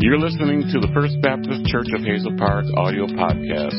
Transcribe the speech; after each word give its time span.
You're 0.00 0.18
listening 0.18 0.66
to 0.72 0.80
the 0.80 0.90
First 0.92 1.14
Baptist 1.22 1.64
Church 1.66 1.86
of 1.94 2.02
Hazel 2.02 2.34
Park 2.36 2.66
audio 2.76 3.06
podcast. 3.06 3.78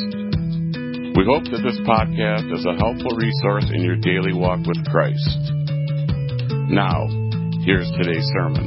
We 1.15 1.23
hope 1.27 1.43
that 1.51 1.59
this 1.59 1.75
podcast 1.83 2.47
is 2.55 2.65
a 2.65 2.73
helpful 2.79 3.11
resource 3.19 3.67
in 3.73 3.83
your 3.83 3.99
daily 3.99 4.31
walk 4.31 4.63
with 4.65 4.79
Christ. 4.87 5.51
Now, 6.71 7.05
here's 7.67 7.91
today's 7.99 8.25
sermon. 8.39 8.65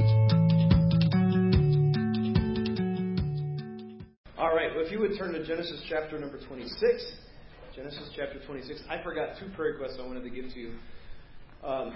All 4.37 4.55
right, 4.55 4.71
if 4.77 4.93
you 4.93 5.01
would 5.01 5.17
turn 5.19 5.33
to 5.33 5.45
Genesis 5.45 5.83
chapter 5.89 6.19
number 6.19 6.39
26. 6.39 6.69
Genesis 7.75 8.11
chapter 8.15 8.39
26. 8.47 8.83
I 8.91 9.03
forgot 9.03 9.39
two 9.41 9.49
prayer 9.57 9.73
requests 9.73 9.97
I 9.99 10.07
wanted 10.07 10.23
to 10.23 10.31
give 10.31 10.53
to 10.53 10.59
you. 10.61 10.73
Um, 11.65 11.95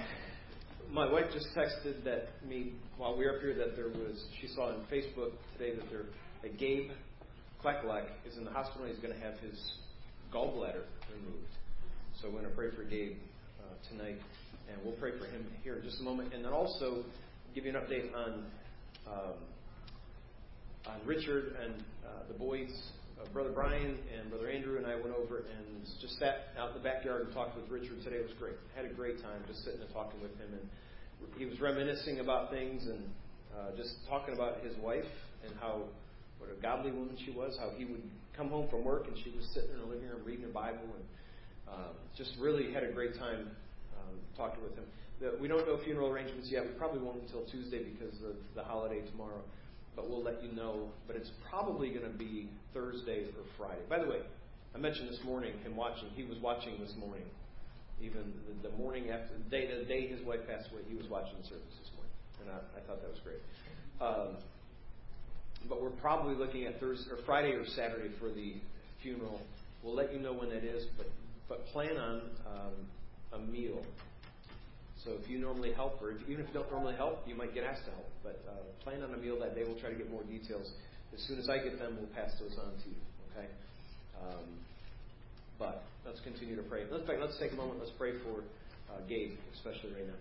my 0.92 1.10
wife 1.10 1.24
just 1.32 1.46
texted 1.56 2.04
that 2.04 2.28
me 2.46 2.72
while 2.98 3.16
we 3.16 3.24
were 3.24 3.36
up 3.36 3.40
here 3.40 3.54
that 3.54 3.74
there 3.76 3.88
was 3.88 4.26
she 4.40 4.46
saw 4.48 4.68
on 4.68 4.84
Facebook 4.92 5.32
today 5.56 5.74
that 5.74 5.88
there 5.90 6.04
that 6.42 6.58
Gabe 6.58 6.90
Klacklak 7.64 8.04
is 8.28 8.36
in 8.36 8.44
the 8.44 8.50
hospital. 8.50 8.86
He's 8.86 8.98
going 8.98 9.14
to 9.14 9.20
have 9.20 9.38
his 9.38 9.58
gallbladder 10.34 10.84
removed. 11.10 11.48
So 12.20 12.28
we're 12.28 12.40
going 12.40 12.50
to 12.50 12.56
pray 12.56 12.70
for 12.76 12.84
Gabe 12.84 13.16
uh, 13.60 13.88
tonight, 13.88 14.18
and 14.68 14.84
we'll 14.84 14.96
pray 14.96 15.12
for 15.18 15.24
him 15.24 15.46
here 15.64 15.76
in 15.76 15.82
just 15.82 16.00
a 16.00 16.02
moment, 16.02 16.34
and 16.34 16.44
then 16.44 16.52
also 16.52 17.04
give 17.54 17.64
you 17.64 17.70
an 17.70 17.76
update 17.76 18.14
on 18.14 18.44
um, 19.06 19.34
on 20.86 21.06
Richard 21.06 21.56
and 21.62 21.82
uh, 22.04 22.28
the 22.28 22.34
boys. 22.34 22.70
Uh, 23.20 23.28
Brother 23.32 23.52
Brian 23.54 23.96
and 24.12 24.30
Brother 24.30 24.50
Andrew 24.50 24.76
and 24.76 24.86
I 24.86 24.96
went 24.96 25.14
over 25.14 25.38
and 25.38 25.86
just 26.00 26.18
sat 26.18 26.52
out 26.58 26.68
in 26.70 26.74
the 26.74 26.82
backyard 26.82 27.26
and 27.26 27.32
talked 27.32 27.56
with 27.56 27.70
Richard 27.70 28.02
today. 28.04 28.16
It 28.16 28.28
was 28.28 28.36
great. 28.38 28.56
Had 28.74 28.84
a 28.84 28.92
great 28.92 29.22
time 29.22 29.40
just 29.46 29.64
sitting 29.64 29.80
and 29.80 29.92
talking 29.92 30.20
with 30.20 30.32
him 30.32 30.52
and 30.52 30.68
he 31.38 31.46
was 31.46 31.60
reminiscing 31.60 32.20
about 32.20 32.50
things 32.50 32.86
and 32.86 33.02
uh, 33.54 33.76
just 33.76 33.94
talking 34.08 34.34
about 34.34 34.60
his 34.62 34.76
wife 34.78 35.10
and 35.44 35.54
how 35.60 35.82
what 36.38 36.50
a 36.50 36.60
godly 36.60 36.90
woman 36.90 37.16
she 37.24 37.30
was. 37.30 37.56
How 37.58 37.70
he 37.76 37.84
would 37.84 38.02
come 38.36 38.48
home 38.48 38.68
from 38.68 38.84
work 38.84 39.06
and 39.06 39.16
she 39.22 39.30
was 39.36 39.46
sitting 39.54 39.70
in 39.70 39.78
her 39.78 39.86
living 39.86 40.08
room 40.08 40.20
reading 40.24 40.44
her 40.44 40.52
Bible 40.52 40.82
and 40.82 41.04
um, 41.68 41.94
just 42.16 42.32
really 42.40 42.72
had 42.72 42.82
a 42.82 42.92
great 42.92 43.14
time 43.18 43.50
um, 43.98 44.16
talking 44.36 44.62
with 44.62 44.74
him. 44.74 44.84
The, 45.20 45.38
we 45.40 45.48
don't 45.48 45.66
know 45.66 45.78
funeral 45.84 46.10
arrangements 46.10 46.48
yet. 46.50 46.64
We 46.64 46.72
probably 46.72 47.00
won't 47.00 47.22
until 47.22 47.44
Tuesday 47.46 47.82
because 47.84 48.14
of 48.22 48.36
the 48.54 48.62
holiday 48.62 49.00
tomorrow, 49.10 49.40
but 49.94 50.10
we'll 50.10 50.22
let 50.22 50.42
you 50.42 50.52
know. 50.52 50.90
But 51.06 51.16
it's 51.16 51.30
probably 51.48 51.90
going 51.90 52.10
to 52.10 52.18
be 52.18 52.50
Thursday 52.74 53.24
or 53.24 53.44
Friday. 53.56 53.82
By 53.88 54.00
the 54.00 54.08
way, 54.08 54.20
I 54.74 54.78
mentioned 54.78 55.08
this 55.08 55.20
morning 55.24 55.52
him 55.62 55.76
watching. 55.76 56.08
He 56.14 56.24
was 56.24 56.38
watching 56.38 56.80
this 56.80 56.94
morning 56.98 57.24
even 58.02 58.32
the, 58.46 58.68
the 58.68 58.76
morning 58.76 59.10
after 59.10 59.38
the 59.38 59.50
day 59.50 59.66
the 59.66 59.84
day 59.84 60.06
his 60.06 60.20
wife 60.26 60.40
passed 60.48 60.70
away, 60.72 60.82
he 60.88 60.94
was 60.94 61.06
watching 61.08 61.34
the 61.40 61.46
service 61.46 61.74
this 61.78 61.90
morning, 61.94 62.14
and 62.42 62.50
I, 62.50 62.58
I 62.76 62.80
thought 62.86 63.00
that 63.00 63.10
was 63.10 63.22
great. 63.22 63.42
Um, 64.00 64.36
but 65.68 65.80
we're 65.80 65.94
probably 66.02 66.34
looking 66.34 66.66
at 66.66 66.80
Thursday 66.80 67.10
or 67.10 67.18
Friday 67.24 67.52
or 67.52 67.64
Saturday 67.66 68.10
for 68.18 68.30
the 68.30 68.54
funeral. 69.02 69.40
We'll 69.82 69.94
let 69.94 70.12
you 70.12 70.18
know 70.18 70.32
when 70.32 70.50
that 70.50 70.64
is, 70.64 70.86
but 70.96 71.06
but 71.48 71.66
plan 71.68 71.96
on 71.96 72.20
um, 72.46 72.74
a 73.32 73.38
meal. 73.38 73.84
So 75.04 75.10
if 75.20 75.28
you 75.28 75.38
normally 75.38 75.72
help, 75.72 76.00
or 76.00 76.12
if, 76.12 76.22
even 76.28 76.44
if 76.44 76.48
you 76.48 76.54
don't 76.54 76.70
normally 76.70 76.94
help, 76.94 77.26
you 77.26 77.34
might 77.34 77.54
get 77.54 77.64
asked 77.64 77.84
to 77.86 77.90
help. 77.90 78.08
But 78.22 78.42
uh, 78.46 78.84
plan 78.84 79.02
on 79.02 79.14
a 79.14 79.16
meal 79.16 79.38
that 79.40 79.54
day. 79.54 79.64
We'll 79.66 79.80
try 79.80 79.90
to 79.90 79.96
get 79.96 80.10
more 80.10 80.22
details 80.22 80.70
as 81.12 81.20
soon 81.26 81.38
as 81.38 81.48
I 81.48 81.58
get 81.58 81.78
them. 81.78 81.98
We'll 81.98 82.10
pass 82.14 82.30
those 82.38 82.56
on 82.58 82.70
to 82.70 82.88
you. 82.88 83.02
Okay. 83.30 83.48
Um, 84.22 84.46
but 85.62 85.86
let's 86.02 86.18
continue 86.26 86.58
to 86.58 86.66
pray. 86.66 86.82
In 86.82 87.06
fact, 87.06 87.22
let's 87.22 87.38
take 87.38 87.54
a 87.54 87.54
moment. 87.54 87.78
Let's 87.78 87.94
pray 87.94 88.18
for 88.26 88.42
uh, 88.90 88.98
Gabe, 89.06 89.38
especially 89.54 89.94
right 89.94 90.10
now. 90.10 90.18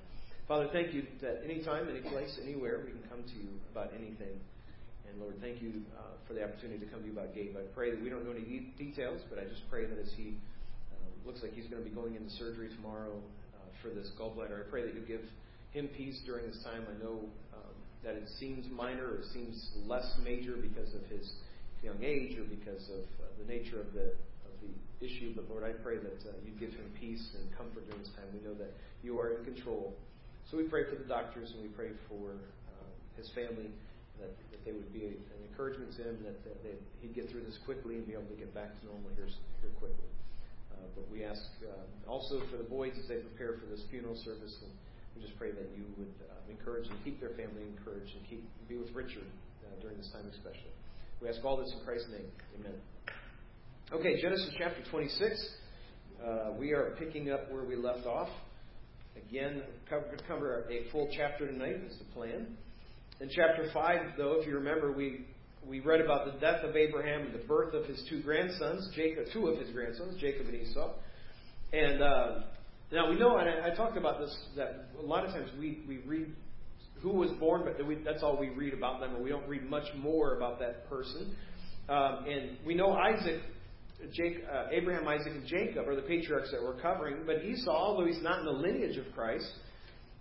Father, 0.47 0.69
thank 0.69 0.93
you 0.93 1.01
that 1.25 1.41
anytime, 1.41 1.89
any 1.89 2.05
place, 2.05 2.37
anywhere, 2.37 2.85
we 2.85 2.93
can 2.93 3.01
come 3.09 3.25
to 3.25 3.35
you 3.41 3.49
about 3.73 3.89
anything. 3.97 4.37
And 5.09 5.17
Lord, 5.17 5.33
thank 5.41 5.61
you 5.61 5.81
uh, 5.97 6.13
for 6.27 6.37
the 6.37 6.45
opportunity 6.45 6.77
to 6.85 6.89
come 6.93 7.01
to 7.01 7.07
you 7.09 7.17
about 7.17 7.33
Gabe. 7.33 7.57
I 7.57 7.65
pray 7.73 7.89
that 7.89 7.97
we 7.97 8.09
don't 8.13 8.21
know 8.21 8.37
any 8.37 8.45
de- 8.45 8.69
details, 8.77 9.21
but 9.33 9.41
I 9.41 9.49
just 9.49 9.65
pray 9.65 9.89
that 9.89 9.97
as 9.97 10.13
he 10.15 10.37
uh, 10.93 11.25
looks 11.25 11.41
like 11.41 11.57
he's 11.57 11.65
going 11.65 11.81
to 11.81 11.89
be 11.89 11.95
going 11.95 12.13
into 12.13 12.29
surgery 12.37 12.69
tomorrow 12.77 13.17
uh, 13.17 13.57
for 13.81 13.89
this 13.89 14.13
gallbladder, 14.21 14.61
I 14.61 14.69
pray 14.69 14.85
that 14.85 14.93
you 14.93 15.01
give 15.01 15.25
him 15.73 15.89
peace 15.97 16.21
during 16.25 16.45
this 16.45 16.61
time. 16.61 16.85
I 16.85 16.95
know 17.01 17.25
um, 17.57 17.73
that 18.05 18.13
it 18.13 18.29
seems 18.37 18.69
minor 18.69 19.09
or 19.09 19.25
seems 19.33 19.57
less 19.89 20.05
major 20.23 20.53
because 20.61 20.93
of 20.93 21.01
his 21.09 21.25
young 21.81 22.03
age 22.03 22.37
or 22.37 22.45
because 22.45 22.85
of 22.93 23.01
uh, 23.17 23.25
the 23.41 23.47
nature 23.49 23.81
of 23.81 23.93
the 23.97 24.13
the 24.61 25.05
issue, 25.05 25.33
but 25.35 25.49
Lord, 25.49 25.65
I 25.65 25.73
pray 25.81 25.97
that 25.97 26.21
uh, 26.29 26.37
you 26.45 26.53
give 26.61 26.71
him 26.71 26.85
peace 26.99 27.33
and 27.37 27.43
comfort 27.57 27.85
during 27.89 28.01
this 28.01 28.13
time. 28.13 28.29
We 28.33 28.41
know 28.45 28.53
that 28.55 28.71
you 29.01 29.19
are 29.19 29.33
in 29.33 29.43
control. 29.43 29.97
So 30.49 30.57
we 30.57 30.69
pray 30.69 30.85
for 30.85 30.95
the 30.95 31.09
doctors 31.09 31.51
and 31.51 31.61
we 31.61 31.69
pray 31.73 31.91
for 32.07 32.37
uh, 32.37 32.89
his 33.17 33.29
family, 33.33 33.73
that, 34.21 34.29
that 34.53 34.61
they 34.65 34.71
would 34.71 34.93
be 34.93 35.09
an 35.09 35.41
encouragement 35.49 35.97
to 35.97 36.01
him, 36.05 36.21
that, 36.23 36.37
that, 36.45 36.57
that, 36.63 36.77
he'd 37.01 37.15
get 37.17 37.29
through 37.33 37.41
this 37.41 37.57
quickly 37.65 37.97
and 37.97 38.05
be 38.05 38.13
able 38.13 38.29
to 38.29 38.37
get 38.37 38.53
back 38.53 38.77
to 38.77 38.81
normal 38.85 39.09
here, 39.17 39.29
here 39.61 39.73
quickly. 39.81 40.09
Uh, 40.69 40.85
but 40.93 41.05
we 41.09 41.25
ask 41.25 41.41
uh, 41.65 42.09
also 42.09 42.41
for 42.49 42.57
the 42.57 42.67
boys 42.67 42.93
as 43.01 43.09
they 43.09 43.17
prepare 43.17 43.57
for 43.57 43.65
this 43.65 43.81
funeral 43.89 44.15
service, 44.21 44.53
and 44.61 44.71
we 45.15 45.21
just 45.21 45.37
pray 45.37 45.49
that 45.49 45.67
you 45.73 45.85
would 45.97 46.13
uh, 46.29 46.37
encourage 46.49 46.87
and 46.87 46.97
keep 47.03 47.19
their 47.19 47.33
family 47.33 47.65
encouraged 47.65 48.13
and 48.13 48.23
keep 48.29 48.45
be 48.69 48.77
with 48.77 48.93
Richard 48.93 49.25
uh, 49.65 49.81
during 49.81 49.97
this 49.97 50.09
time 50.13 50.25
especially. 50.29 50.71
We 51.21 51.29
ask 51.29 51.43
all 51.43 51.57
this 51.57 51.73
in 51.73 51.79
Christ's 51.85 52.09
name. 52.09 52.29
Amen. 52.59 52.77
Okay, 53.93 54.21
Genesis 54.21 54.51
chapter 54.57 54.81
26. 54.89 55.49
Uh, 56.25 56.51
we 56.57 56.71
are 56.71 56.95
picking 56.97 57.29
up 57.29 57.51
where 57.51 57.65
we 57.65 57.75
left 57.75 58.05
off. 58.05 58.29
Again, 59.17 59.63
cover, 59.89 60.17
cover 60.29 60.65
a 60.71 60.89
full 60.93 61.09
chapter 61.13 61.45
tonight 61.45 61.75
is 61.85 61.97
the 61.97 62.05
plan. 62.13 62.55
In 63.19 63.29
chapter 63.29 63.69
5, 63.73 63.99
though, 64.17 64.39
if 64.39 64.47
you 64.47 64.55
remember, 64.55 64.93
we, 64.93 65.25
we 65.67 65.81
read 65.81 65.99
about 65.99 66.25
the 66.25 66.39
death 66.39 66.63
of 66.63 66.77
Abraham 66.77 67.23
and 67.23 67.33
the 67.33 67.45
birth 67.45 67.73
of 67.73 67.83
his 67.83 68.01
two 68.09 68.23
grandsons, 68.23 68.89
Jacob, 68.95 69.25
two 69.33 69.47
of 69.47 69.59
his 69.59 69.69
grandsons, 69.71 70.15
Jacob 70.21 70.47
and 70.47 70.55
Esau. 70.55 70.93
And 71.73 72.01
uh, 72.01 72.43
now 72.93 73.09
we 73.09 73.19
know, 73.19 73.39
and 73.39 73.49
I, 73.49 73.73
I, 73.73 73.75
talked 73.75 73.97
about 73.97 74.21
this, 74.21 74.33
that 74.55 74.85
a 75.03 75.05
lot 75.05 75.25
of 75.25 75.31
times 75.31 75.49
we, 75.59 75.81
we 75.85 75.97
read 76.07 76.33
who 77.01 77.09
was 77.09 77.31
born, 77.41 77.63
but 77.65 77.85
we, 77.85 77.95
that's 77.95 78.23
all 78.23 78.39
we 78.39 78.51
read 78.51 78.73
about 78.73 79.01
them, 79.01 79.15
and 79.15 79.23
we 79.23 79.29
don't 79.29 79.49
read 79.49 79.69
much 79.69 79.93
more 79.97 80.37
about 80.37 80.59
that 80.59 80.87
person. 80.87 81.35
Um, 81.89 82.23
and 82.25 82.57
we 82.65 82.73
know 82.73 82.93
Isaac 82.93 83.41
Uh, 84.01 84.67
Abraham, 84.71 85.07
Isaac, 85.07 85.33
and 85.33 85.45
Jacob 85.45 85.87
are 85.87 85.95
the 85.95 86.01
patriarchs 86.01 86.51
that 86.51 86.61
we're 86.61 86.79
covering, 86.81 87.17
but 87.25 87.43
Esau, 87.43 87.71
although 87.71 88.05
he's 88.05 88.21
not 88.21 88.39
in 88.39 88.45
the 88.45 88.51
lineage 88.51 88.97
of 88.97 89.05
Christ, 89.13 89.51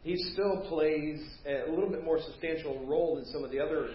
he 0.02 0.16
still 0.32 0.64
plays 0.68 1.20
a 1.46 1.70
little 1.70 1.90
bit 1.90 2.04
more 2.04 2.18
substantial 2.20 2.84
role 2.86 3.16
than 3.16 3.24
some 3.26 3.44
of 3.44 3.50
the 3.50 3.58
other 3.58 3.88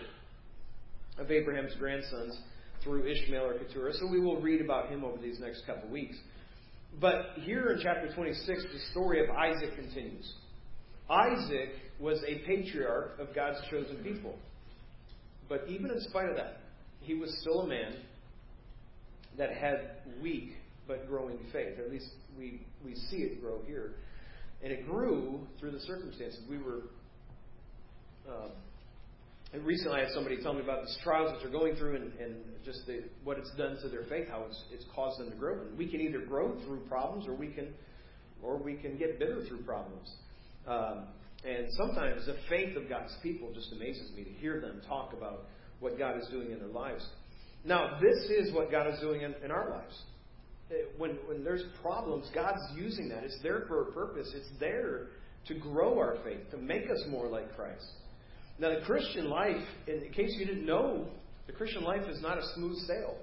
of 1.17 1.31
Abraham's 1.31 1.73
grandsons 1.75 2.37
through 2.83 3.07
Ishmael 3.07 3.45
or 3.45 3.57
Keturah. 3.57 3.93
So 3.93 4.07
we 4.11 4.19
will 4.19 4.41
read 4.41 4.61
about 4.61 4.89
him 4.89 5.03
over 5.03 5.17
these 5.21 5.39
next 5.39 5.65
couple 5.65 5.89
weeks. 5.89 6.17
But 6.99 7.25
here 7.41 7.71
in 7.71 7.79
chapter 7.81 8.13
26, 8.13 8.63
the 8.71 8.79
story 8.91 9.23
of 9.23 9.29
Isaac 9.35 9.75
continues. 9.75 10.33
Isaac 11.09 11.69
was 11.99 12.21
a 12.27 12.45
patriarch 12.45 13.19
of 13.19 13.33
God's 13.33 13.59
chosen 13.69 13.97
people. 14.03 14.35
But 15.47 15.65
even 15.67 15.91
in 15.91 15.99
spite 16.01 16.29
of 16.29 16.35
that, 16.37 16.57
he 17.01 17.13
was 17.13 17.35
still 17.41 17.61
a 17.61 17.67
man 17.67 17.93
that 19.37 19.51
had 19.53 19.79
weak 20.21 20.53
but 20.87 21.07
growing 21.07 21.39
faith. 21.51 21.79
At 21.79 21.91
least 21.91 22.09
we, 22.37 22.61
we 22.83 22.95
see 22.95 23.17
it 23.17 23.41
grow 23.41 23.61
here. 23.65 23.95
And 24.63 24.71
it 24.71 24.85
grew 24.85 25.39
through 25.59 25.71
the 25.71 25.79
circumstances. 25.81 26.39
We 26.49 26.57
were. 26.57 26.83
Um, 28.27 28.51
and 29.53 29.65
recently, 29.65 29.97
I 29.97 30.05
had 30.05 30.13
somebody 30.13 30.41
tell 30.41 30.53
me 30.53 30.61
about 30.61 30.81
these 30.85 30.97
trials 31.03 31.31
that 31.31 31.39
they're 31.41 31.51
going 31.51 31.75
through 31.75 31.95
and, 31.95 32.11
and 32.19 32.35
just 32.65 32.85
the, 32.87 33.03
what 33.23 33.37
it's 33.37 33.51
done 33.57 33.77
to 33.83 33.89
their 33.89 34.03
faith, 34.09 34.27
how 34.29 34.43
it's, 34.49 34.61
it's 34.71 34.85
caused 34.93 35.19
them 35.19 35.29
to 35.29 35.35
grow. 35.35 35.61
And 35.61 35.77
we 35.77 35.89
can 35.89 36.01
either 36.01 36.19
grow 36.19 36.59
through 36.65 36.79
problems, 36.89 37.27
or 37.27 37.35
we 37.35 37.47
can, 37.47 37.69
or 38.41 38.57
we 38.57 38.75
can 38.75 38.97
get 38.97 39.19
bitter 39.19 39.45
through 39.47 39.63
problems. 39.63 40.11
Um, 40.67 41.05
and 41.45 41.67
sometimes 41.71 42.25
the 42.25 42.35
faith 42.49 42.75
of 42.75 42.89
God's 42.89 43.15
people 43.21 43.53
just 43.53 43.71
amazes 43.71 44.11
me 44.15 44.23
to 44.23 44.31
hear 44.31 44.59
them 44.59 44.81
talk 44.87 45.13
about 45.13 45.45
what 45.79 45.97
God 45.97 46.19
is 46.19 46.27
doing 46.29 46.51
in 46.51 46.59
their 46.59 46.67
lives. 46.67 47.05
Now, 47.65 47.99
this 47.99 48.29
is 48.29 48.53
what 48.53 48.69
God 48.69 48.87
is 48.93 48.99
doing 48.99 49.21
in, 49.21 49.33
in 49.43 49.51
our 49.51 49.69
lives. 49.69 49.99
Uh, 50.69 50.75
when, 50.97 51.11
when 51.27 51.43
there's 51.43 51.63
problems, 51.81 52.29
God's 52.33 52.61
using 52.75 53.09
that. 53.09 53.23
It's 53.23 53.39
there 53.41 53.63
for 53.67 53.89
a 53.89 53.91
purpose. 53.91 54.31
It's 54.35 54.49
there 54.59 55.07
to 55.47 55.55
grow 55.55 55.97
our 55.99 56.17
faith, 56.23 56.49
to 56.51 56.57
make 56.57 56.89
us 56.89 57.03
more 57.09 57.27
like 57.27 57.55
Christ. 57.55 57.85
Now, 58.59 58.69
the 58.69 58.85
Christian 58.85 59.29
life, 59.29 59.63
in 59.87 60.11
case 60.13 60.35
you 60.39 60.45
didn't 60.45 60.65
know, 60.65 61.07
the 61.47 61.53
Christian 61.53 61.83
life 61.83 62.07
is 62.09 62.21
not 62.21 62.37
a 62.37 62.43
smooth 62.55 62.77
sail. 62.87 63.17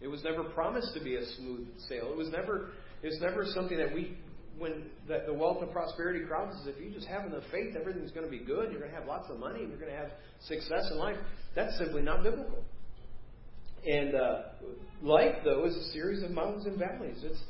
It 0.00 0.08
was 0.08 0.22
never 0.24 0.44
promised 0.44 0.94
to 0.94 1.02
be 1.02 1.16
a 1.16 1.24
smooth 1.36 1.66
sail. 1.88 2.10
It 2.10 2.16
was 2.16 2.28
never, 2.30 2.70
it's 3.02 3.20
never 3.20 3.44
something 3.46 3.78
that 3.78 3.94
we, 3.94 4.16
when 4.58 4.84
the, 5.06 5.24
the 5.26 5.34
wealth 5.34 5.58
and 5.62 5.70
prosperity 5.70 6.20
crowds 6.26 6.56
says, 6.58 6.74
if 6.74 6.82
you 6.82 6.90
just 6.90 7.06
have 7.06 7.26
enough 7.26 7.44
faith, 7.52 7.76
everything's 7.78 8.10
going 8.10 8.26
to 8.26 8.30
be 8.30 8.44
good. 8.44 8.70
You're 8.70 8.80
going 8.80 8.90
to 8.90 8.96
have 8.96 9.06
lots 9.06 9.30
of 9.30 9.38
money. 9.38 9.60
You're 9.60 9.78
going 9.78 9.92
to 9.92 9.98
have 9.98 10.10
success 10.46 10.88
in 10.90 10.98
life. 10.98 11.16
That's 11.54 11.76
simply 11.78 12.02
not 12.02 12.22
biblical. 12.22 12.64
And 13.86 14.14
uh, 14.14 14.42
life, 15.02 15.36
though, 15.44 15.64
is 15.64 15.76
a 15.76 15.92
series 15.92 16.22
of 16.22 16.32
mountains 16.32 16.66
and 16.66 16.78
valleys. 16.78 17.18
It's 17.22 17.40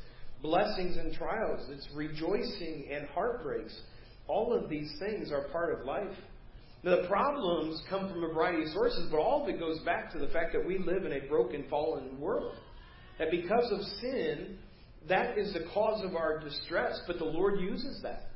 blessings 0.41 0.97
and 0.97 1.13
trials. 1.13 1.67
It's 1.69 1.87
rejoicing 1.95 2.87
and 2.91 3.07
heartbreaks. 3.09 3.75
All 4.27 4.53
of 4.53 4.69
these 4.69 4.93
things 4.99 5.31
are 5.31 5.47
part 5.51 5.79
of 5.79 5.85
life. 5.85 6.15
The 6.83 7.05
problems 7.07 7.81
come 7.89 8.09
from 8.09 8.23
a 8.23 8.33
variety 8.33 8.63
of 8.63 8.69
sources, 8.69 9.07
but 9.09 9.17
all 9.17 9.43
of 9.43 9.49
it 9.49 9.59
goes 9.59 9.79
back 9.79 10.11
to 10.13 10.19
the 10.19 10.27
fact 10.27 10.53
that 10.53 10.65
we 10.65 10.77
live 10.77 11.05
in 11.05 11.13
a 11.13 11.27
broken, 11.27 11.65
fallen 11.69 12.19
world. 12.19 12.55
That 13.17 13.31
because 13.31 13.71
of 13.71 13.81
sin, 13.99 14.57
that 15.09 15.37
is 15.37 15.53
the 15.53 15.65
cause 15.73 16.05
of 16.05 16.15
our 16.15 16.39
distress, 16.39 17.01
but 17.07 17.17
the 17.17 17.25
Lord 17.25 17.59
uses 17.59 17.99
that. 18.03 18.29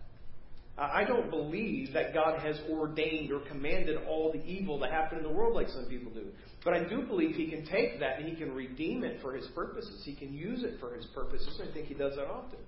I 0.82 1.04
don't 1.04 1.30
believe 1.30 1.94
that 1.94 2.12
God 2.12 2.40
has 2.40 2.60
ordained 2.68 3.32
or 3.32 3.42
commanded 3.42 3.98
all 4.08 4.32
the 4.32 4.44
evil 4.44 4.80
to 4.80 4.88
happen 4.88 5.20
in 5.20 5.24
the 5.24 5.30
world 5.30 5.54
like 5.56 5.68
some 5.70 5.86
people 5.86 6.12
do. 6.12 6.26
But 6.66 6.74
I 6.74 6.84
do 6.84 7.04
believe 7.04 7.36
He 7.36 7.50
can 7.50 7.66
take 7.68 8.00
that 8.00 8.20
and 8.20 8.28
He 8.28 8.36
can 8.36 8.52
redeem 8.52 9.04
it 9.04 9.22
for 9.22 9.36
His 9.36 9.46
purposes. 9.54 10.02
He 10.04 10.16
can 10.16 10.34
use 10.34 10.64
it 10.64 10.80
for 10.80 10.96
His 10.96 11.06
purposes. 11.14 11.62
I 11.62 11.72
think 11.72 11.88
He 11.88 11.94
does 11.94 12.16
that 12.16 12.26
often. 12.26 12.60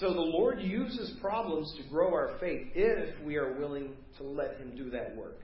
So 0.00 0.14
the 0.14 0.20
Lord 0.20 0.62
uses 0.62 1.14
problems 1.20 1.74
to 1.76 1.88
grow 1.90 2.08
our 2.08 2.38
faith 2.40 2.68
if 2.74 3.22
we 3.22 3.36
are 3.36 3.52
willing 3.58 3.92
to 4.16 4.24
let 4.24 4.56
Him 4.56 4.74
do 4.74 4.88
that 4.90 5.14
work. 5.14 5.36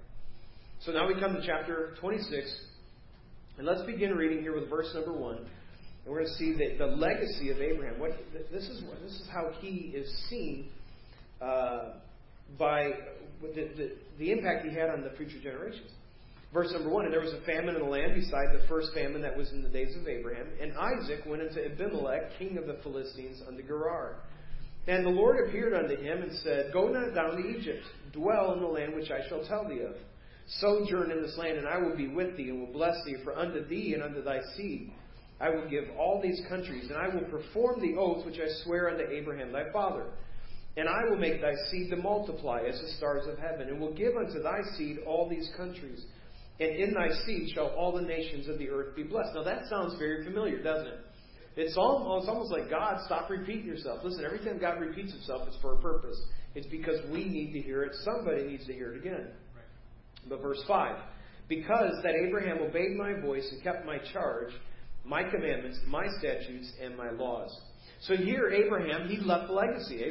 So 0.80 0.92
now 0.92 1.06
we 1.06 1.20
come 1.20 1.34
to 1.34 1.46
chapter 1.46 1.94
26. 2.00 2.48
And 3.58 3.66
let's 3.66 3.82
begin 3.82 4.14
reading 4.14 4.40
here 4.40 4.58
with 4.58 4.70
verse 4.70 4.90
number 4.94 5.12
1. 5.12 5.36
And 5.36 5.46
we're 6.06 6.20
going 6.20 6.32
to 6.32 6.38
see 6.38 6.52
that 6.54 6.78
the 6.78 6.86
legacy 6.86 7.50
of 7.50 7.58
Abraham. 7.58 8.00
What, 8.00 8.12
this, 8.50 8.62
is, 8.62 8.82
this 9.02 9.12
is 9.12 9.28
how 9.30 9.50
he 9.60 9.92
is 9.94 10.10
seen 10.30 10.70
Uh, 11.40 11.94
by 12.58 12.90
the, 13.40 13.69
the, 13.76 13.92
the 14.19 14.32
impact 14.32 14.66
he 14.66 14.75
had 14.75 14.90
on 14.90 15.02
the 15.02 15.10
future 15.16 15.40
generations. 15.42 15.90
Verse 16.52 16.72
number 16.72 16.90
one, 16.90 17.04
and 17.04 17.14
there 17.14 17.20
was 17.20 17.32
a 17.32 17.40
famine 17.46 17.76
in 17.76 17.82
the 17.82 17.88
land 17.88 18.14
beside 18.14 18.46
the 18.52 18.66
first 18.69 18.92
famine 18.92 19.22
that 19.22 19.37
was 19.37 19.50
in 19.52 19.62
the 19.62 19.69
days 19.69 19.94
of 19.96 20.08
Abraham. 20.08 20.48
And 20.60 20.72
Isaac 20.72 21.25
went 21.25 21.42
unto 21.42 21.60
Abimelech, 21.60 22.38
king 22.38 22.58
of 22.58 22.66
the 22.66 22.78
Philistines, 22.82 23.40
unto 23.46 23.62
Gerar. 23.62 24.16
And 24.88 25.06
the 25.06 25.10
Lord 25.10 25.48
appeared 25.48 25.75
unto 25.75 25.96
him 25.96 26.22
and 26.22 26.32
said, 26.38 26.72
Go 26.72 26.88
not 26.88 27.14
down 27.14 27.37
to 27.37 27.48
Egypt, 27.48 27.84
dwell 28.12 28.52
in 28.54 28.60
the 28.60 28.66
land 28.66 28.94
which 28.94 29.10
I 29.10 29.28
shall 29.28 29.46
tell 29.46 29.69
thee 29.69 29.82
of. 29.82 29.94
Sojourn 30.58 31.12
in 31.12 31.22
this 31.22 31.38
land, 31.38 31.58
and 31.58 31.69
I 31.69 31.78
will 31.78 31.96
be 31.96 32.08
with 32.08 32.36
thee, 32.36 32.48
and 32.48 32.60
will 32.60 32.72
bless 32.72 32.96
thee, 33.06 33.16
for 33.22 33.38
unto 33.38 33.64
thee 33.69 33.94
and 33.94 34.02
unto 34.02 34.22
thy 34.22 34.40
seed 34.56 34.93
I 35.40 35.48
will 35.48 35.69
give 35.69 35.84
all 35.98 36.20
these 36.22 36.43
countries, 36.48 36.90
and 36.90 36.98
I 36.98 37.14
will 37.14 37.25
perform 37.25 37.81
the 37.81 37.96
oath 37.98 38.26
which 38.26 38.38
I 38.38 38.48
swear 38.64 38.90
unto 38.90 39.04
Abraham 39.04 39.52
thy 39.52 39.72
father. 39.72 40.06
And 40.81 40.88
I 40.88 41.05
will 41.11 41.19
make 41.19 41.43
thy 41.43 41.53
seed 41.71 41.91
to 41.91 41.97
multiply 41.97 42.62
as 42.67 42.81
the 42.81 42.88
stars 42.97 43.27
of 43.29 43.38
heaven, 43.38 43.69
and 43.69 43.79
will 43.79 43.93
give 43.93 44.17
unto 44.17 44.43
thy 44.43 44.61
seed 44.79 45.00
all 45.06 45.29
these 45.29 45.50
countries. 45.55 46.03
And 46.59 46.75
in 46.75 46.94
thy 46.94 47.11
seed 47.27 47.50
shall 47.55 47.67
all 47.77 47.93
the 47.93 48.00
nations 48.00 48.49
of 48.49 48.59
the 48.59 48.71
earth 48.71 48.97
be 48.97 49.03
blessed. 49.03 49.35
Now 49.35 49.43
that 49.43 49.67
sounds 49.69 49.99
very 49.99 50.25
familiar, 50.25 50.62
doesn't 50.62 50.87
it? 50.87 51.00
It's 51.56 51.77
almost, 51.77 52.31
almost 52.31 52.50
like 52.50 52.71
God, 52.71 52.97
stop 53.05 53.29
repeating 53.29 53.67
yourself. 53.67 54.00
Listen, 54.03 54.25
every 54.25 54.38
time 54.38 54.59
God 54.59 54.81
repeats 54.81 55.12
himself, 55.12 55.43
it's 55.49 55.61
for 55.61 55.75
a 55.75 55.82
purpose. 55.82 56.19
It's 56.55 56.69
because 56.69 56.99
we 57.12 57.27
need 57.27 57.53
to 57.53 57.61
hear 57.61 57.82
it. 57.82 57.93
Somebody 58.03 58.44
needs 58.44 58.67
to 58.67 58.73
hear 58.73 58.94
it 58.94 59.00
again. 59.00 59.32
But 60.31 60.41
verse 60.41 60.65
5 60.67 60.97
Because 61.47 61.93
that 62.03 62.15
Abraham 62.15 62.56
obeyed 62.62 62.97
my 62.97 63.21
voice 63.21 63.47
and 63.53 63.62
kept 63.62 63.85
my 63.85 63.99
charge, 64.15 64.55
my 65.05 65.23
commandments, 65.23 65.79
my 65.87 66.06
statutes, 66.19 66.73
and 66.82 66.97
my 66.97 67.11
laws. 67.11 67.56
So 68.02 68.17
here, 68.17 68.49
Abraham, 68.49 69.08
he 69.08 69.19
left 69.19 69.50
a 69.50 69.52
legacy. 69.52 70.02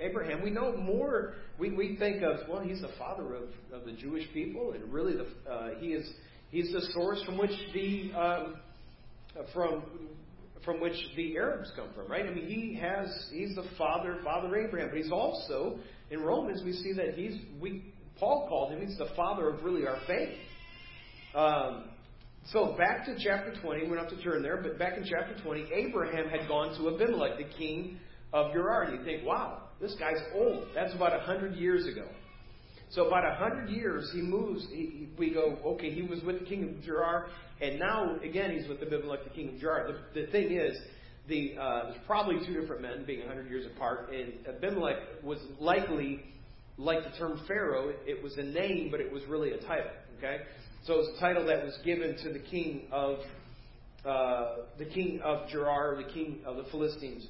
Abraham, 0.00 0.42
we 0.42 0.50
know 0.50 0.76
more. 0.76 1.34
We, 1.58 1.72
we 1.72 1.96
think 1.98 2.22
of, 2.22 2.48
well, 2.48 2.60
he's 2.60 2.80
the 2.80 2.90
father 2.98 3.34
of, 3.34 3.42
of 3.72 3.84
the 3.84 3.92
Jewish 3.92 4.26
people, 4.32 4.72
and 4.72 4.90
really, 4.92 5.14
the, 5.14 5.26
uh, 5.50 5.78
he 5.78 5.88
is 5.88 6.10
he's 6.50 6.72
the 6.72 6.80
source 6.92 7.22
from 7.24 7.36
which 7.36 7.50
the 7.74 8.12
um, 8.12 8.56
from 9.52 9.82
from 10.64 10.80
which 10.80 10.96
the 11.16 11.36
Arabs 11.36 11.70
come 11.76 11.88
from, 11.94 12.10
right? 12.10 12.24
I 12.24 12.30
mean, 12.30 12.46
he 12.46 12.78
has 12.80 13.08
he's 13.30 13.54
the 13.54 13.66
father, 13.76 14.18
father 14.24 14.56
Abraham, 14.56 14.88
but 14.88 14.96
he's 14.96 15.12
also 15.12 15.78
in 16.10 16.20
Romans 16.20 16.62
we 16.64 16.72
see 16.72 16.94
that 16.94 17.14
he's 17.14 17.36
we 17.60 17.92
Paul 18.18 18.46
called 18.48 18.72
him 18.72 18.86
he's 18.86 18.96
the 18.96 19.10
father 19.14 19.50
of 19.50 19.62
really 19.64 19.86
our 19.86 19.98
faith. 20.06 20.38
Um, 21.34 21.90
so 22.52 22.74
back 22.76 23.06
to 23.06 23.16
chapter 23.18 23.54
20, 23.62 23.82
we 23.82 23.88
don't 23.88 23.98
have 23.98 24.10
to 24.10 24.22
turn 24.22 24.42
there, 24.42 24.58
but 24.58 24.78
back 24.78 24.96
in 24.96 25.04
chapter 25.04 25.34
20, 25.42 25.66
Abraham 25.72 26.28
had 26.28 26.46
gone 26.46 26.76
to 26.78 26.94
Abimelech, 26.94 27.38
the 27.38 27.56
king 27.56 27.98
of 28.32 28.52
Gerar. 28.52 28.92
You 28.92 29.02
think, 29.04 29.24
wow, 29.24 29.62
this 29.80 29.94
guy's 29.98 30.20
old. 30.34 30.68
That's 30.74 30.94
about 30.94 31.12
100 31.12 31.54
years 31.54 31.86
ago. 31.86 32.06
So 32.90 33.06
about 33.06 33.24
100 33.40 33.70
years, 33.70 34.10
he 34.14 34.20
moves. 34.20 34.66
He, 34.70 35.08
we 35.18 35.32
go, 35.32 35.58
okay, 35.64 35.90
he 35.90 36.02
was 36.02 36.22
with 36.22 36.40
the 36.40 36.44
king 36.44 36.64
of 36.64 36.84
Gerar, 36.84 37.26
and 37.60 37.78
now, 37.78 38.16
again, 38.22 38.56
he's 38.56 38.68
with 38.68 38.82
Abimelech, 38.82 39.24
the 39.24 39.30
king 39.30 39.54
of 39.54 39.60
Gerar. 39.60 39.90
The, 39.92 40.20
the 40.20 40.26
thing 40.30 40.52
is, 40.52 40.76
the, 41.28 41.56
uh, 41.58 41.84
there's 41.84 42.02
probably 42.06 42.44
two 42.46 42.60
different 42.60 42.82
men 42.82 43.04
being 43.06 43.20
100 43.20 43.48
years 43.48 43.66
apart, 43.74 44.10
and 44.12 44.34
Abimelech 44.46 44.96
was 45.22 45.38
likely, 45.58 46.22
like 46.76 46.98
the 47.04 47.18
term 47.18 47.40
Pharaoh, 47.48 47.94
it 48.06 48.22
was 48.22 48.36
a 48.36 48.42
name, 48.42 48.88
but 48.90 49.00
it 49.00 49.10
was 49.10 49.22
really 49.24 49.52
a 49.52 49.58
title. 49.58 49.90
Okay? 50.18 50.38
So 50.86 51.00
it's 51.00 51.16
a 51.16 51.20
title 51.20 51.46
that 51.46 51.64
was 51.64 51.78
given 51.82 52.14
to 52.24 52.32
the 52.32 52.40
king 52.40 52.82
of 52.92 53.16
uh, 54.04 54.56
the 54.78 54.84
king 54.84 55.18
of 55.24 55.48
Gerar, 55.48 55.96
the 55.96 56.12
king 56.12 56.40
of 56.44 56.56
the 56.56 56.64
Philistines. 56.64 57.26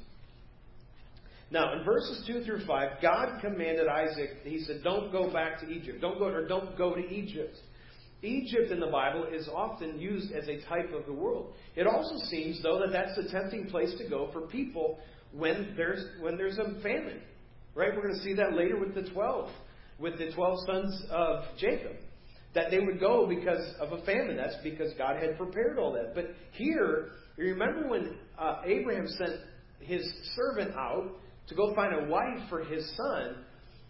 Now, 1.53 1.73
in 1.79 1.85
verses 1.85 2.25
two 2.27 2.43
through 2.43 2.67
five, 2.67 3.01
God 3.01 3.41
commanded 3.41 3.87
Isaac. 3.87 4.31
He 4.43 4.59
said, 4.65 4.81
"Don't 4.83 5.13
go 5.13 5.33
back 5.33 5.61
to 5.61 5.71
Egypt. 5.71 6.01
Don't 6.01 6.19
go 6.19 6.27
or 6.27 6.49
don't 6.49 6.77
go 6.77 6.97
to 6.97 7.09
Egypt." 7.09 7.57
Egypt 8.23 8.73
in 8.73 8.81
the 8.81 8.89
Bible 8.89 9.25
is 9.33 9.49
often 9.55 10.01
used 10.01 10.33
as 10.33 10.49
a 10.49 10.61
type 10.67 10.93
of 10.93 11.07
the 11.07 11.13
world. 11.13 11.53
It 11.77 11.87
also 11.87 12.17
seems, 12.31 12.61
though, 12.63 12.81
that 12.81 12.91
that's 12.91 13.17
a 13.19 13.31
tempting 13.31 13.67
place 13.67 13.95
to 13.99 14.09
go 14.09 14.31
for 14.33 14.49
people 14.49 14.99
when 15.33 15.75
there's 15.77 16.05
when 16.21 16.37
there's 16.37 16.59
a 16.59 16.81
famine. 16.83 17.21
Right? 17.77 17.95
We're 17.95 18.03
going 18.03 18.15
to 18.15 18.25
see 18.25 18.35
that 18.35 18.55
later 18.55 18.81
with 18.81 18.97
the 18.97 19.09
twelve, 19.11 19.51
with 20.01 20.19
the 20.19 20.33
twelve 20.33 20.59
sons 20.67 21.05
of 21.11 21.45
Jacob 21.57 21.93
that 22.55 22.71
they 22.71 22.79
would 22.79 23.01
go 23.01 23.27
because 23.27 23.75
of 23.81 23.93
a 23.93 24.05
famine. 24.05 24.37
That's 24.37 24.57
because 24.63 24.93
God 24.97 25.21
had 25.21 25.37
prepared 25.37 25.79
all 25.79 25.93
that. 25.93 26.15
But 26.15 26.31
here, 26.53 27.11
you 27.37 27.47
remember 27.47 27.89
when 27.89 28.17
uh, 28.39 28.63
Abraham 28.65 29.07
sent 29.09 29.41
his 29.81 30.03
servant 30.37 30.75
out 30.77 31.11
to 31.49 31.55
go 31.55 31.75
find 31.75 31.95
a 31.95 32.11
wife 32.11 32.49
for 32.49 32.65
his 32.65 32.91
son, 32.97 33.45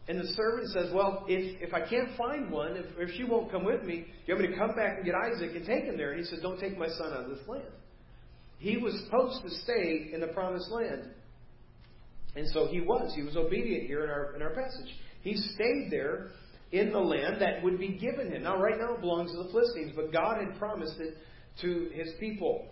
and 0.09 0.19
the 0.19 0.27
servant 0.35 0.69
says, 0.71 0.91
Well, 0.95 1.25
if, 1.29 1.63
if 1.69 1.75
I 1.75 1.89
can't 1.89 2.17
find 2.17 2.51
one, 2.51 2.77
if, 2.77 2.87
if 2.99 3.17
she 3.17 3.25
won't 3.25 3.51
come 3.51 3.65
with 3.65 3.83
me, 3.85 4.07
you 4.27 4.35
want 4.35 4.49
me 4.49 4.55
to 4.55 4.59
come 4.59 4.75
back 4.75 4.97
and 4.97 5.05
get 5.05 5.15
Isaac 5.15 5.55
and 5.55 5.65
take 5.65 5.85
him 5.85 5.97
there? 5.97 6.13
And 6.13 6.21
he 6.21 6.27
said, 6.27 6.41
Don't 6.43 6.59
take 6.59 6.77
my 6.77 6.89
son 6.89 7.13
out 7.13 7.25
of 7.25 7.31
this 7.31 7.47
land. 7.47 7.65
He 8.59 8.77
was 8.77 8.95
supposed 9.05 9.43
to 9.43 9.51
stay 9.63 10.11
in 10.13 10.21
the 10.21 10.29
promised 10.29 10.71
land. 10.71 11.11
And 12.37 12.49
so 12.51 12.67
he 12.67 12.81
was. 12.81 13.13
He 13.15 13.23
was 13.23 13.37
obedient 13.37 13.87
here 13.87 14.05
in 14.05 14.11
our, 14.11 14.35
in 14.35 14.43
our 14.43 14.51
passage. 14.51 14.93
He 15.23 15.37
stayed 15.37 15.89
there 15.91 16.31
in 16.73 16.93
the 16.93 16.99
land 16.99 17.41
that 17.41 17.63
would 17.63 17.79
be 17.79 17.97
given 17.99 18.33
him. 18.33 18.43
Now, 18.43 18.61
right 18.61 18.79
now 18.79 18.95
it 18.95 19.01
belongs 19.01 19.31
to 19.33 19.39
the 19.39 19.49
Philistines, 19.51 19.93
but 19.95 20.13
God 20.13 20.39
had 20.45 20.59
promised 20.59 20.99
it 20.99 21.15
to 21.63 21.91
his 21.93 22.09
people. 22.19 22.67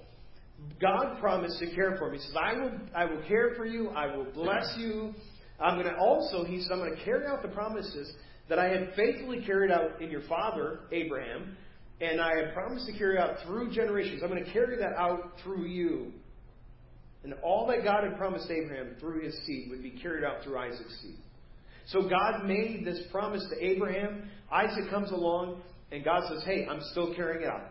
God 0.80 1.18
promised 1.20 1.58
to 1.60 1.74
care 1.74 1.96
for 1.98 2.08
him. 2.08 2.14
He 2.14 2.20
says, 2.20 2.36
I 2.40 2.54
will, 2.54 2.72
I 2.94 3.04
will 3.04 3.22
care 3.28 3.54
for 3.56 3.66
you. 3.66 3.90
I 3.90 4.14
will 4.14 4.26
bless 4.32 4.74
you. 4.76 5.12
I'm 5.60 5.80
going 5.80 5.92
to 5.92 5.98
also, 5.98 6.44
he 6.44 6.60
says, 6.60 6.70
I'm 6.72 6.78
going 6.78 6.94
to 6.94 7.04
carry 7.04 7.26
out 7.26 7.42
the 7.42 7.48
promises 7.48 8.12
that 8.48 8.58
I 8.58 8.68
had 8.68 8.92
faithfully 8.96 9.44
carried 9.46 9.70
out 9.70 10.00
in 10.00 10.10
your 10.10 10.22
father, 10.22 10.80
Abraham, 10.90 11.56
and 12.00 12.20
I 12.20 12.30
had 12.36 12.54
promised 12.54 12.86
to 12.86 12.98
carry 12.98 13.18
out 13.18 13.36
through 13.46 13.72
generations. 13.72 14.22
I'm 14.22 14.30
going 14.30 14.44
to 14.44 14.52
carry 14.52 14.76
that 14.78 14.94
out 14.98 15.34
through 15.42 15.66
you. 15.66 16.12
And 17.22 17.34
all 17.44 17.68
that 17.68 17.84
God 17.84 18.02
had 18.02 18.18
promised 18.18 18.50
Abraham 18.50 18.96
through 18.98 19.22
his 19.24 19.38
seed 19.46 19.70
would 19.70 19.82
be 19.82 19.90
carried 19.90 20.24
out 20.24 20.42
through 20.42 20.58
Isaac's 20.58 20.98
seed. 21.00 21.18
So 21.92 22.08
God 22.08 22.46
made 22.46 22.84
this 22.86 23.00
promise 23.10 23.44
to 23.50 23.64
Abraham. 23.64 24.30
Isaac 24.50 24.90
comes 24.90 25.10
along, 25.10 25.60
and 25.90 26.02
God 26.02 26.22
says, 26.28 26.42
Hey, 26.44 26.66
I'm 26.68 26.80
still 26.90 27.14
carrying 27.14 27.42
it 27.42 27.48
out. 27.48 27.68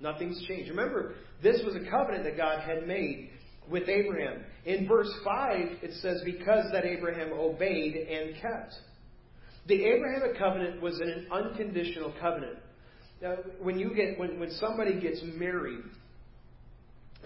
Nothing's 0.00 0.42
changed. 0.48 0.70
Remember, 0.70 1.14
this 1.42 1.62
was 1.64 1.76
a 1.76 1.90
covenant 1.90 2.24
that 2.24 2.36
God 2.36 2.60
had 2.60 2.86
made 2.86 3.30
with 3.70 3.88
Abraham. 3.88 4.44
In 4.64 4.88
verse 4.88 5.12
5, 5.22 5.58
it 5.82 5.92
says, 6.00 6.22
Because 6.24 6.64
that 6.72 6.84
Abraham 6.84 7.32
obeyed 7.32 7.94
and 7.94 8.34
kept. 8.34 8.74
The 9.66 9.84
Abrahamic 9.84 10.38
covenant 10.38 10.82
was 10.82 11.00
an 11.00 11.26
unconditional 11.30 12.14
covenant. 12.20 12.58
Now, 13.22 13.36
when 13.60 13.78
you 13.78 13.94
get 13.94 14.18
when, 14.18 14.38
when 14.38 14.50
somebody 14.52 15.00
gets 15.00 15.20
married, 15.22 15.84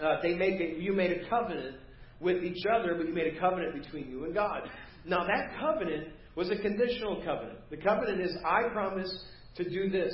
uh, 0.01 0.21
they 0.21 0.35
make 0.35 0.59
a, 0.61 0.79
you 0.79 0.93
made 0.93 1.11
a 1.11 1.29
covenant 1.29 1.75
with 2.21 2.43
each 2.43 2.65
other, 2.65 2.95
but 2.95 3.07
you 3.07 3.13
made 3.13 3.35
a 3.35 3.39
covenant 3.39 3.81
between 3.83 4.09
you 4.09 4.23
and 4.25 4.33
God. 4.33 4.69
Now, 5.05 5.25
that 5.25 5.59
covenant 5.59 6.09
was 6.35 6.49
a 6.49 6.57
conditional 6.57 7.21
covenant. 7.23 7.59
The 7.69 7.77
covenant 7.77 8.21
is, 8.21 8.35
I 8.45 8.69
promise 8.71 9.25
to 9.55 9.69
do 9.69 9.89
this. 9.89 10.13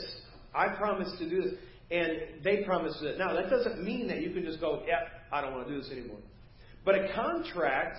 I 0.53 0.69
promise 0.69 1.11
to 1.19 1.29
do 1.29 1.41
this. 1.41 1.53
And 1.91 2.43
they 2.43 2.63
promise 2.63 2.97
it. 3.01 3.19
Now, 3.19 3.33
that 3.33 3.49
doesn't 3.49 3.83
mean 3.83 4.07
that 4.07 4.21
you 4.21 4.31
can 4.31 4.43
just 4.43 4.59
go, 4.59 4.81
yep, 4.87 5.07
I 5.31 5.41
don't 5.41 5.53
want 5.53 5.67
to 5.67 5.73
do 5.73 5.81
this 5.81 5.91
anymore. 5.91 6.17
But 6.83 6.95
a 6.95 7.13
contract, 7.13 7.97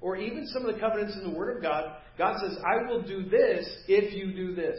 or 0.00 0.16
even 0.16 0.46
some 0.48 0.64
of 0.64 0.74
the 0.74 0.80
covenants 0.80 1.14
in 1.16 1.30
the 1.30 1.38
Word 1.38 1.56
of 1.56 1.62
God, 1.62 1.96
God 2.18 2.36
says, 2.40 2.58
I 2.64 2.88
will 2.88 3.02
do 3.02 3.28
this 3.28 3.68
if 3.86 4.14
you 4.14 4.34
do 4.34 4.54
this. 4.54 4.78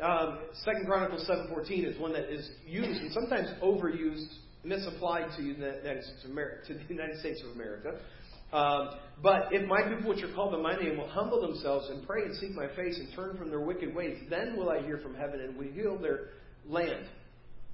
Um, 0.00 0.38
Second 0.64 0.86
Chronicles 0.86 1.26
seven 1.26 1.48
fourteen 1.48 1.84
is 1.84 1.98
one 2.00 2.12
that 2.12 2.32
is 2.32 2.48
used 2.66 3.00
and 3.00 3.12
sometimes 3.12 3.48
overused, 3.60 4.28
misapplied 4.62 5.30
to 5.36 5.42
the 5.42 6.78
United 6.88 7.18
States 7.18 7.42
of 7.44 7.56
America. 7.56 7.98
Um, 8.52 8.90
but 9.22 9.48
if 9.52 9.68
my 9.68 9.82
people, 9.82 10.10
which 10.10 10.22
are 10.22 10.32
called 10.34 10.52
by 10.52 10.58
my 10.58 10.80
name, 10.80 10.96
will 10.96 11.08
humble 11.08 11.40
themselves 11.40 11.88
and 11.90 12.06
pray 12.06 12.22
and 12.22 12.36
seek 12.36 12.52
my 12.54 12.68
face 12.76 12.98
and 12.98 13.08
turn 13.14 13.36
from 13.36 13.50
their 13.50 13.60
wicked 13.60 13.94
ways, 13.94 14.16
then 14.30 14.56
will 14.56 14.70
I 14.70 14.80
hear 14.82 14.98
from 14.98 15.14
heaven 15.14 15.40
and 15.40 15.56
will 15.56 15.72
heal 15.72 15.98
their 15.98 16.30
land. 16.66 17.06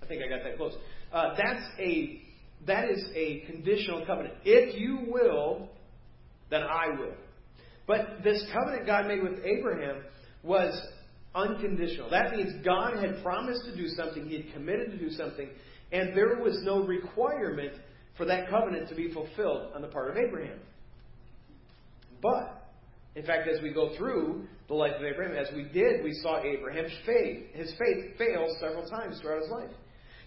I 0.02 0.07
think 0.07 0.23
I 0.23 0.28
got 0.28 0.43
that 0.45 0.57
close. 0.57 0.75
Uh, 1.12 1.35
that's 1.37 1.64
a 1.78 2.23
that 2.66 2.90
is 2.90 3.04
a 3.14 3.40
conditional 3.47 4.07
covenant. 4.07 4.35
If 4.45 4.78
you 4.78 5.00
will, 5.09 5.69
then 6.50 6.62
I 6.62 6.99
will. 6.99 7.14
But 7.87 8.23
this 8.25 8.43
covenant 8.52 8.87
God 8.87 9.07
made 9.07 9.23
with 9.23 9.45
Abraham 9.45 10.02
was 10.43 10.75
unconditional. 11.35 12.11
That 12.11 12.33
means 12.33 12.64
God 12.64 13.04
had 13.04 13.23
promised 13.23 13.64
to 13.66 13.76
do 13.76 13.88
something, 13.88 14.26
He 14.28 14.37
had 14.37 14.52
committed 14.54 14.93
to 14.93 14.99
do 14.99 15.11
something, 15.11 15.50
and 15.93 16.16
there 16.16 16.38
was 16.40 16.59
no 16.62 16.85
requirement 16.85 17.75
for 18.16 18.25
that 18.26 18.49
covenant 18.49 18.88
to 18.88 18.94
be 18.94 19.12
fulfilled 19.12 19.73
on 19.75 19.83
the 19.83 19.88
part 19.88 20.11
of 20.11 20.16
Abraham. 20.16 20.59
But, 22.23 22.71
in 23.14 23.25
fact, 23.26 23.49
as 23.49 23.61
we 23.62 23.73
go 23.73 23.97
through 23.97 24.47
the 24.68 24.75
life 24.75 24.94
of 24.97 25.02
Abraham, 25.02 25.37
as 25.37 25.52
we 25.54 25.64
did, 25.64 26.02
we 26.02 26.14
saw 26.23 26.42
Abraham's 26.42 26.94
faith. 27.04 27.54
His 27.54 27.75
faith 27.78 28.16
failed 28.16 28.50
several 28.61 28.88
times 28.88 29.21
throughout 29.21 29.42
his 29.42 29.50
life. 29.50 29.71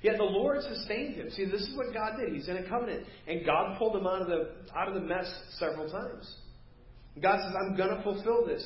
Yet 0.03 0.17
the 0.17 0.23
Lord 0.23 0.61
sustained 0.61 1.15
him. 1.15 1.31
See, 1.31 1.45
this 1.45 1.61
is 1.61 1.75
what 1.75 1.91
God 1.93 2.17
did. 2.19 2.33
He's 2.33 2.47
in 2.47 2.57
a 2.57 2.69
covenant, 2.69 3.07
and 3.27 3.43
God 3.43 3.79
pulled 3.79 3.95
him 3.95 4.05
out 4.05 4.21
of 4.21 4.27
the 4.27 4.51
out 4.75 4.87
of 4.87 4.93
the 4.93 4.99
mess 5.01 5.25
several 5.57 5.89
times. 5.89 6.35
God 7.19 7.39
says, 7.41 7.55
"I'm 7.55 7.75
going 7.75 7.95
to 7.95 8.03
fulfill 8.03 8.45
this." 8.45 8.63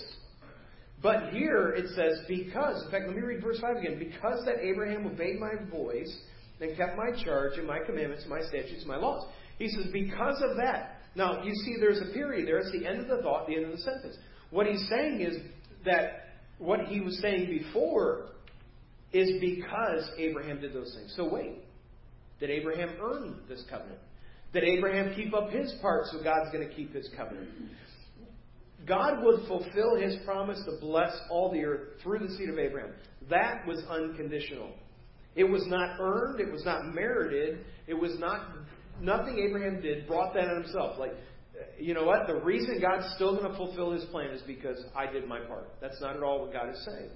But 1.01 1.29
here 1.31 1.69
it 1.69 1.87
says, 1.95 2.25
"Because." 2.27 2.83
In 2.83 2.91
fact, 2.91 3.07
let 3.07 3.15
me 3.15 3.21
read 3.21 3.41
verse 3.41 3.59
five 3.61 3.77
again. 3.77 3.97
Because 3.97 4.43
that 4.45 4.59
Abraham 4.59 5.05
obeyed 5.05 5.39
my 5.39 5.53
voice 5.69 6.13
and 6.61 6.77
kept 6.77 6.95
my 6.95 7.11
charge 7.23 7.57
and 7.57 7.67
my 7.67 7.79
commandments, 7.85 8.25
my 8.29 8.41
statutes, 8.41 8.85
my 8.85 8.97
laws. 8.97 9.27
He 9.57 9.67
says, 9.69 9.87
"Because 9.91 10.41
of 10.41 10.57
that." 10.57 11.01
Now 11.15 11.43
you 11.43 11.53
see, 11.65 11.77
there's 11.79 12.01
a 12.01 12.13
period 12.13 12.47
there. 12.47 12.57
It's 12.57 12.71
the 12.71 12.85
end 12.85 13.01
of 13.01 13.07
the 13.07 13.21
thought, 13.21 13.47
the 13.47 13.55
end 13.55 13.65
of 13.65 13.71
the 13.71 13.79
sentence. 13.79 14.17
What 14.49 14.67
he's 14.67 14.87
saying 14.87 15.21
is 15.21 15.37
that 15.85 16.29
what 16.57 16.81
he 16.87 17.01
was 17.01 17.19
saying 17.19 17.47
before 17.47 18.29
is 19.11 19.41
because 19.41 20.09
Abraham 20.17 20.61
did 20.61 20.73
those 20.73 20.93
things. 20.95 21.13
So 21.15 21.27
wait. 21.27 21.63
Did 22.39 22.49
Abraham 22.49 22.95
earn 23.01 23.41
this 23.47 23.63
covenant? 23.69 23.99
Did 24.53 24.63
Abraham 24.63 25.13
keep 25.15 25.33
up 25.33 25.49
his 25.51 25.73
part 25.81 26.07
so 26.07 26.23
God's 26.23 26.51
going 26.51 26.67
to 26.67 26.73
keep 26.73 26.93
his 26.93 27.09
covenant? 27.15 27.49
God 28.87 29.23
would 29.23 29.47
fulfill 29.47 29.95
his 29.95 30.17
promise 30.25 30.59
to 30.65 30.79
bless 30.81 31.15
all 31.29 31.51
the 31.51 31.63
earth 31.63 32.01
through 32.01 32.19
the 32.19 32.33
seed 32.35 32.49
of 32.49 32.57
Abraham. 32.57 32.93
That 33.29 33.65
was 33.67 33.83
unconditional. 33.89 34.71
It 35.35 35.45
was 35.45 35.63
not 35.67 35.97
earned, 35.99 36.39
it 36.39 36.51
was 36.51 36.65
not 36.65 36.93
merited, 36.93 37.59
it 37.87 37.93
was 37.93 38.19
not 38.19 38.47
nothing 39.01 39.39
Abraham 39.39 39.81
did 39.81 40.07
brought 40.07 40.33
that 40.33 40.47
on 40.47 40.63
himself. 40.63 40.99
Like 40.99 41.13
you 41.79 41.93
know 41.93 42.05
what? 42.05 42.27
The 42.27 42.35
reason 42.35 42.79
God's 42.81 43.13
still 43.15 43.35
going 43.35 43.51
to 43.51 43.57
fulfill 43.57 43.91
his 43.91 44.03
plan 44.05 44.31
is 44.31 44.41
because 44.43 44.83
I 44.95 45.11
did 45.11 45.27
my 45.27 45.39
part. 45.39 45.69
That's 45.81 45.99
not 46.01 46.15
at 46.15 46.23
all 46.23 46.41
what 46.41 46.53
God 46.53 46.69
is 46.69 46.85
saying. 46.85 47.09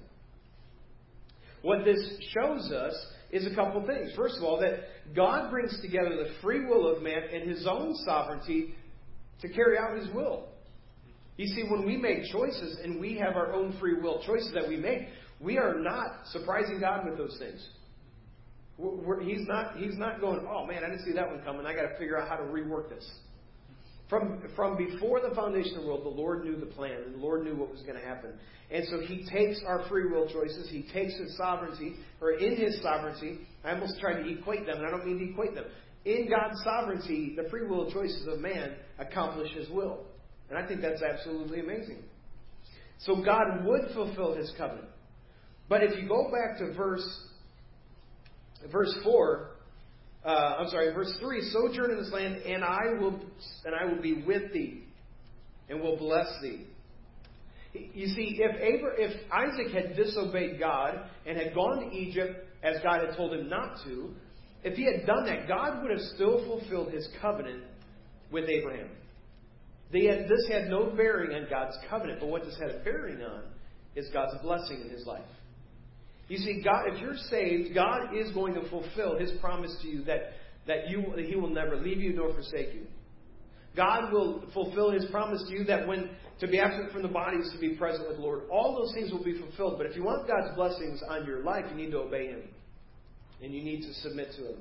What 1.62 1.84
this 1.84 1.98
shows 2.32 2.70
us 2.70 2.94
is 3.30 3.46
a 3.46 3.54
couple 3.54 3.84
things. 3.86 4.12
First 4.16 4.36
of 4.38 4.44
all, 4.44 4.60
that 4.60 5.14
God 5.14 5.50
brings 5.50 5.80
together 5.80 6.10
the 6.10 6.30
free 6.42 6.64
will 6.64 6.94
of 6.94 7.02
man 7.02 7.22
and 7.32 7.48
his 7.50 7.66
own 7.66 7.94
sovereignty 8.04 8.74
to 9.40 9.48
carry 9.48 9.76
out 9.78 9.96
his 9.98 10.14
will. 10.14 10.48
You 11.36 11.46
see, 11.48 11.64
when 11.68 11.84
we 11.84 11.96
make 11.96 12.24
choices 12.32 12.78
and 12.82 13.00
we 13.00 13.18
have 13.18 13.36
our 13.36 13.52
own 13.52 13.76
free 13.78 14.00
will 14.00 14.22
choices 14.24 14.52
that 14.54 14.68
we 14.68 14.76
make, 14.76 15.08
we 15.40 15.58
are 15.58 15.78
not 15.78 16.26
surprising 16.30 16.80
God 16.80 17.04
with 17.04 17.18
those 17.18 17.36
things. 17.38 17.66
We're, 18.78 19.20
he's 19.20 19.46
not. 19.46 19.76
He's 19.76 19.96
not 19.96 20.20
going. 20.20 20.46
Oh 20.48 20.66
man, 20.66 20.84
I 20.84 20.90
didn't 20.90 21.04
see 21.04 21.12
that 21.12 21.28
one 21.28 21.42
coming. 21.42 21.64
I 21.64 21.74
got 21.74 21.88
to 21.88 21.98
figure 21.98 22.20
out 22.20 22.28
how 22.28 22.36
to 22.36 22.44
rework 22.44 22.90
this. 22.90 23.08
From, 24.08 24.40
from 24.54 24.76
before 24.76 25.20
the 25.20 25.34
foundation 25.34 25.76
of 25.76 25.82
the 25.82 25.88
world, 25.88 26.04
the 26.04 26.10
Lord 26.10 26.44
knew 26.44 26.56
the 26.56 26.66
plan, 26.66 27.12
the 27.12 27.18
Lord 27.18 27.42
knew 27.42 27.56
what 27.56 27.72
was 27.72 27.82
going 27.82 27.98
to 27.98 28.06
happen. 28.06 28.34
And 28.70 28.84
so 28.88 29.00
He 29.00 29.26
takes 29.28 29.60
our 29.66 29.88
free 29.88 30.08
will 30.08 30.28
choices, 30.28 30.68
He 30.70 30.86
takes 30.92 31.18
His 31.18 31.36
sovereignty, 31.36 31.94
or 32.20 32.32
in 32.32 32.56
His 32.56 32.80
sovereignty, 32.82 33.40
I 33.64 33.72
almost 33.72 33.98
tried 33.98 34.22
to 34.22 34.28
equate 34.28 34.64
them, 34.66 34.76
and 34.76 34.86
I 34.86 34.90
don't 34.90 35.04
mean 35.04 35.18
to 35.18 35.32
equate 35.32 35.56
them. 35.56 35.64
In 36.04 36.28
God's 36.30 36.62
sovereignty, 36.62 37.34
the 37.36 37.48
free 37.50 37.66
will 37.66 37.90
choices 37.90 38.28
of 38.28 38.38
man 38.38 38.76
accomplish 39.00 39.50
His 39.52 39.68
will. 39.70 40.04
And 40.50 40.56
I 40.56 40.66
think 40.68 40.82
that's 40.82 41.02
absolutely 41.02 41.58
amazing. 41.58 41.98
So 42.98 43.22
God 43.24 43.64
would 43.64 43.90
fulfill 43.92 44.36
His 44.36 44.52
covenant. 44.56 44.88
But 45.68 45.82
if 45.82 46.00
you 46.00 46.08
go 46.08 46.30
back 46.30 46.58
to 46.58 46.72
verse, 46.74 47.04
verse 48.70 48.94
4, 49.02 49.50
uh, 50.24 50.28
I'm 50.28 50.68
sorry, 50.70 50.92
verse 50.92 51.16
three: 51.20 51.48
Sojourn 51.52 51.92
in 51.92 51.98
this 51.98 52.10
land, 52.12 52.36
and 52.38 52.64
I 52.64 52.98
will, 52.98 53.20
and 53.64 53.74
I 53.74 53.84
will 53.84 54.02
be 54.02 54.24
with 54.26 54.52
thee, 54.52 54.82
and 55.68 55.80
will 55.80 55.96
bless 55.96 56.26
thee. 56.42 56.66
You 57.72 58.08
see, 58.08 58.38
if 58.40 58.56
Abraham, 58.56 58.96
if 58.98 59.30
Isaac 59.30 59.72
had 59.72 59.96
disobeyed 59.96 60.58
God 60.58 60.98
and 61.26 61.36
had 61.36 61.54
gone 61.54 61.88
to 61.88 61.96
Egypt 61.96 62.44
as 62.62 62.76
God 62.82 63.06
had 63.06 63.16
told 63.16 63.34
him 63.34 63.48
not 63.48 63.76
to, 63.84 64.14
if 64.64 64.74
he 64.74 64.84
had 64.84 65.06
done 65.06 65.26
that, 65.26 65.46
God 65.46 65.82
would 65.82 65.92
have 65.92 66.00
still 66.14 66.44
fulfilled 66.44 66.92
His 66.92 67.08
covenant 67.20 67.62
with 68.32 68.48
Abraham. 68.48 68.88
Had, 69.92 70.28
this 70.28 70.48
had 70.50 70.68
no 70.68 70.90
bearing 70.90 71.32
on 71.32 71.48
God's 71.48 71.76
covenant, 71.88 72.18
but 72.18 72.28
what 72.28 72.44
this 72.44 72.58
had 72.58 72.70
a 72.70 72.78
bearing 72.82 73.22
on 73.22 73.44
is 73.94 74.08
God's 74.12 74.42
blessing 74.42 74.80
in 74.80 74.90
his 74.90 75.06
life. 75.06 75.24
You 76.28 76.38
see, 76.38 76.62
God, 76.62 76.86
if 76.86 77.00
you're 77.00 77.16
saved, 77.30 77.74
God 77.74 78.16
is 78.16 78.32
going 78.32 78.54
to 78.54 78.68
fulfill 78.68 79.18
His 79.18 79.30
promise 79.40 79.74
to 79.82 79.88
you 79.88 80.04
that, 80.04 80.32
that, 80.66 80.88
you, 80.88 81.04
He 81.16 81.36
will 81.36 81.50
never 81.50 81.76
leave 81.76 81.98
you 81.98 82.12
nor 82.14 82.32
forsake 82.32 82.74
you. 82.74 82.86
God 83.76 84.12
will 84.12 84.44
fulfill 84.52 84.90
His 84.90 85.04
promise 85.10 85.44
to 85.48 85.54
you 85.54 85.64
that 85.64 85.86
when 85.86 86.10
to 86.40 86.46
be 86.46 86.58
absent 86.58 86.92
from 86.92 87.02
the 87.02 87.08
body 87.08 87.38
is 87.38 87.50
to 87.52 87.58
be 87.58 87.76
present 87.76 88.08
with 88.08 88.18
the 88.18 88.22
Lord. 88.22 88.42
All 88.50 88.76
those 88.76 88.92
things 88.94 89.10
will 89.10 89.24
be 89.24 89.38
fulfilled. 89.38 89.76
But 89.78 89.86
if 89.86 89.96
you 89.96 90.04
want 90.04 90.28
God's 90.28 90.54
blessings 90.54 91.02
on 91.08 91.26
your 91.26 91.42
life, 91.42 91.64
you 91.70 91.76
need 91.76 91.92
to 91.92 91.98
obey 91.98 92.28
Him. 92.28 92.42
And 93.42 93.54
you 93.54 93.62
need 93.62 93.82
to 93.82 93.94
submit 93.94 94.28
to 94.36 94.50
Him. 94.50 94.56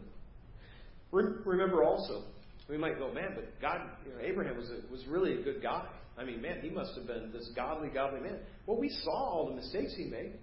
Remember 1.12 1.84
also, 1.84 2.24
we 2.69 2.77
might 2.77 2.98
go, 2.98 3.13
man, 3.13 3.31
but 3.36 3.60
God, 3.62 3.81
you 4.05 4.12
know, 4.12 4.19
Abraham 4.22 4.57
was, 4.57 4.69
a, 4.69 4.91
was 4.91 5.05
really 5.07 5.39
a 5.39 5.43
good 5.43 5.62
guy. 5.62 5.86
I 6.17 6.24
mean, 6.24 6.41
man, 6.41 6.60
he 6.62 6.69
must 6.69 6.95
have 6.95 7.07
been 7.07 7.31
this 7.34 7.50
godly, 7.55 7.89
godly 7.89 8.22
man. 8.22 8.39
Well, 8.65 8.77
we 8.77 8.89
saw 9.03 9.12
all 9.12 9.50
the 9.50 9.55
mistakes 9.55 9.93
he 9.95 10.05
made. 10.05 10.34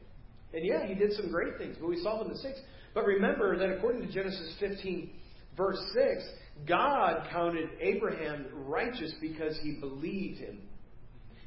And 0.54 0.64
yeah, 0.64 0.86
he 0.86 0.94
did 0.94 1.12
some 1.12 1.30
great 1.30 1.56
things, 1.58 1.76
but 1.80 1.88
we 1.88 2.02
saw 2.02 2.22
them 2.22 2.30
in 2.30 2.36
6. 2.36 2.58
But 2.94 3.06
remember 3.06 3.56
that 3.58 3.70
according 3.70 4.06
to 4.06 4.12
Genesis 4.12 4.54
15, 4.60 5.10
verse 5.56 5.80
6, 5.94 6.22
God 6.68 7.28
counted 7.30 7.70
Abraham 7.80 8.46
righteous 8.66 9.14
because 9.20 9.58
he 9.62 9.72
believed 9.80 10.38
him. 10.38 10.58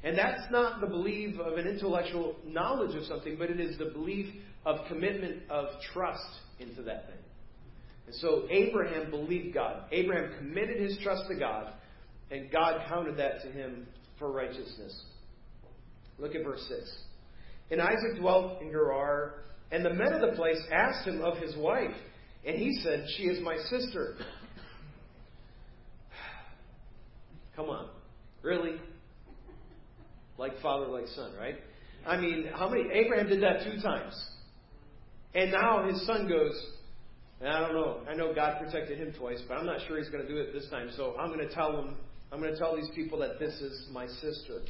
And 0.03 0.17
that's 0.17 0.51
not 0.51 0.81
the 0.81 0.87
belief 0.87 1.39
of 1.39 1.57
an 1.57 1.67
intellectual 1.67 2.35
knowledge 2.45 2.95
of 2.95 3.03
something, 3.05 3.37
but 3.37 3.49
it 3.49 3.59
is 3.59 3.77
the 3.77 3.85
belief 3.85 4.33
of 4.65 4.87
commitment 4.87 5.43
of 5.49 5.67
trust 5.93 6.21
into 6.59 6.81
that 6.83 7.07
thing. 7.07 7.19
And 8.07 8.15
so 8.15 8.43
Abraham 8.49 9.09
believed 9.09 9.53
God. 9.53 9.83
Abraham 9.91 10.37
committed 10.37 10.79
his 10.79 10.97
trust 11.01 11.23
to 11.29 11.35
God, 11.35 11.73
and 12.29 12.51
God 12.51 12.81
counted 12.87 13.17
that 13.17 13.41
to 13.43 13.51
him 13.51 13.87
for 14.19 14.31
righteousness. 14.31 15.03
Look 16.19 16.35
at 16.35 16.43
verse 16.43 16.63
6. 16.69 16.97
And 17.71 17.81
Isaac 17.81 18.19
dwelt 18.19 18.61
in 18.61 18.69
Gerar, 18.69 19.45
and 19.71 19.83
the 19.83 19.93
men 19.93 20.13
of 20.13 20.21
the 20.21 20.35
place 20.35 20.61
asked 20.71 21.07
him 21.07 21.21
of 21.21 21.37
his 21.37 21.55
wife, 21.57 21.95
and 22.45 22.55
he 22.55 22.79
said, 22.83 23.05
She 23.17 23.23
is 23.23 23.41
my 23.43 23.57
sister. 23.69 24.15
Come 27.55 27.69
on. 27.69 27.89
Really? 28.43 28.75
Like 30.37 30.59
father, 30.61 30.85
like 30.87 31.07
son, 31.15 31.33
right? 31.39 31.55
I 32.05 32.17
mean, 32.17 32.49
how 32.53 32.69
many? 32.69 32.83
Abraham 32.91 33.27
did 33.27 33.41
that 33.41 33.63
two 33.63 33.81
times. 33.81 34.13
And 35.33 35.51
now 35.51 35.87
his 35.87 36.05
son 36.05 36.27
goes, 36.27 36.53
and 37.41 37.49
I 37.49 37.59
don't 37.59 37.73
know. 37.73 38.01
I 38.09 38.13
know 38.15 38.33
God 38.33 38.59
protected 38.59 38.99
him 38.99 39.13
twice, 39.17 39.41
but 39.47 39.55
I'm 39.55 39.65
not 39.65 39.79
sure 39.87 39.97
he's 39.97 40.09
going 40.09 40.25
to 40.25 40.29
do 40.31 40.39
it 40.39 40.53
this 40.53 40.69
time. 40.69 40.89
So 40.95 41.15
I'm 41.19 41.27
going 41.27 41.45
to 41.47 41.53
tell 41.53 41.77
him, 41.77 41.95
I'm 42.31 42.39
going 42.39 42.53
to 42.53 42.59
tell 42.59 42.75
these 42.75 42.89
people 42.95 43.19
that 43.19 43.39
this 43.39 43.53
is 43.55 43.87
my 43.91 44.07
sister. 44.07 44.61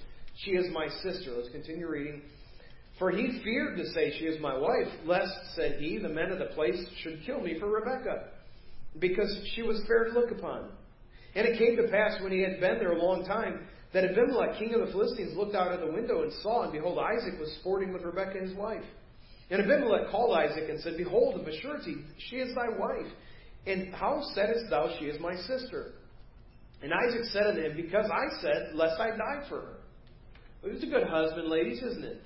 She 0.43 0.51
is 0.51 0.65
my 0.73 0.87
sister. 1.03 1.33
Let's 1.35 1.49
continue 1.49 1.87
reading. 1.87 2.21
For 2.97 3.11
he 3.11 3.41
feared 3.43 3.77
to 3.77 3.85
say, 3.87 4.17
She 4.17 4.25
is 4.25 4.39
my 4.39 4.57
wife, 4.57 4.87
lest, 5.05 5.33
said 5.55 5.79
he, 5.79 5.97
the 5.97 6.09
men 6.09 6.31
of 6.31 6.39
the 6.39 6.53
place 6.55 6.79
should 7.01 7.19
kill 7.25 7.41
me 7.41 7.59
for 7.59 7.67
Rebekah, 7.67 8.29
because 8.99 9.37
she 9.53 9.63
was 9.63 9.81
fair 9.87 10.05
to 10.05 10.11
look 10.11 10.31
upon. 10.31 10.69
And 11.35 11.45
it 11.45 11.59
came 11.59 11.75
to 11.75 11.91
pass, 11.91 12.21
when 12.21 12.31
he 12.31 12.41
had 12.41 12.61
been 12.61 12.79
there 12.79 12.93
a 12.93 13.03
long 13.03 13.25
time, 13.25 13.67
that 13.93 14.05
Abimelech, 14.05 14.57
king 14.57 14.73
of 14.73 14.85
the 14.85 14.91
Philistines, 14.93 15.35
looked 15.35 15.55
out 15.55 15.73
of 15.73 15.81
the 15.81 15.91
window 15.91 16.23
and 16.23 16.31
saw, 16.41 16.63
and 16.63 16.71
behold, 16.71 16.97
Isaac 16.99 17.39
was 17.39 17.53
sporting 17.59 17.91
with 17.91 18.03
Rebekah 18.03 18.39
his 18.39 18.55
wife. 18.55 18.83
And 19.49 19.61
Abimelech 19.61 20.09
called 20.09 20.35
Isaac 20.37 20.69
and 20.69 20.79
said, 20.81 20.95
Behold, 20.97 21.39
of 21.39 21.47
a 21.47 21.59
surety, 21.59 21.97
she 22.29 22.37
is 22.37 22.55
thy 22.55 22.77
wife. 22.77 23.11
And 23.67 23.93
how 23.93 24.21
saidst 24.33 24.65
thou, 24.69 24.95
She 24.99 25.05
is 25.05 25.19
my 25.19 25.35
sister? 25.35 25.93
And 26.81 26.91
Isaac 26.93 27.25
said 27.31 27.47
unto 27.47 27.61
him, 27.61 27.75
Because 27.75 28.09
I 28.11 28.41
said, 28.41 28.71
Lest 28.73 28.99
I 28.99 29.09
die 29.09 29.47
for 29.49 29.61
her. 29.61 29.73
Well, 30.63 30.73
he's 30.73 30.83
a 30.83 30.87
good 30.87 31.07
husband, 31.07 31.47
ladies, 31.47 31.81
isn't 31.83 32.03
it? 32.03 32.21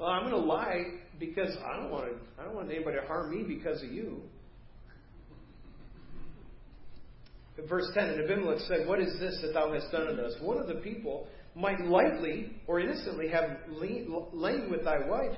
Well, 0.00 0.08
I'm 0.08 0.30
going 0.30 0.42
to 0.42 0.48
lie 0.48 0.84
because 1.18 1.54
I 1.62 1.76
don't 1.76 1.90
want 1.90 2.06
to. 2.06 2.16
I 2.40 2.44
don't 2.46 2.54
want 2.54 2.70
anybody 2.70 2.98
to 2.98 3.06
harm 3.06 3.30
me 3.30 3.42
because 3.42 3.82
of 3.82 3.92
you. 3.92 4.22
verse 7.68 7.90
10, 7.92 8.04
and 8.08 8.24
Abimelech 8.24 8.60
said, 8.60 8.88
What 8.88 9.00
is 9.00 9.20
this 9.20 9.38
that 9.42 9.52
thou 9.52 9.74
hast 9.74 9.92
done 9.92 10.08
unto 10.08 10.22
us? 10.22 10.32
One 10.40 10.56
of 10.56 10.68
the 10.68 10.76
people 10.76 11.26
might 11.54 11.78
lightly 11.82 12.52
or 12.66 12.80
innocently 12.80 13.28
have 13.28 13.58
lain 13.68 14.70
with 14.70 14.84
thy 14.84 15.06
wife, 15.06 15.36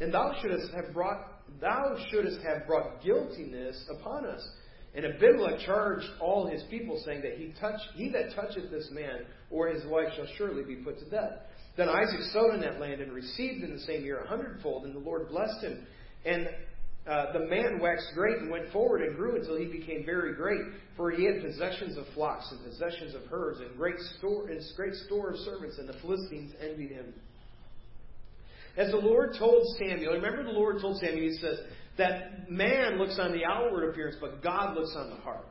and 0.00 0.12
thou 0.12 0.34
shouldest 0.42 0.72
have 0.74 0.92
brought 0.92 1.28
thou 1.60 1.96
shouldest 2.10 2.40
have 2.42 2.66
brought 2.66 3.00
guiltiness 3.04 3.88
upon 3.96 4.26
us. 4.26 4.44
And 4.92 5.04
Abimelech 5.04 5.60
charged 5.64 6.06
all 6.20 6.48
his 6.48 6.64
people, 6.68 7.00
saying 7.06 7.22
that 7.22 7.34
he 7.34 7.54
touch 7.60 7.80
he 7.94 8.10
that 8.10 8.34
toucheth 8.34 8.72
this 8.72 8.88
man 8.90 9.20
or 9.52 9.68
his 9.68 9.86
wife 9.86 10.08
shall 10.16 10.26
surely 10.36 10.64
be 10.64 10.82
put 10.82 10.98
to 10.98 11.08
death. 11.08 11.42
Then 11.76 11.88
Isaac 11.88 12.20
sowed 12.32 12.54
in 12.54 12.60
that 12.60 12.80
land 12.80 13.00
and 13.00 13.12
received 13.12 13.62
in 13.62 13.72
the 13.72 13.80
same 13.80 14.04
year 14.04 14.20
a 14.20 14.28
hundredfold, 14.28 14.84
and 14.84 14.94
the 14.94 15.00
Lord 15.00 15.28
blessed 15.28 15.62
him. 15.62 15.86
And 16.24 16.48
uh, 17.08 17.32
the 17.32 17.46
man 17.46 17.78
waxed 17.80 18.10
great 18.14 18.36
and 18.38 18.50
went 18.50 18.70
forward 18.72 19.02
and 19.02 19.16
grew 19.16 19.36
until 19.36 19.56
he 19.56 19.66
became 19.66 20.04
very 20.04 20.34
great, 20.34 20.60
for 20.96 21.10
he 21.10 21.24
had 21.24 21.42
possessions 21.42 21.96
of 21.96 22.04
flocks 22.14 22.50
and 22.50 22.62
possessions 22.62 23.14
of 23.14 23.22
herds 23.30 23.60
and 23.60 23.74
great 23.76 23.98
store 24.18 24.48
and 24.48 24.60
great 24.76 24.94
store 25.06 25.30
of 25.30 25.36
servants, 25.38 25.78
and 25.78 25.88
the 25.88 25.98
Philistines 26.00 26.52
envied 26.60 26.90
him. 26.90 27.14
As 28.76 28.90
the 28.90 28.98
Lord 28.98 29.34
told 29.38 29.66
Samuel, 29.78 30.14
remember 30.14 30.44
the 30.44 30.50
Lord 30.50 30.80
told 30.80 30.98
Samuel, 30.98 31.30
he 31.30 31.36
says 31.38 31.58
that 31.98 32.50
man 32.50 32.98
looks 32.98 33.18
on 33.18 33.32
the 33.32 33.44
outward 33.44 33.88
appearance, 33.88 34.16
but 34.20 34.42
God 34.42 34.76
looks 34.76 34.94
on 34.96 35.10
the 35.10 35.16
heart. 35.16 35.46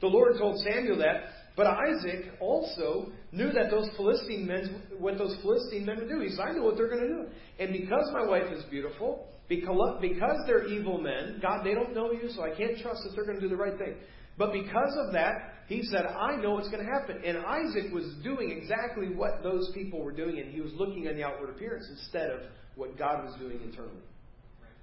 The 0.00 0.06
Lord 0.06 0.34
told 0.38 0.58
Samuel 0.60 0.98
that, 0.98 1.30
but 1.58 1.66
Isaac 1.66 2.26
also 2.38 3.10
knew 3.32 3.50
that 3.50 3.68
those 3.68 3.90
Philistine 3.96 4.46
men, 4.46 4.80
what 4.96 5.18
those 5.18 5.36
Philistine 5.42 5.84
men 5.84 5.96
would 5.98 6.08
do. 6.08 6.20
He 6.20 6.28
said, 6.28 6.44
I 6.50 6.52
know 6.52 6.62
what 6.62 6.76
they're 6.76 6.88
going 6.88 7.00
to 7.00 7.08
do. 7.08 7.24
And 7.58 7.72
because 7.72 8.08
my 8.12 8.24
wife 8.24 8.52
is 8.52 8.62
beautiful, 8.70 9.26
because 9.48 10.36
they're 10.46 10.68
evil 10.68 11.00
men, 11.00 11.40
God, 11.42 11.64
they 11.64 11.74
don't 11.74 11.96
know 11.96 12.12
you, 12.12 12.28
so 12.28 12.44
I 12.44 12.54
can't 12.56 12.78
trust 12.78 13.00
that 13.02 13.16
they're 13.16 13.24
going 13.24 13.40
to 13.40 13.42
do 13.42 13.48
the 13.48 13.56
right 13.56 13.76
thing. 13.76 13.96
But 14.38 14.52
because 14.52 14.96
of 15.04 15.12
that, 15.14 15.64
he 15.66 15.82
said, 15.82 16.06
I 16.06 16.36
know 16.36 16.52
what's 16.52 16.70
going 16.70 16.86
to 16.86 16.92
happen. 16.92 17.22
And 17.24 17.38
Isaac 17.38 17.92
was 17.92 18.06
doing 18.22 18.56
exactly 18.56 19.08
what 19.08 19.42
those 19.42 19.72
people 19.74 20.00
were 20.00 20.12
doing, 20.12 20.38
and 20.38 20.54
he 20.54 20.60
was 20.60 20.70
looking 20.74 21.08
on 21.08 21.16
the 21.16 21.24
outward 21.24 21.50
appearance 21.50 21.88
instead 21.90 22.30
of 22.30 22.42
what 22.76 22.96
God 22.96 23.24
was 23.24 23.34
doing 23.40 23.58
internally. 23.64 24.04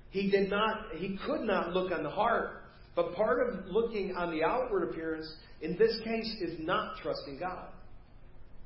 He 0.10 0.30
did 0.30 0.50
not, 0.50 0.88
he 0.98 1.18
could 1.26 1.44
not 1.44 1.72
look 1.72 1.94
on 1.94 2.04
the 2.04 2.10
heart. 2.10 2.64
But 2.96 3.14
part 3.14 3.46
of 3.46 3.66
looking 3.68 4.16
on 4.16 4.32
the 4.32 4.44
outward 4.44 4.90
appearance, 4.90 5.32
in 5.66 5.78
this 5.78 6.00
case, 6.04 6.36
is 6.42 6.60
not 6.60 6.98
trusting 7.02 7.40
God. 7.40 7.68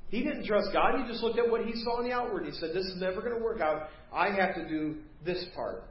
He 0.09 0.23
didn't 0.23 0.45
trust 0.45 0.69
God. 0.73 0.95
He 0.99 1.09
just 1.09 1.23
looked 1.23 1.39
at 1.39 1.49
what 1.49 1.65
he 1.65 1.73
saw 1.83 1.99
in 2.01 2.09
the 2.09 2.13
outward. 2.13 2.45
He 2.45 2.51
said, 2.51 2.71
This 2.73 2.85
is 2.85 2.99
never 2.99 3.21
going 3.21 3.37
to 3.37 3.43
work 3.43 3.61
out. 3.61 3.89
I 4.13 4.31
have 4.31 4.55
to 4.55 4.67
do 4.67 4.95
this 5.23 5.45
part. 5.55 5.83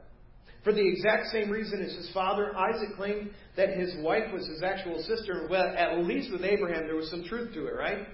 For 0.63 0.73
the 0.73 0.85
exact 0.85 1.27
same 1.27 1.49
reason 1.49 1.81
as 1.81 1.93
his 1.95 2.11
father, 2.13 2.55
Isaac 2.55 2.95
claimed 2.97 3.31
that 3.55 3.77
his 3.77 3.95
wife 3.99 4.31
was 4.33 4.45
his 4.45 4.61
actual 4.61 5.01
sister. 5.03 5.47
Well, 5.49 5.73
at 5.75 5.99
least 6.05 6.31
with 6.31 6.43
Abraham, 6.43 6.85
there 6.85 6.97
was 6.97 7.09
some 7.09 7.23
truth 7.23 7.53
to 7.53 7.67
it, 7.67 7.75
right? 7.75 8.05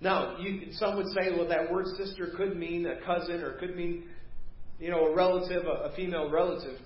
Now, 0.00 0.36
you, 0.38 0.72
some 0.72 0.96
would 0.96 1.08
say, 1.08 1.30
well, 1.34 1.48
that 1.48 1.72
word 1.72 1.86
sister 1.96 2.32
could 2.36 2.56
mean 2.56 2.86
a 2.86 3.04
cousin 3.04 3.42
or 3.42 3.52
could 3.52 3.74
mean, 3.74 4.04
you 4.78 4.90
know, 4.90 5.06
a 5.06 5.14
relative, 5.14 5.64
a, 5.64 5.88
a 5.88 5.96
female 5.96 6.30
relative. 6.30 6.78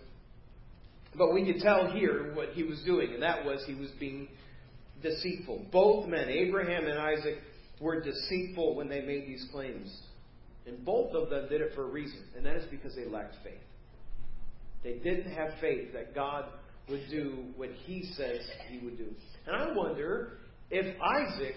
But 1.17 1.35
we 1.35 1.45
could 1.45 1.61
tell 1.61 1.91
here 1.91 2.33
what 2.35 2.51
he 2.51 2.63
was 2.63 2.81
doing, 2.87 3.15
and 3.15 3.23
that 3.25 3.45
was 3.45 3.65
he 3.67 3.75
was 3.75 3.91
being 3.99 4.29
deceitful. 5.03 5.67
Both 5.71 6.09
men, 6.09 6.29
Abraham 6.29 6.87
and 6.87 6.99
Isaac, 6.99 7.39
were 7.81 8.01
deceitful 8.01 8.75
when 8.75 8.89
they 8.89 9.01
made 9.01 9.27
these 9.27 9.47
claims. 9.53 10.03
And 10.67 10.85
both 10.85 11.15
of 11.15 11.31
them 11.31 11.49
did 11.49 11.61
it 11.61 11.73
for 11.75 11.85
a 11.85 11.91
reason, 11.91 12.23
and 12.37 12.45
that 12.45 12.57
is 12.57 12.65
because 12.71 12.95
they 12.95 13.07
lacked 13.07 13.37
faith. 13.43 13.55
They 14.85 14.95
didn't 14.99 15.33
have 15.33 15.53
faith 15.61 15.93
that 15.95 16.15
God 16.15 16.45
would 16.89 17.05
do 17.11 17.45
what 17.57 17.71
he 17.85 18.05
says 18.17 18.41
he 18.71 18.85
would 18.85 18.99
do. 18.99 19.09
And 19.47 19.57
I 19.57 19.75
wonder 19.75 20.39
if 20.71 20.97
Isaac, 21.01 21.55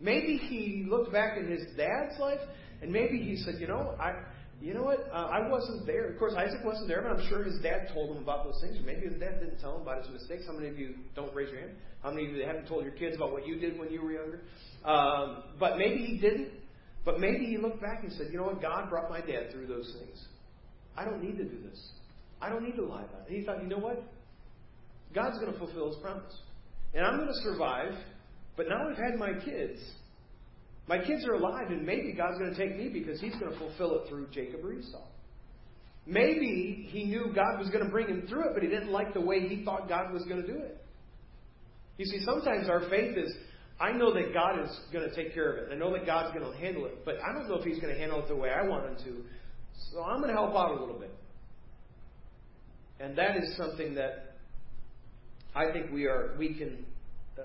maybe 0.00 0.36
he 0.36 0.86
looked 0.88 1.12
back 1.12 1.38
in 1.38 1.50
his 1.50 1.62
dad's 1.76 2.18
life, 2.20 2.40
and 2.82 2.92
maybe 2.92 3.18
he 3.18 3.36
said, 3.36 3.56
you 3.60 3.66
know, 3.66 3.94
I, 4.00 4.22
you 4.60 4.74
know 4.74 4.82
what? 4.82 5.08
Uh, 5.12 5.28
I 5.30 5.48
wasn't 5.48 5.86
there. 5.86 6.10
Of 6.10 6.18
course, 6.18 6.34
Isaac 6.36 6.64
wasn't 6.64 6.88
there, 6.88 7.02
but 7.02 7.12
I'm 7.12 7.28
sure 7.28 7.44
his 7.44 7.60
dad 7.62 7.90
told 7.94 8.16
him 8.16 8.22
about 8.22 8.44
those 8.44 8.60
things. 8.60 8.76
Maybe 8.84 9.06
his 9.06 9.18
dad 9.20 9.38
didn't 9.38 9.60
tell 9.60 9.76
him 9.76 9.82
about 9.82 10.02
his 10.02 10.10
mistakes. 10.12 10.44
How 10.46 10.52
many 10.52 10.68
of 10.68 10.78
you 10.78 10.94
don't 11.14 11.32
raise 11.34 11.50
your 11.50 11.60
hand? 11.60 11.72
How 12.02 12.10
many 12.10 12.26
of 12.26 12.32
you 12.32 12.44
haven't 12.44 12.66
told 12.66 12.82
your 12.84 12.94
kids 12.94 13.14
about 13.14 13.30
what 13.30 13.46
you 13.46 13.58
did 13.60 13.78
when 13.78 13.90
you 13.90 14.02
were 14.02 14.12
younger? 14.12 14.40
Um, 14.84 15.44
but 15.60 15.78
maybe 15.78 16.04
he 16.04 16.18
didn't. 16.18 16.48
But 17.04 17.20
maybe 17.20 17.46
he 17.46 17.56
looked 17.56 17.80
back 17.80 18.02
and 18.02 18.12
said, 18.12 18.28
you 18.32 18.38
know 18.38 18.44
what? 18.44 18.60
God 18.60 18.90
brought 18.90 19.08
my 19.08 19.20
dad 19.20 19.52
through 19.52 19.68
those 19.68 19.94
things. 19.98 20.24
I 20.96 21.04
don't 21.04 21.22
need 21.22 21.38
to 21.38 21.44
do 21.44 21.62
this. 21.62 21.90
I 22.40 22.48
don't 22.48 22.64
need 22.64 22.76
to 22.76 22.84
lie 22.84 23.04
about 23.04 23.28
it. 23.28 23.38
He 23.38 23.44
thought, 23.44 23.62
you 23.62 23.68
know 23.68 23.78
what? 23.78 24.02
God's 25.14 25.38
going 25.38 25.52
to 25.52 25.58
fulfill 25.58 25.88
his 25.88 25.96
promise. 26.02 26.34
And 26.94 27.06
I'm 27.06 27.16
going 27.16 27.28
to 27.28 27.40
survive. 27.42 27.92
But 28.56 28.68
now 28.68 28.88
I've 28.90 28.96
had 28.96 29.18
my 29.18 29.32
kids. 29.44 29.78
My 30.88 30.98
kids 30.98 31.26
are 31.26 31.34
alive, 31.34 31.70
and 31.70 31.84
maybe 31.84 32.12
God's 32.12 32.38
going 32.38 32.54
to 32.54 32.56
take 32.56 32.76
me 32.76 32.88
because 32.88 33.20
he's 33.20 33.34
going 33.34 33.52
to 33.52 33.58
fulfill 33.58 34.00
it 34.00 34.08
through 34.08 34.28
Jacob 34.32 34.64
or 34.64 34.72
Esau. 34.72 35.04
Maybe 36.06 36.88
he 36.90 37.04
knew 37.04 37.30
God 37.34 37.58
was 37.58 37.68
going 37.68 37.84
to 37.84 37.90
bring 37.90 38.08
him 38.08 38.26
through 38.26 38.48
it, 38.48 38.50
but 38.54 38.62
he 38.62 38.70
didn't 38.70 38.90
like 38.90 39.12
the 39.12 39.20
way 39.20 39.46
he 39.46 39.62
thought 39.64 39.88
God 39.88 40.12
was 40.12 40.24
going 40.24 40.40
to 40.40 40.46
do 40.46 40.58
it. 40.58 40.82
You 41.98 42.06
see, 42.06 42.24
sometimes 42.24 42.70
our 42.70 42.88
faith 42.88 43.18
is 43.18 43.30
I 43.80 43.92
know 43.92 44.12
that 44.14 44.32
God 44.32 44.64
is 44.64 44.70
going 44.92 45.08
to 45.08 45.14
take 45.14 45.34
care 45.34 45.52
of 45.52 45.58
it. 45.58 45.72
I 45.72 45.76
know 45.76 45.92
that 45.92 46.06
God's 46.06 46.36
going 46.36 46.50
to 46.50 46.58
handle 46.58 46.86
it, 46.86 47.04
but 47.04 47.16
I 47.16 47.32
don't 47.32 47.48
know 47.48 47.56
if 47.56 47.64
He's 47.64 47.78
going 47.78 47.92
to 47.92 48.00
handle 48.00 48.20
it 48.20 48.28
the 48.28 48.36
way 48.36 48.50
I 48.50 48.66
want 48.66 48.86
Him 48.86 48.96
to. 49.04 49.24
So 49.92 50.02
I'm 50.02 50.16
going 50.16 50.28
to 50.28 50.34
help 50.34 50.54
out 50.56 50.76
a 50.76 50.80
little 50.80 50.98
bit. 50.98 51.14
And 52.98 53.16
that 53.16 53.36
is 53.36 53.56
something 53.56 53.94
that 53.94 54.36
I 55.54 55.70
think 55.72 55.92
we 55.92 56.06
are 56.06 56.34
we 56.38 56.54
can 56.54 56.84
uh, 57.38 57.42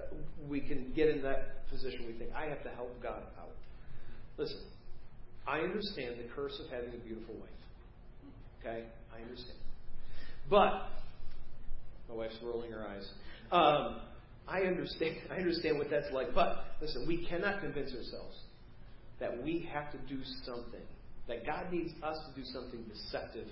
we 0.49 0.61
can 0.61 0.91
get 0.95 1.09
in 1.09 1.21
that 1.23 1.62
position. 1.73 2.05
We 2.07 2.13
think 2.13 2.31
I 2.35 2.45
have 2.45 2.63
to 2.63 2.69
help 2.69 3.01
God 3.01 3.23
out. 3.39 3.49
Listen, 4.37 4.61
I 5.47 5.59
understand 5.59 6.15
the 6.19 6.29
curse 6.35 6.59
of 6.63 6.71
having 6.71 6.93
a 6.93 7.03
beautiful 7.03 7.35
wife. 7.35 7.49
Okay, 8.61 8.85
I 9.13 9.21
understand. 9.21 9.57
But 10.49 10.89
my 12.07 12.15
wife's 12.15 12.37
rolling 12.43 12.71
her 12.71 12.85
eyes. 12.87 13.07
Um, 13.51 14.01
I 14.47 14.61
understand. 14.61 15.17
I 15.31 15.35
understand 15.35 15.77
what 15.77 15.89
that's 15.89 16.11
like. 16.13 16.33
But 16.33 16.65
listen, 16.81 17.05
we 17.07 17.25
cannot 17.25 17.61
convince 17.61 17.91
ourselves 17.93 18.37
that 19.19 19.43
we 19.43 19.67
have 19.73 19.91
to 19.91 19.97
do 20.07 20.21
something. 20.45 20.81
That 21.27 21.45
God 21.45 21.71
needs 21.71 21.91
us 22.03 22.17
to 22.27 22.39
do 22.39 22.45
something 22.51 22.83
deceptive 22.83 23.47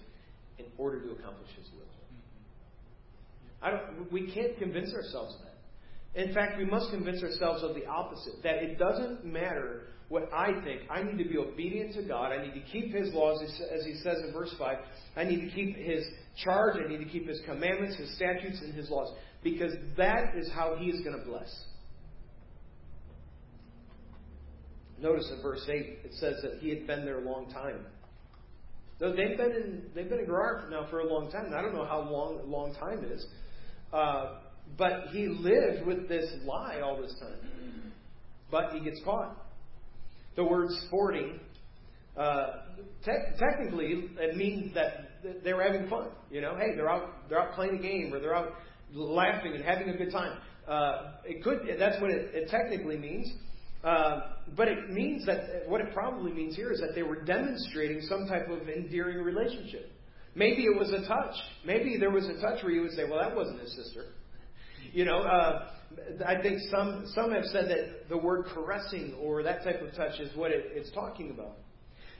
in 0.59 0.65
order 0.77 0.99
to 0.99 1.11
accomplish 1.11 1.49
His 1.57 1.67
will. 1.73 1.87
I 3.61 3.71
don't, 3.71 4.11
we 4.11 4.31
can't 4.33 4.57
convince 4.57 4.93
ourselves 4.93 5.35
of 5.35 5.41
that. 5.41 5.50
In 6.15 6.33
fact, 6.33 6.57
we 6.57 6.65
must 6.65 6.91
convince 6.91 7.23
ourselves 7.23 7.63
of 7.63 7.73
the 7.73 7.85
opposite. 7.85 8.43
That 8.43 8.57
it 8.57 8.77
doesn't 8.77 9.25
matter 9.25 9.83
what 10.09 10.23
I 10.33 10.61
think. 10.63 10.81
I 10.89 11.03
need 11.03 11.17
to 11.23 11.29
be 11.29 11.37
obedient 11.37 11.93
to 11.95 12.03
God. 12.03 12.33
I 12.33 12.45
need 12.45 12.53
to 12.53 12.71
keep 12.71 12.93
His 12.93 13.13
laws, 13.13 13.41
as 13.43 13.85
He 13.85 13.95
says 14.03 14.17
in 14.27 14.33
verse 14.33 14.53
5. 14.59 14.77
I 15.15 15.23
need 15.23 15.41
to 15.41 15.55
keep 15.55 15.77
His 15.77 16.05
charge. 16.43 16.75
I 16.83 16.89
need 16.89 16.97
to 16.97 17.09
keep 17.09 17.27
His 17.27 17.39
commandments, 17.45 17.95
His 17.95 18.13
statutes, 18.15 18.59
and 18.61 18.73
His 18.73 18.89
laws 18.89 19.15
because 19.43 19.73
that 19.97 20.35
is 20.35 20.49
how 20.53 20.75
he 20.75 20.87
is 20.87 21.01
going 21.03 21.17
to 21.17 21.25
bless. 21.25 21.49
Notice 24.99 25.31
in 25.35 25.41
verse 25.41 25.67
8, 25.67 25.99
it 26.03 26.11
says 26.19 26.35
that 26.43 26.59
he 26.59 26.69
had 26.69 26.85
been 26.85 27.05
there 27.05 27.19
a 27.19 27.23
long 27.23 27.49
time. 27.51 27.85
Though 28.99 29.15
They've 29.15 29.35
been 29.35 29.51
in 29.51 29.83
they've 29.95 30.07
been 30.07 30.19
in 30.19 30.27
Gerar 30.27 30.69
now 30.69 30.85
for 30.91 30.99
a 30.99 31.07
long 31.07 31.31
time. 31.31 31.51
I 31.55 31.61
don't 31.63 31.73
know 31.73 31.87
how 31.87 32.01
long 32.01 32.39
a 32.39 32.45
long 32.45 32.75
time 32.75 33.03
is, 33.03 33.25
uh, 33.91 34.41
but 34.77 35.07
he 35.11 35.27
lived 35.27 35.85
with 35.85 36.07
this 36.07 36.25
lie 36.45 36.81
all 36.83 37.01
this 37.01 37.13
time. 37.19 37.93
But 38.49 38.73
he 38.73 38.79
gets 38.81 39.01
caught. 39.03 39.37
The 40.35 40.43
word 40.43 40.69
"sporting" 40.87 41.39
uh, 42.17 42.47
te- 43.05 43.37
technically 43.39 44.09
it 44.17 44.35
means 44.35 44.73
that 44.73 45.11
they 45.43 45.53
were 45.53 45.63
having 45.63 45.87
fun. 45.89 46.09
You 46.29 46.41
know, 46.41 46.55
hey, 46.57 46.75
they're 46.75 46.89
out 46.89 47.29
they're 47.29 47.39
out 47.39 47.53
playing 47.53 47.75
a 47.75 47.81
game 47.81 48.13
or 48.13 48.19
they're 48.19 48.35
out 48.35 48.53
laughing 48.93 49.53
and 49.53 49.63
having 49.63 49.89
a 49.89 49.97
good 49.97 50.11
time. 50.11 50.37
Uh, 50.67 51.13
it 51.25 51.43
could 51.43 51.59
that's 51.79 52.01
what 52.01 52.11
it, 52.11 52.33
it 52.33 52.49
technically 52.49 52.97
means. 52.97 53.31
Uh, 53.83 54.21
but 54.55 54.67
it 54.67 54.91
means 54.91 55.25
that 55.25 55.63
what 55.67 55.81
it 55.81 55.91
probably 55.93 56.31
means 56.31 56.55
here 56.55 56.71
is 56.71 56.79
that 56.79 56.93
they 56.93 57.01
were 57.01 57.23
demonstrating 57.23 58.01
some 58.01 58.27
type 58.27 58.47
of 58.47 58.69
endearing 58.69 59.17
relationship. 59.23 59.91
Maybe 60.35 60.65
it 60.65 60.77
was 60.77 60.91
a 60.91 61.07
touch. 61.07 61.35
Maybe 61.65 61.97
there 61.97 62.11
was 62.11 62.25
a 62.25 62.39
touch 62.39 62.63
where 62.63 62.71
you 62.71 62.81
would 62.81 62.91
say, 62.91 63.05
"Well, 63.09 63.19
that 63.19 63.35
wasn't 63.35 63.59
his 63.59 63.73
sister." 63.75 64.05
You 64.91 65.05
know, 65.05 65.19
uh, 65.19 65.67
I 66.25 66.41
think 66.41 66.59
some 66.69 67.05
some 67.13 67.31
have 67.31 67.45
said 67.45 67.69
that 67.69 68.09
the 68.09 68.17
word 68.17 68.45
caressing 68.53 69.15
or 69.21 69.43
that 69.43 69.63
type 69.63 69.81
of 69.81 69.93
touch 69.95 70.19
is 70.19 70.35
what 70.35 70.51
it, 70.51 70.65
it's 70.73 70.91
talking 70.91 71.31
about. 71.31 71.57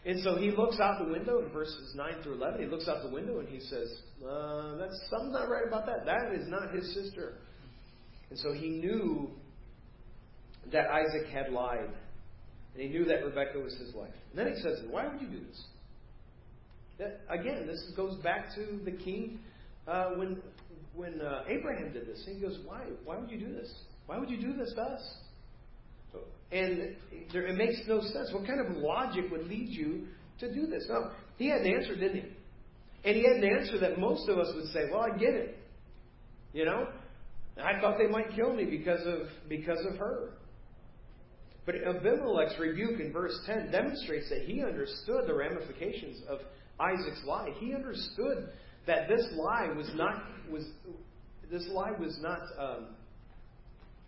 And 0.05 0.19
so 0.23 0.36
he 0.36 0.49
looks 0.49 0.79
out 0.79 0.97
the 0.97 1.12
window 1.12 1.43
in 1.45 1.51
verses 1.51 1.93
9 1.95 2.23
through 2.23 2.36
11. 2.36 2.62
He 2.62 2.67
looks 2.67 2.88
out 2.88 3.03
the 3.03 3.10
window 3.10 3.39
and 3.39 3.47
he 3.47 3.60
says, 3.60 3.88
uh, 4.27 4.77
that's, 4.77 4.99
Something's 5.12 5.34
not 5.34 5.47
right 5.47 5.67
about 5.67 5.86
that. 5.86 6.05
That 6.05 6.34
is 6.34 6.47
not 6.47 6.73
his 6.73 6.91
sister. 6.95 7.34
And 8.31 8.39
so 8.39 8.51
he 8.51 8.69
knew 8.69 9.29
that 10.71 10.88
Isaac 10.89 11.29
had 11.31 11.51
lied. 11.51 11.89
And 12.73 12.81
he 12.81 12.88
knew 12.88 13.05
that 13.05 13.23
Rebekah 13.23 13.60
was 13.60 13.75
his 13.75 13.93
wife. 13.93 14.13
And 14.31 14.39
then 14.39 14.55
he 14.55 14.60
says, 14.62 14.79
Why 14.89 15.07
would 15.07 15.21
you 15.21 15.27
do 15.27 15.39
this? 15.45 15.65
That, 16.97 17.21
again, 17.29 17.67
this 17.67 17.91
goes 17.95 18.15
back 18.23 18.55
to 18.55 18.79
the 18.84 18.91
king 18.91 19.39
uh, 19.87 20.09
when 20.15 20.41
when 20.93 21.21
uh, 21.21 21.43
Abraham 21.47 21.93
did 21.93 22.07
this. 22.07 22.23
He 22.25 22.39
goes, 22.39 22.59
Why? 22.65 22.81
Why 23.05 23.17
would 23.17 23.31
you 23.31 23.39
do 23.39 23.53
this? 23.53 23.71
Why 24.05 24.17
would 24.17 24.29
you 24.29 24.41
do 24.41 24.53
this 24.53 24.73
to 24.75 24.81
us? 24.81 25.15
And 26.51 26.95
there, 27.31 27.47
it 27.47 27.55
makes 27.55 27.79
no 27.87 28.01
sense. 28.01 28.29
What 28.33 28.45
kind 28.45 28.59
of 28.59 28.75
logic 28.75 29.31
would 29.31 29.47
lead 29.47 29.69
you 29.69 30.07
to 30.39 30.53
do 30.53 30.67
this? 30.67 30.85
No, 30.89 31.11
he 31.37 31.47
had 31.47 31.61
an 31.61 31.73
answer, 31.73 31.95
didn't 31.95 32.15
he? 32.17 32.23
And 33.05 33.15
he 33.15 33.23
had 33.23 33.37
an 33.37 33.57
answer 33.57 33.79
that 33.79 33.97
most 33.99 34.27
of 34.27 34.37
us 34.37 34.53
would 34.53 34.65
say, 34.73 34.89
"Well, 34.91 35.01
I 35.01 35.17
get 35.17 35.33
it." 35.33 35.57
You 36.51 36.65
know, 36.65 36.87
I 37.57 37.79
thought 37.79 37.97
they 37.97 38.11
might 38.11 38.35
kill 38.35 38.53
me 38.53 38.65
because 38.65 39.05
of 39.05 39.29
because 39.47 39.79
of 39.85 39.97
her. 39.97 40.33
But 41.65 41.75
Abimelech's 41.75 42.59
rebuke 42.59 42.99
in 42.99 43.13
verse 43.13 43.39
10 43.45 43.71
demonstrates 43.71 44.29
that 44.29 44.41
he 44.41 44.63
understood 44.63 45.27
the 45.27 45.33
ramifications 45.33 46.21
of 46.27 46.39
Isaac's 46.79 47.23
lie. 47.23 47.51
He 47.59 47.75
understood 47.75 48.49
that 48.91 49.08
this 49.08 49.25
lie 49.36 49.69
was 49.73 49.89
not 49.95 50.21
was 50.51 50.65
this 51.49 51.65
lie 51.71 51.91
was 51.91 52.19
not 52.21 52.41
um, 52.60 52.88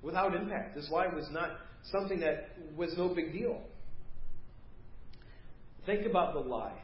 without 0.01 0.35
impact. 0.35 0.75
This 0.75 0.89
lie 0.91 1.07
was 1.07 1.25
not 1.31 1.51
something 1.89 2.19
that 2.19 2.49
was 2.75 2.93
no 2.97 3.07
big 3.07 3.31
deal. 3.31 3.61
Think 5.85 6.05
about 6.05 6.33
the 6.33 6.41
lie. 6.41 6.77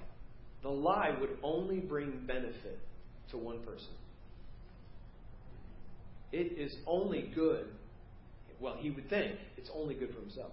The 0.64 0.70
lie 0.70 1.14
would 1.20 1.38
only 1.44 1.80
bring 1.80 2.22
benefit 2.26 2.80
to 3.32 3.38
one 3.38 3.60
person. 3.64 3.92
It 6.32 6.58
is 6.58 6.74
only 6.88 7.32
good. 7.36 7.68
Well, 8.62 8.78
he 8.80 8.92
would 8.92 9.10
think 9.10 9.36
it's 9.58 9.70
only 9.74 9.96
good 9.96 10.14
for 10.14 10.22
himself. 10.22 10.52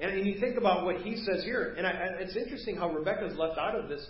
And, 0.00 0.26
you 0.26 0.38
think 0.38 0.56
about 0.56 0.84
what 0.84 1.00
he 1.00 1.16
says 1.16 1.42
here, 1.44 1.74
and, 1.76 1.86
I, 1.86 1.90
it's 2.20 2.36
interesting 2.36 2.76
how 2.76 2.90
Rebekah's 2.92 3.36
left 3.36 3.58
out 3.58 3.74
of 3.74 3.88
this. 3.88 4.06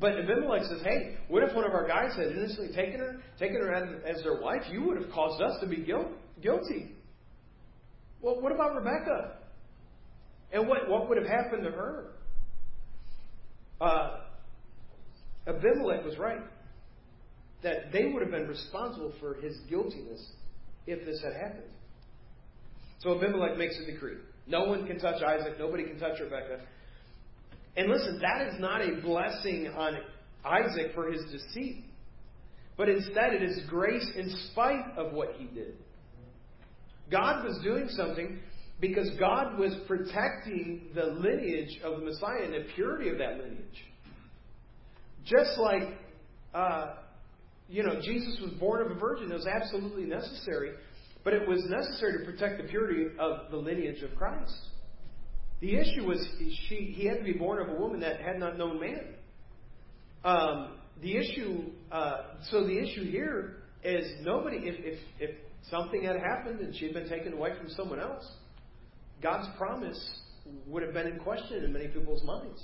But 0.00 0.18
Abimelech 0.18 0.64
says, 0.64 0.82
"Hey, 0.82 1.16
what 1.28 1.42
if 1.42 1.54
one 1.54 1.64
of 1.64 1.72
our 1.72 1.86
guys 1.86 2.14
had 2.16 2.26
innocently 2.26 2.74
taken 2.74 3.00
her, 3.00 3.16
taken 3.38 3.56
her 3.56 3.72
as, 3.72 4.16
as 4.16 4.22
their 4.22 4.40
wife? 4.40 4.62
You 4.70 4.82
would 4.84 5.00
have 5.00 5.10
caused 5.10 5.42
us 5.42 5.58
to 5.60 5.66
be 5.66 5.76
guilt, 5.76 6.08
guilty." 6.42 6.94
Well, 8.20 8.40
what 8.40 8.52
about 8.52 8.74
Rebekah? 8.74 9.38
And 10.52 10.68
what, 10.68 10.88
what 10.88 11.08
would 11.08 11.18
have 11.18 11.26
happened 11.26 11.64
to 11.64 11.70
her? 11.70 12.10
Uh, 13.80 14.20
Abimelech 15.46 16.04
was 16.04 16.18
right. 16.18 16.40
That 17.62 17.92
they 17.92 18.06
would 18.06 18.22
have 18.22 18.30
been 18.30 18.48
responsible 18.48 19.12
for 19.20 19.34
his 19.34 19.56
guiltiness 19.68 20.24
if 20.86 21.04
this 21.04 21.20
had 21.22 21.34
happened. 21.34 21.70
So 23.00 23.16
Abimelech 23.16 23.56
makes 23.56 23.78
a 23.78 23.90
decree. 23.90 24.16
No 24.46 24.64
one 24.64 24.86
can 24.86 24.98
touch 24.98 25.22
Isaac. 25.22 25.58
Nobody 25.58 25.84
can 25.84 25.98
touch 25.98 26.18
Rebekah. 26.20 26.60
And 27.76 27.88
listen, 27.90 28.20
that 28.20 28.48
is 28.48 28.60
not 28.60 28.80
a 28.80 29.00
blessing 29.00 29.72
on 29.76 29.98
Isaac 30.44 30.94
for 30.94 31.10
his 31.10 31.22
deceit. 31.30 31.84
But 32.76 32.88
instead, 32.88 33.34
it 33.34 33.42
is 33.42 33.60
grace 33.68 34.08
in 34.16 34.30
spite 34.50 34.96
of 34.96 35.12
what 35.12 35.34
he 35.36 35.46
did. 35.46 35.74
God 37.10 37.44
was 37.44 37.58
doing 37.62 37.88
something 37.90 38.38
because 38.80 39.10
God 39.18 39.58
was 39.58 39.74
protecting 39.86 40.88
the 40.94 41.04
lineage 41.04 41.80
of 41.82 41.98
the 41.98 42.06
Messiah 42.06 42.44
and 42.44 42.54
the 42.54 42.66
purity 42.74 43.10
of 43.10 43.18
that 43.18 43.38
lineage. 43.38 43.84
Just 45.24 45.58
like, 45.58 45.98
uh, 46.54 46.94
you 47.68 47.82
know, 47.82 48.00
Jesus 48.00 48.38
was 48.40 48.52
born 48.60 48.86
of 48.86 48.96
a 48.96 49.00
virgin, 49.00 49.30
it 49.30 49.34
was 49.34 49.46
absolutely 49.46 50.04
necessary, 50.04 50.70
but 51.24 51.32
it 51.32 51.46
was 51.46 51.62
necessary 51.68 52.18
to 52.18 52.30
protect 52.30 52.62
the 52.62 52.68
purity 52.68 53.06
of 53.18 53.50
the 53.50 53.56
lineage 53.56 54.02
of 54.02 54.14
Christ. 54.16 54.54
The 55.60 55.76
issue 55.76 56.04
was 56.06 56.24
she, 56.68 56.94
he 56.96 57.06
had 57.06 57.18
to 57.18 57.24
be 57.24 57.32
born 57.32 57.60
of 57.60 57.76
a 57.76 57.80
woman 57.80 58.00
that 58.00 58.20
had 58.20 58.38
not 58.38 58.56
known 58.56 58.80
man. 58.80 59.14
Um, 60.24 60.78
the 61.02 61.16
issue, 61.16 61.64
uh, 61.90 62.22
so 62.50 62.64
the 62.64 62.78
issue 62.78 63.10
here 63.10 63.56
is 63.82 64.06
nobody, 64.22 64.58
if, 64.58 64.76
if, 64.84 64.98
if 65.18 65.36
something 65.70 66.02
had 66.02 66.16
happened 66.16 66.60
and 66.60 66.74
she 66.74 66.84
had 66.84 66.94
been 66.94 67.08
taken 67.08 67.32
away 67.32 67.50
from 67.58 67.68
someone 67.70 68.00
else, 68.00 68.24
God's 69.22 69.48
promise 69.56 69.98
would 70.66 70.82
have 70.82 70.92
been 70.92 71.06
in 71.06 71.18
question 71.18 71.64
in 71.64 71.72
many 71.72 71.88
people's 71.88 72.22
minds. 72.24 72.62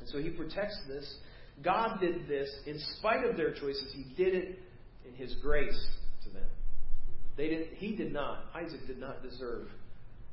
And 0.00 0.08
so 0.08 0.18
he 0.18 0.30
protects 0.30 0.78
this. 0.86 1.16
God 1.62 1.98
did 2.00 2.28
this 2.28 2.48
in 2.66 2.78
spite 2.98 3.24
of 3.24 3.36
their 3.36 3.52
choices. 3.52 3.92
He 3.94 4.14
did 4.22 4.34
it 4.34 4.58
in 5.06 5.14
his 5.14 5.34
grace 5.42 5.86
to 6.24 6.30
them. 6.30 6.46
They 7.36 7.48
didn't, 7.48 7.74
he 7.74 7.96
did 7.96 8.12
not, 8.12 8.44
Isaac 8.54 8.86
did 8.86 8.98
not 8.98 9.22
deserve 9.22 9.68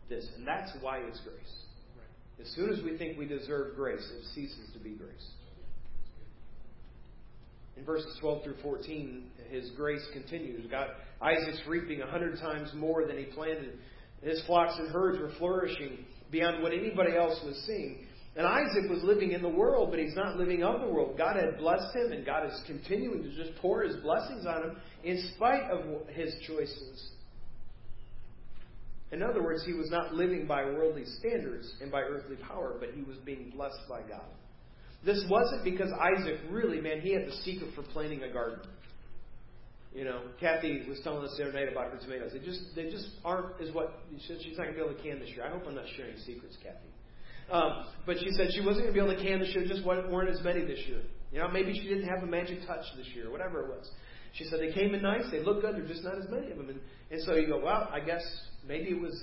this. 0.09 0.27
And 0.37 0.47
that's 0.47 0.71
why 0.81 0.99
it's 0.99 1.19
grace. 1.21 1.65
As 2.39 2.47
soon 2.55 2.69
as 2.69 2.83
we 2.83 2.97
think 2.97 3.17
we 3.17 3.25
deserve 3.25 3.75
grace, 3.75 4.05
it 4.17 4.25
ceases 4.33 4.69
to 4.73 4.79
be 4.79 4.91
grace. 4.91 5.29
In 7.77 7.85
verses 7.85 8.17
12 8.19 8.43
through 8.43 8.55
14, 8.61 9.23
his 9.49 9.69
grace 9.71 10.05
continues. 10.13 10.65
God, 10.69 10.87
Isaac's 11.21 11.61
reaping 11.67 12.01
a 12.01 12.07
hundred 12.07 12.39
times 12.39 12.71
more 12.73 13.05
than 13.05 13.17
he 13.17 13.25
planted. 13.25 13.79
His 14.21 14.41
flocks 14.45 14.75
and 14.77 14.91
herds 14.91 15.19
were 15.19 15.31
flourishing 15.37 16.05
beyond 16.31 16.63
what 16.63 16.73
anybody 16.73 17.15
else 17.15 17.39
was 17.45 17.61
seeing. 17.65 18.05
And 18.37 18.45
Isaac 18.45 18.89
was 18.89 19.01
living 19.03 19.31
in 19.31 19.41
the 19.41 19.49
world, 19.49 19.91
but 19.91 19.99
he's 19.99 20.15
not 20.15 20.37
living 20.37 20.63
of 20.63 20.81
the 20.81 20.87
world. 20.87 21.17
God 21.17 21.37
had 21.37 21.57
blessed 21.57 21.95
him, 21.95 22.11
and 22.11 22.25
God 22.25 22.45
is 22.45 22.61
continuing 22.67 23.23
to 23.23 23.29
just 23.35 23.57
pour 23.61 23.83
his 23.83 23.95
blessings 23.97 24.45
on 24.45 24.63
him 24.63 24.77
in 25.03 25.31
spite 25.35 25.63
of 25.71 26.07
his 26.09 26.33
choices. 26.45 27.11
In 29.11 29.21
other 29.21 29.43
words, 29.43 29.63
he 29.65 29.73
was 29.73 29.89
not 29.91 30.13
living 30.13 30.47
by 30.47 30.63
worldly 30.63 31.05
standards 31.19 31.71
and 31.81 31.91
by 31.91 32.01
earthly 32.01 32.37
power, 32.37 32.75
but 32.79 32.89
he 32.93 33.03
was 33.03 33.17
being 33.17 33.51
blessed 33.55 33.79
by 33.87 34.01
God. 34.01 34.25
This 35.05 35.23
wasn't 35.29 35.63
because 35.63 35.91
Isaac 35.91 36.39
really, 36.49 36.81
man, 36.81 37.01
he 37.01 37.13
had 37.13 37.27
the 37.27 37.35
secret 37.43 37.69
for 37.75 37.83
planting 37.83 38.23
a 38.23 38.33
garden. 38.33 38.67
You 39.93 40.03
know, 40.03 40.21
Kathy 40.39 40.83
was 40.89 40.99
telling 41.03 41.23
us 41.23 41.35
the 41.37 41.43
other 41.43 41.53
night 41.53 41.71
about 41.71 41.91
her 41.91 41.97
tomatoes. 41.97 42.31
They 42.33 42.39
just 42.39 42.59
they 42.75 42.89
just 42.89 43.07
aren't 43.23 43.61
is 43.61 43.73
what 43.73 44.01
she 44.27 44.37
she's 44.43 44.57
not 44.57 44.65
gonna 44.65 44.75
be 44.75 44.83
able 44.83 44.93
to 44.93 45.01
can 45.01 45.19
this 45.19 45.29
year. 45.29 45.45
I 45.45 45.51
hope 45.51 45.63
I'm 45.65 45.75
not 45.75 45.85
sharing 45.95 46.17
secrets, 46.17 46.57
Kathy. 46.61 46.91
Um, 47.49 47.85
but 48.05 48.17
she 48.19 48.29
said 48.31 48.49
she 48.51 48.59
wasn't 48.59 48.85
gonna 48.85 48.93
be 48.93 48.99
able 48.99 49.15
to 49.15 49.23
can 49.23 49.39
this 49.39 49.55
year. 49.55 49.65
Just 49.65 49.85
weren't 49.85 50.29
as 50.29 50.43
many 50.43 50.65
this 50.65 50.81
year. 50.87 51.01
You 51.31 51.39
know, 51.39 51.47
maybe 51.47 51.73
she 51.73 51.87
didn't 51.87 52.09
have 52.09 52.23
a 52.23 52.25
magic 52.27 52.65
touch 52.67 52.83
this 52.97 53.07
year, 53.15 53.31
whatever 53.31 53.61
it 53.63 53.69
was. 53.69 53.89
She 54.37 54.43
said 54.45 54.59
they 54.59 54.73
came 54.73 54.93
in 54.93 55.01
nice, 55.01 55.23
they 55.31 55.39
look 55.39 55.61
good, 55.61 55.75
there's 55.75 55.89
just 55.89 56.03
not 56.03 56.17
as 56.17 56.29
many 56.29 56.51
of 56.51 56.57
them. 56.57 56.69
And, 56.69 56.79
and 57.09 57.21
so 57.23 57.35
you 57.35 57.47
go, 57.47 57.63
well, 57.63 57.89
I 57.91 57.99
guess 58.01 58.23
maybe 58.67 58.89
it 58.89 59.01
was 59.01 59.17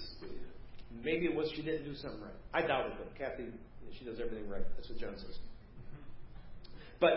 maybe 1.04 1.26
it 1.26 1.34
was 1.34 1.50
she 1.54 1.62
didn't 1.62 1.84
do 1.84 1.94
something 1.94 2.20
right. 2.20 2.32
I 2.54 2.66
doubt 2.66 2.86
it 2.86 2.92
though. 2.98 3.18
Kathy, 3.18 3.48
she 3.98 4.04
does 4.04 4.18
everything 4.20 4.48
right. 4.48 4.62
That's 4.76 4.88
what 4.88 4.98
John 4.98 5.14
says. 5.16 5.38
But 6.98 7.12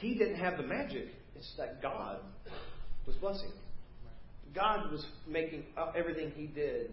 he 0.00 0.14
didn't 0.14 0.36
have 0.36 0.56
the 0.56 0.62
magic. 0.62 1.08
It's 1.36 1.52
that 1.58 1.80
God 1.80 2.20
was 3.06 3.16
blessing. 3.16 3.52
God 4.54 4.90
was 4.90 5.04
making 5.28 5.64
everything 5.96 6.32
he 6.34 6.46
did. 6.46 6.90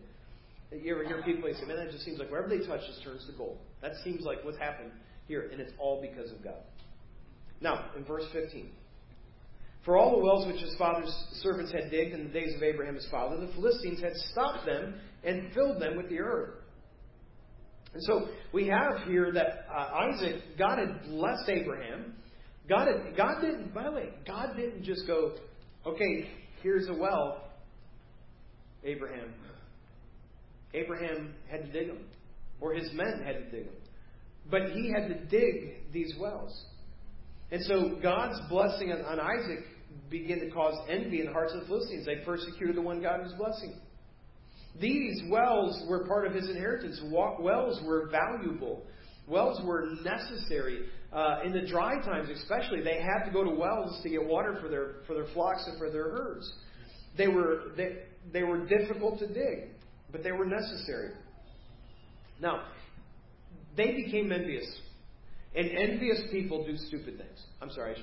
You 0.72 0.94
ever 0.94 1.06
hear 1.06 1.22
people 1.24 1.50
say, 1.54 1.66
man, 1.66 1.78
that 1.78 1.92
just 1.92 2.04
seems 2.04 2.20
like 2.20 2.30
wherever 2.30 2.50
they 2.50 2.66
touch 2.66 2.82
just 2.86 3.04
turns 3.04 3.26
to 3.28 3.32
gold. 3.38 3.58
That 3.82 3.94
seems 4.04 4.24
like 4.24 4.44
what's 4.44 4.58
happened 4.58 4.92
here, 5.28 5.50
and 5.52 5.62
it's 5.62 5.72
all 5.80 6.02
because 6.02 6.32
of 6.32 6.44
God. 6.44 6.62
Now, 7.66 7.86
in 7.98 8.06
verse 8.06 8.26
15. 8.32 8.70
For 9.86 9.98
all 9.98 10.18
the 10.18 10.24
wells 10.24 10.46
which 10.46 10.62
his 10.62 10.76
father's 10.78 11.12
servants 11.42 11.72
had 11.72 11.90
digged 11.90 12.14
in 12.14 12.28
the 12.28 12.30
days 12.30 12.56
of 12.56 12.62
Abraham 12.62 12.94
his 12.94 13.08
father, 13.10 13.38
the 13.38 13.52
Philistines 13.54 14.00
had 14.02 14.14
stopped 14.32 14.68
them 14.68 14.94
and 15.24 15.52
filled 15.52 15.82
them 15.82 15.98
with 15.98 16.08
the 16.08 16.20
earth. 16.20 16.60
And 17.92 18.04
so 18.04 18.28
we 18.54 18.68
have 18.68 19.08
here 19.08 19.32
that 19.34 19.66
uh, 19.76 20.12
Isaac, 20.12 20.44
God 20.60 20.78
had 20.78 21.10
blessed 21.10 21.50
Abraham. 21.50 22.14
God, 22.70 22.88
had, 22.88 23.18
God 23.18 23.42
didn't, 23.42 23.74
by 23.74 23.86
the 23.86 23.92
way, 23.92 24.10
God 24.28 24.56
didn't 24.56 24.84
just 24.84 25.08
go, 25.08 25.34
okay, 25.88 26.30
here's 26.62 26.88
a 26.88 26.94
well, 26.94 27.46
Abraham. 28.84 29.34
Abraham 30.76 31.34
had 31.50 31.66
to 31.66 31.72
dig 31.72 31.88
them, 31.88 32.06
or 32.62 32.76
his 32.76 32.92
men 32.94 33.24
had 33.26 33.38
to 33.38 33.50
dig 33.50 33.66
them. 33.66 33.76
But 34.52 34.62
he 34.74 34.94
had 34.96 35.08
to 35.08 35.26
dig 35.26 35.92
these 35.92 36.14
wells. 36.20 36.66
And 37.52 37.64
so 37.64 37.98
God's 38.02 38.40
blessing 38.50 38.92
on, 38.92 39.20
Isaac 39.20 39.66
began 40.10 40.40
to 40.40 40.50
cause 40.50 40.76
envy 40.90 41.20
in 41.20 41.28
the 41.28 41.32
hearts 41.32 41.54
of 41.54 41.62
the 41.62 41.66
Philistines. 41.68 42.06
They 42.06 42.18
persecuted 42.26 42.76
the 42.76 42.82
one 42.82 43.02
God 43.02 43.22
was 43.22 43.34
blessing. 43.34 43.80
These 44.80 45.24
wells 45.30 45.84
were 45.88 46.06
part 46.06 46.28
of 46.28 46.34
his 46.34 46.50
inheritance. 46.50 47.02
Wells 47.10 47.82
were 47.86 48.10
valuable. 48.10 48.84
Wells 49.28 49.60
were 49.64 49.92
necessary. 50.04 50.88
Uh, 51.14 51.40
in 51.46 51.54
the 51.54 51.66
dry 51.66 52.02
times, 52.02 52.30
especially, 52.30 52.82
they 52.82 53.00
had 53.00 53.26
to 53.26 53.32
go 53.32 53.44
to 53.44 53.50
wells 53.50 54.02
to 54.04 54.10
get 54.10 54.24
water 54.24 54.58
for 54.62 54.68
their, 54.68 54.96
for 55.08 55.14
their 55.14 55.28
flocks 55.34 55.64
and 55.68 55.78
for 55.78 55.90
their 55.90 56.12
herds. 56.12 56.52
They 57.18 57.28
were, 57.28 57.72
they, 57.78 58.00
they 58.34 58.44
were 58.44 58.66
difficult 58.66 59.20
to 59.20 59.28
dig, 59.28 59.70
but 60.12 60.24
they 60.24 60.34
were 60.34 60.46
necessary. 60.46 61.12
Now, 62.42 62.66
they 63.78 63.94
became 63.94 64.32
envious. 64.32 64.66
And 65.56 65.72
envious 65.72 66.22
people 66.32 66.66
do 66.66 66.76
stupid 66.76 67.18
things. 67.18 67.42
I'm 67.62 67.72
sorry, 67.72 67.96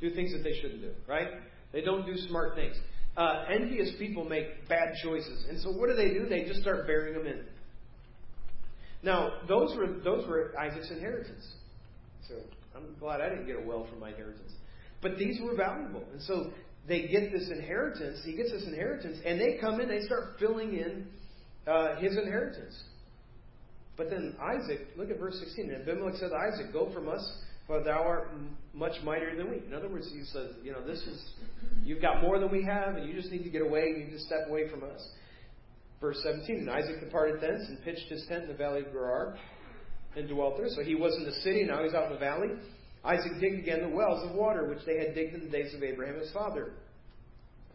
do 0.00 0.14
things 0.14 0.32
that 0.32 0.42
they 0.42 0.54
shouldn't 0.60 0.80
do, 0.80 0.92
right? 1.08 1.28
They 1.72 1.80
don't 1.80 2.06
do 2.06 2.16
smart 2.16 2.54
things 2.54 2.76
uh, 3.16 3.44
envious 3.50 3.92
people 3.98 4.24
make 4.24 4.68
bad 4.68 4.94
choices. 5.02 5.44
And 5.48 5.60
so 5.60 5.70
what 5.70 5.88
do 5.88 5.94
they 5.94 6.08
do? 6.08 6.26
They 6.28 6.44
just 6.44 6.60
start 6.60 6.86
burying 6.86 7.16
them 7.16 7.26
in. 7.26 7.44
Now, 9.02 9.32
those 9.48 9.76
were 9.76 9.88
those 10.04 10.26
were 10.28 10.52
Isaac's 10.58 10.90
inheritance. 10.90 11.46
So 12.28 12.36
I'm 12.74 12.94
glad 13.00 13.20
I 13.20 13.28
didn't 13.28 13.46
get 13.46 13.56
a 13.56 13.66
well 13.66 13.86
from 13.90 14.00
my 14.00 14.10
inheritance. 14.10 14.52
But 15.02 15.18
these 15.18 15.40
were 15.42 15.56
valuable. 15.56 16.04
And 16.12 16.22
so 16.22 16.52
they 16.86 17.08
get 17.08 17.32
this 17.32 17.50
inheritance. 17.50 18.20
He 18.24 18.34
gets 18.34 18.52
this 18.52 18.64
inheritance, 18.66 19.18
and 19.24 19.40
they 19.40 19.58
come 19.60 19.80
in, 19.80 19.88
they 19.88 20.02
start 20.02 20.36
filling 20.38 20.74
in 20.74 21.06
uh, 21.66 21.96
his 21.96 22.16
inheritance. 22.16 22.80
But 23.96 24.10
then 24.10 24.34
Isaac, 24.40 24.88
look 24.96 25.10
at 25.10 25.18
verse 25.18 25.38
16. 25.38 25.70
And 25.70 25.82
Abimelech 25.82 26.14
said 26.16 26.30
to 26.30 26.36
Isaac, 26.36 26.72
Go 26.72 26.92
from 26.92 27.08
us, 27.08 27.24
for 27.66 27.82
thou 27.82 28.02
art 28.02 28.30
much 28.74 28.92
mightier 29.04 29.36
than 29.36 29.50
we. 29.50 29.58
In 29.66 29.74
other 29.74 29.88
words, 29.88 30.08
he 30.12 30.24
says, 30.24 30.52
You 30.62 30.72
know, 30.72 30.84
this 30.86 30.98
is, 31.00 31.22
you've 31.84 32.00
got 32.00 32.22
more 32.22 32.38
than 32.38 32.50
we 32.50 32.64
have, 32.64 32.96
and 32.96 33.08
you 33.08 33.14
just 33.14 33.30
need 33.30 33.44
to 33.44 33.50
get 33.50 33.62
away. 33.62 33.88
You 33.88 34.04
need 34.04 34.12
to 34.12 34.20
step 34.20 34.48
away 34.48 34.68
from 34.70 34.82
us. 34.82 35.06
Verse 36.00 36.18
17. 36.24 36.56
And 36.56 36.70
Isaac 36.70 37.00
departed 37.00 37.40
thence 37.40 37.62
and 37.68 37.82
pitched 37.84 38.08
his 38.08 38.24
tent 38.28 38.44
in 38.44 38.48
the 38.48 38.56
valley 38.56 38.80
of 38.80 38.92
Gerar 38.92 39.36
and 40.16 40.28
dwelt 40.28 40.56
there. 40.56 40.68
So 40.68 40.82
he 40.82 40.94
was 40.94 41.14
in 41.16 41.24
the 41.24 41.40
city, 41.42 41.64
now 41.64 41.82
he's 41.84 41.94
out 41.94 42.06
in 42.06 42.14
the 42.14 42.18
valley. 42.18 42.48
Isaac 43.04 43.40
digged 43.40 43.58
again 43.58 43.82
the 43.82 43.94
wells 43.94 44.28
of 44.28 44.36
water 44.36 44.68
which 44.68 44.84
they 44.86 44.98
had 44.98 45.14
digged 45.14 45.34
in 45.34 45.44
the 45.44 45.50
days 45.50 45.74
of 45.74 45.82
Abraham 45.82 46.18
his 46.18 46.32
father. 46.32 46.72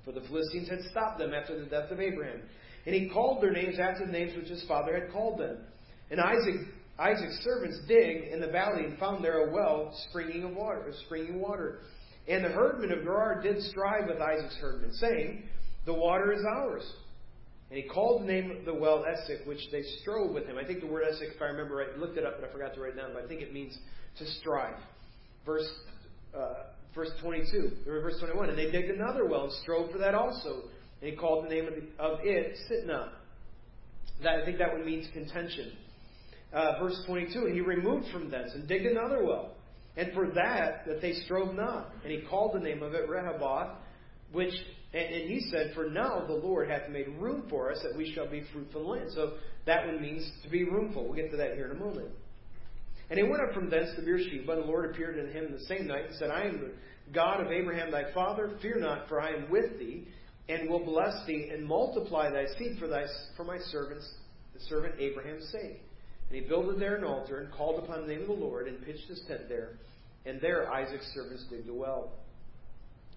For 0.05 0.13
the 0.13 0.21
Philistines 0.21 0.69
had 0.69 0.79
stopped 0.91 1.19
them 1.19 1.33
after 1.33 1.59
the 1.59 1.65
death 1.65 1.91
of 1.91 1.99
Abraham. 1.99 2.41
And 2.85 2.95
he 2.95 3.09
called 3.09 3.43
their 3.43 3.51
names 3.51 3.77
after 3.79 4.05
the 4.05 4.11
names 4.11 4.35
which 4.37 4.47
his 4.47 4.63
father 4.67 4.97
had 4.97 5.11
called 5.11 5.39
them. 5.39 5.57
And 6.09 6.21
Isaac, 6.21 6.67
Isaac's 6.99 7.39
servants 7.43 7.79
digged 7.87 8.33
in 8.33 8.39
the 8.39 8.47
valley 8.47 8.85
and 8.85 8.97
found 8.97 9.23
there 9.23 9.47
a 9.47 9.53
well 9.53 9.95
springing 10.09 10.43
of 10.43 10.55
water, 10.55 10.91
springing 11.05 11.39
water. 11.39 11.79
And 12.27 12.43
the 12.43 12.49
herdmen 12.49 12.91
of 12.91 13.03
Gerar 13.03 13.41
did 13.41 13.61
strive 13.63 14.07
with 14.07 14.21
Isaac's 14.21 14.57
herdmen, 14.59 14.93
saying, 14.93 15.43
The 15.85 15.93
water 15.93 16.33
is 16.33 16.43
ours. 16.45 16.83
And 17.69 17.77
he 17.77 17.87
called 17.87 18.21
the 18.21 18.25
name 18.25 18.51
of 18.51 18.65
the 18.65 18.73
well 18.73 19.03
Essek, 19.03 19.45
which 19.45 19.59
they 19.71 19.83
strove 20.01 20.33
with 20.33 20.45
him. 20.45 20.57
I 20.57 20.65
think 20.65 20.79
the 20.79 20.87
word 20.87 21.03
Essek, 21.03 21.35
if 21.35 21.41
I 21.41 21.45
remember 21.45 21.75
right, 21.75 21.87
I 21.93 21.99
looked 21.99 22.17
it 22.17 22.25
up, 22.25 22.39
but 22.39 22.49
I 22.49 22.51
forgot 22.51 22.73
to 22.75 22.81
write 22.81 22.93
it 22.93 22.97
down, 22.97 23.11
but 23.13 23.23
I 23.23 23.27
think 23.27 23.41
it 23.41 23.53
means 23.53 23.77
to 24.19 24.25
strive. 24.39 24.77
Verse, 25.45 25.69
uh, 26.35 26.63
verse 26.95 27.11
22, 27.21 27.71
or 27.87 28.01
verse 28.01 28.15
21. 28.19 28.49
And 28.49 28.57
they 28.57 28.71
digged 28.71 28.89
another 28.89 29.25
well 29.25 29.43
and 29.43 29.53
strove 29.63 29.91
for 29.91 29.97
that 29.97 30.15
also. 30.15 30.63
And 31.01 31.11
he 31.11 31.15
called 31.15 31.45
the 31.45 31.49
name 31.49 31.67
of, 31.67 31.73
the, 31.75 32.03
of 32.03 32.19
it 32.23 32.57
Sitnah. 32.71 33.09
That, 34.23 34.41
I 34.41 34.45
think 34.45 34.57
that 34.57 34.73
would 34.73 34.85
mean 34.85 35.07
contention. 35.13 35.73
Uh, 36.57 36.79
verse 36.79 36.99
22, 37.05 37.45
and 37.45 37.53
he 37.53 37.61
removed 37.61 38.07
from 38.11 38.31
thence 38.31 38.49
and 38.55 38.67
digged 38.67 38.87
another 38.87 39.23
well. 39.23 39.51
And 39.95 40.11
for 40.13 40.31
that, 40.31 40.87
that 40.87 41.01
they 41.03 41.13
strove 41.13 41.53
not. 41.53 41.91
And 42.03 42.11
he 42.11 42.23
called 42.27 42.55
the 42.55 42.59
name 42.59 42.81
of 42.81 42.95
it 42.95 43.07
Rehoboth, 43.07 43.77
which, 44.31 44.53
and, 44.91 45.03
and 45.03 45.29
he 45.29 45.51
said, 45.51 45.73
For 45.75 45.87
now 45.87 46.25
the 46.25 46.33
Lord 46.33 46.67
hath 46.67 46.89
made 46.89 47.09
room 47.19 47.43
for 47.47 47.71
us 47.71 47.77
that 47.83 47.95
we 47.95 48.11
shall 48.11 48.27
be 48.27 48.43
fruitful 48.51 48.89
land. 48.89 49.11
So 49.13 49.33
that 49.67 49.85
one 49.85 50.01
means 50.01 50.27
to 50.43 50.49
be 50.49 50.63
roomful. 50.63 51.03
We'll 51.03 51.13
get 51.13 51.29
to 51.29 51.37
that 51.37 51.53
here 51.53 51.65
in 51.65 51.77
a 51.77 51.79
moment. 51.79 52.09
And 53.11 53.19
he 53.19 53.23
went 53.23 53.43
up 53.47 53.53
from 53.53 53.69
thence 53.69 53.89
to 53.95 54.01
Beersheba, 54.01 54.51
and 54.53 54.63
the 54.63 54.65
Lord 54.65 54.89
appeared 54.89 55.19
unto 55.19 55.31
him 55.31 55.51
the 55.51 55.63
same 55.65 55.85
night 55.85 56.05
and 56.07 56.15
said, 56.15 56.31
I 56.31 56.45
am 56.45 56.59
the 56.59 56.71
God 57.13 57.39
of 57.39 57.51
Abraham 57.51 57.91
thy 57.91 58.11
father. 58.15 58.57
Fear 58.63 58.79
not, 58.79 59.07
for 59.07 59.21
I 59.21 59.29
am 59.29 59.51
with 59.51 59.77
thee, 59.77 60.07
and 60.49 60.67
will 60.67 60.83
bless 60.83 61.23
thee, 61.27 61.51
and 61.53 61.67
multiply 61.67 62.31
thy 62.31 62.45
seed 62.57 62.79
for 62.79 62.87
thy 62.87 63.03
for 63.35 63.43
my 63.43 63.59
servants, 63.69 64.11
the 64.55 64.59
servant 64.61 64.95
Abraham's 64.99 65.47
sake. 65.51 65.81
And 66.29 66.41
he 66.41 66.47
builded 66.47 66.79
there 66.79 66.95
an 66.95 67.03
altar, 67.03 67.39
and 67.39 67.51
called 67.51 67.83
upon 67.83 68.01
the 68.01 68.07
name 68.07 68.21
of 68.21 68.27
the 68.27 68.33
Lord, 68.33 68.67
and 68.67 68.83
pitched 68.85 69.07
his 69.07 69.21
tent 69.27 69.47
there. 69.47 69.77
And 70.25 70.41
there 70.41 70.71
Isaac's 70.71 71.09
servants 71.13 71.45
digged 71.49 71.69
a 71.69 71.73
well. 71.73 72.11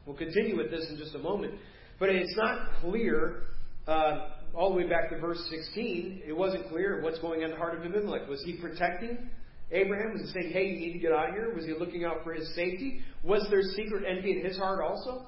We'll 0.07 0.17
continue 0.17 0.57
with 0.57 0.71
this 0.71 0.87
in 0.91 0.97
just 0.97 1.15
a 1.15 1.19
moment. 1.19 1.55
But 1.99 2.09
it's 2.11 2.35
not 2.37 2.69
clear, 2.81 3.43
uh, 3.87 4.29
all 4.55 4.71
the 4.71 4.77
way 4.77 4.89
back 4.89 5.11
to 5.11 5.19
verse 5.19 5.43
16, 5.51 6.23
it 6.27 6.33
wasn't 6.33 6.69
clear 6.69 7.03
what's 7.03 7.19
going 7.19 7.41
on 7.41 7.47
in 7.47 7.51
the 7.51 7.57
heart 7.57 7.77
of 7.77 7.85
Abimelech. 7.85 8.29
Was 8.29 8.43
he 8.45 8.57
protecting 8.61 9.29
Abraham? 9.71 10.13
Was 10.13 10.23
he 10.23 10.41
saying, 10.41 10.53
hey, 10.53 10.67
you 10.67 10.81
need 10.81 10.93
to 10.95 10.99
get 10.99 11.13
out 11.13 11.29
of 11.29 11.35
here? 11.35 11.55
Was 11.55 11.67
he 11.67 11.75
looking 11.79 12.05
out 12.05 12.25
for 12.25 12.33
his 12.33 12.55
safety? 12.55 13.01
Was 13.23 13.47
there 13.51 13.63
secret 13.63 14.05
envy 14.09 14.39
in 14.39 14.45
his 14.45 14.57
heart 14.57 14.81
also? 14.83 15.27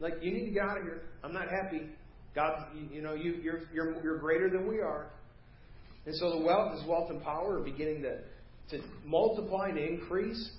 Like, 0.00 0.14
you 0.20 0.32
need 0.32 0.46
to 0.46 0.50
get 0.50 0.62
out 0.62 0.78
of 0.78 0.82
here. 0.82 1.02
I'm 1.22 1.32
not 1.32 1.46
happy. 1.48 1.82
God, 2.34 2.52
you, 2.74 2.96
you 2.96 3.02
know, 3.02 3.14
you, 3.14 3.34
you're, 3.42 3.60
you're, 3.72 4.02
you're 4.02 4.18
greater 4.18 4.50
than 4.50 4.68
we 4.68 4.80
are. 4.80 5.10
And 6.06 6.14
so 6.14 6.38
the 6.38 6.44
wealth, 6.44 6.78
his 6.78 6.88
wealth 6.88 7.10
and 7.10 7.22
power 7.22 7.58
are 7.58 7.64
beginning 7.64 8.02
to, 8.02 8.18
to 8.76 8.84
multiply 9.04 9.68
and 9.68 9.78
increase. 9.78 10.50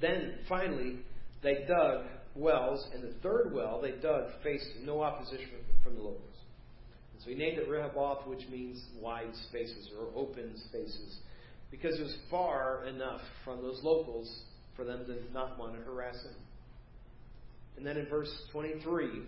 Then, 0.00 0.34
finally, 0.48 0.98
they 1.42 1.64
dug 1.66 2.04
wells, 2.34 2.86
and 2.94 3.02
the 3.02 3.14
third 3.22 3.52
well 3.52 3.80
they 3.80 3.92
dug 3.92 4.26
faced 4.42 4.66
no 4.84 5.02
opposition 5.02 5.48
from 5.82 5.94
the 5.94 6.02
locals. 6.02 6.22
And 7.14 7.22
so 7.22 7.30
he 7.30 7.34
named 7.34 7.58
it 7.58 7.68
Rehoboth, 7.68 8.26
which 8.26 8.46
means 8.50 8.80
wide 9.00 9.34
spaces 9.48 9.90
or 9.98 10.06
open 10.14 10.52
spaces, 10.68 11.18
because 11.70 11.98
it 11.98 12.02
was 12.02 12.16
far 12.30 12.84
enough 12.84 13.20
from 13.44 13.62
those 13.62 13.80
locals 13.82 14.42
for 14.76 14.84
them 14.84 15.04
to 15.06 15.32
not 15.32 15.58
want 15.58 15.74
to 15.74 15.80
harass 15.80 16.14
him. 16.14 16.34
And 17.76 17.86
then 17.86 17.96
in 17.96 18.06
verse 18.06 18.30
23, 18.52 19.22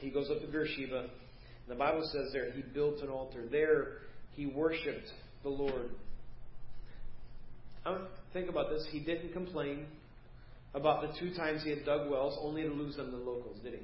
he 0.00 0.10
goes 0.10 0.30
up 0.30 0.40
to 0.40 0.46
Beersheba. 0.46 1.08
The 1.70 1.76
Bible 1.76 2.02
says 2.12 2.32
there 2.32 2.50
he 2.50 2.62
built 2.62 3.00
an 3.00 3.08
altar. 3.08 3.44
There 3.48 3.98
he 4.32 4.46
worshipped 4.46 5.08
the 5.44 5.48
Lord. 5.48 5.90
I 7.86 7.96
think 8.32 8.50
about 8.50 8.70
this. 8.70 8.86
He 8.90 8.98
didn't 8.98 9.32
complain 9.32 9.86
about 10.74 11.02
the 11.02 11.18
two 11.18 11.32
times 11.34 11.62
he 11.62 11.70
had 11.70 11.84
dug 11.86 12.10
wells 12.10 12.36
only 12.42 12.62
to 12.62 12.68
lose 12.68 12.96
them 12.96 13.12
to 13.12 13.16
the 13.16 13.22
locals, 13.22 13.58
did 13.62 13.74
he? 13.74 13.80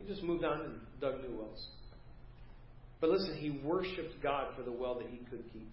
He 0.00 0.08
just 0.08 0.24
moved 0.24 0.44
on 0.44 0.60
and 0.62 0.74
dug 1.00 1.22
new 1.22 1.36
wells. 1.36 1.64
But 3.00 3.10
listen, 3.10 3.36
he 3.36 3.50
worshiped 3.64 4.20
God 4.20 4.48
for 4.56 4.62
the 4.62 4.72
well 4.72 4.96
that 4.96 5.06
he 5.08 5.18
could 5.30 5.44
keep. 5.52 5.70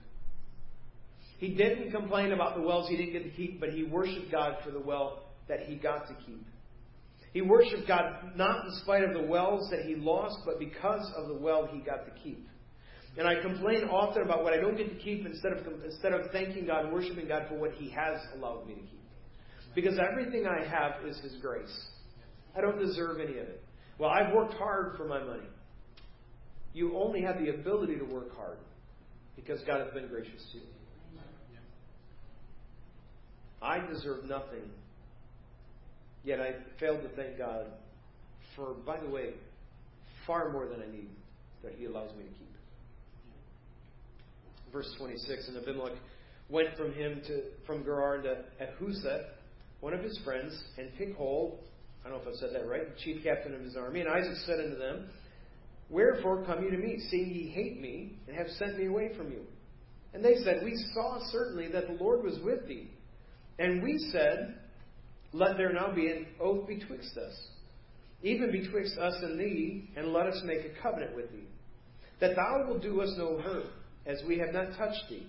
He 1.39 1.55
didn't 1.55 1.91
complain 1.91 2.31
about 2.31 2.55
the 2.55 2.61
wells 2.61 2.89
he 2.89 2.95
didn't 2.95 3.13
get 3.13 3.23
to 3.23 3.31
keep, 3.31 3.59
but 3.59 3.69
he 3.69 3.83
worshiped 3.83 4.31
God 4.31 4.57
for 4.63 4.69
the 4.69 4.79
well 4.79 5.23
that 5.47 5.61
he 5.61 5.75
got 5.77 6.07
to 6.07 6.13
keep. 6.25 6.45
He 7.33 7.41
worshiped 7.41 7.87
God 7.87 8.31
not 8.35 8.65
in 8.65 8.71
spite 8.83 9.03
of 9.03 9.13
the 9.13 9.21
wells 9.21 9.69
that 9.69 9.81
he 9.81 9.95
lost, 9.95 10.39
but 10.45 10.59
because 10.59 11.11
of 11.15 11.27
the 11.27 11.35
well 11.35 11.67
he 11.71 11.79
got 11.79 12.05
to 12.05 12.11
keep. 12.23 12.47
And 13.17 13.27
I 13.27 13.41
complain 13.41 13.85
often 13.85 14.23
about 14.23 14.43
what 14.43 14.53
I 14.53 14.57
don't 14.57 14.77
get 14.77 14.89
to 14.89 15.03
keep 15.03 15.25
instead 15.25 15.53
of, 15.53 15.65
instead 15.83 16.13
of 16.13 16.31
thanking 16.31 16.67
God 16.67 16.85
and 16.85 16.93
worshiping 16.93 17.27
God 17.27 17.47
for 17.49 17.55
what 17.55 17.71
he 17.73 17.89
has 17.89 18.19
allowed 18.35 18.67
me 18.67 18.75
to 18.75 18.81
keep. 18.81 18.97
Because 19.77 19.99
everything 19.99 20.45
I 20.47 20.67
have 20.67 21.05
is 21.05 21.19
His 21.19 21.35
grace. 21.41 21.87
I 22.57 22.61
don't 22.61 22.79
deserve 22.79 23.19
any 23.19 23.37
of 23.37 23.47
it. 23.47 23.63
Well, 23.99 24.09
I've 24.09 24.33
worked 24.33 24.55
hard 24.55 24.97
for 24.97 25.07
my 25.07 25.23
money. 25.23 25.47
You 26.73 26.97
only 26.97 27.21
have 27.21 27.37
the 27.39 27.49
ability 27.49 27.97
to 27.97 28.03
work 28.03 28.35
hard 28.35 28.57
because 29.35 29.61
God 29.67 29.81
has 29.81 29.93
been 29.93 30.07
gracious 30.07 30.43
to 30.51 30.57
you. 30.57 30.63
I 33.61 33.79
deserve 33.85 34.25
nothing, 34.25 34.69
yet 36.23 36.39
I 36.39 36.55
failed 36.79 37.01
to 37.03 37.09
thank 37.09 37.37
God 37.37 37.67
for, 38.55 38.73
by 38.85 38.99
the 38.99 39.09
way, 39.09 39.31
far 40.25 40.51
more 40.51 40.67
than 40.67 40.81
I 40.81 40.91
need 40.91 41.09
that 41.63 41.73
He 41.77 41.85
allows 41.85 42.11
me 42.11 42.23
to 42.23 42.29
keep. 42.29 42.47
Verse 44.71 44.93
26 44.97 45.47
And 45.47 45.57
Abimelech 45.57 45.97
went 46.49 46.75
from 46.77 46.93
him 46.93 47.21
to 47.27 47.41
from 47.65 47.83
Gerar 47.83 48.21
to 48.21 48.43
Ahuzzath, 48.61 49.25
one 49.79 49.93
of 49.93 50.01
his 50.01 50.19
friends, 50.23 50.57
and 50.77 50.89
Phicol, 50.99 51.55
I 52.05 52.09
don't 52.09 52.23
know 52.23 52.31
if 52.31 52.37
I 52.37 52.39
said 52.39 52.49
that 52.53 52.67
right, 52.67 52.97
chief 52.97 53.23
captain 53.23 53.53
of 53.53 53.61
his 53.61 53.75
army. 53.75 54.01
And 54.01 54.09
Isaac 54.09 54.37
said 54.45 54.59
unto 54.59 54.77
them, 54.77 55.09
Wherefore 55.89 56.45
come 56.45 56.63
you 56.63 56.69
to 56.71 56.77
me, 56.77 56.99
seeing 57.09 57.29
ye 57.33 57.49
hate 57.49 57.81
me, 57.81 58.17
and 58.27 58.37
have 58.37 58.47
sent 58.57 58.77
me 58.77 58.87
away 58.87 59.11
from 59.15 59.31
you? 59.31 59.41
And 60.13 60.23
they 60.23 60.35
said, 60.43 60.61
We 60.63 60.75
saw 60.93 61.19
certainly 61.31 61.67
that 61.69 61.87
the 61.87 62.03
Lord 62.03 62.23
was 62.23 62.39
with 62.43 62.67
thee. 62.67 62.89
And 63.59 63.83
we 63.83 63.97
said, 64.11 64.55
Let 65.33 65.57
there 65.57 65.73
now 65.73 65.93
be 65.93 66.07
an 66.07 66.27
oath 66.39 66.67
betwixt 66.67 67.17
us, 67.17 67.33
even 68.23 68.51
betwixt 68.51 68.97
us 68.97 69.15
and 69.21 69.39
thee, 69.39 69.89
and 69.95 70.13
let 70.13 70.27
us 70.27 70.41
make 70.45 70.59
a 70.59 70.81
covenant 70.81 71.15
with 71.15 71.31
thee, 71.31 71.47
that 72.19 72.35
thou 72.35 72.65
wilt 72.67 72.81
do 72.81 73.01
us 73.01 73.13
no 73.17 73.39
hurt, 73.39 73.65
as 74.05 74.21
we 74.27 74.37
have 74.39 74.53
not 74.53 74.77
touched 74.77 75.03
thee, 75.09 75.27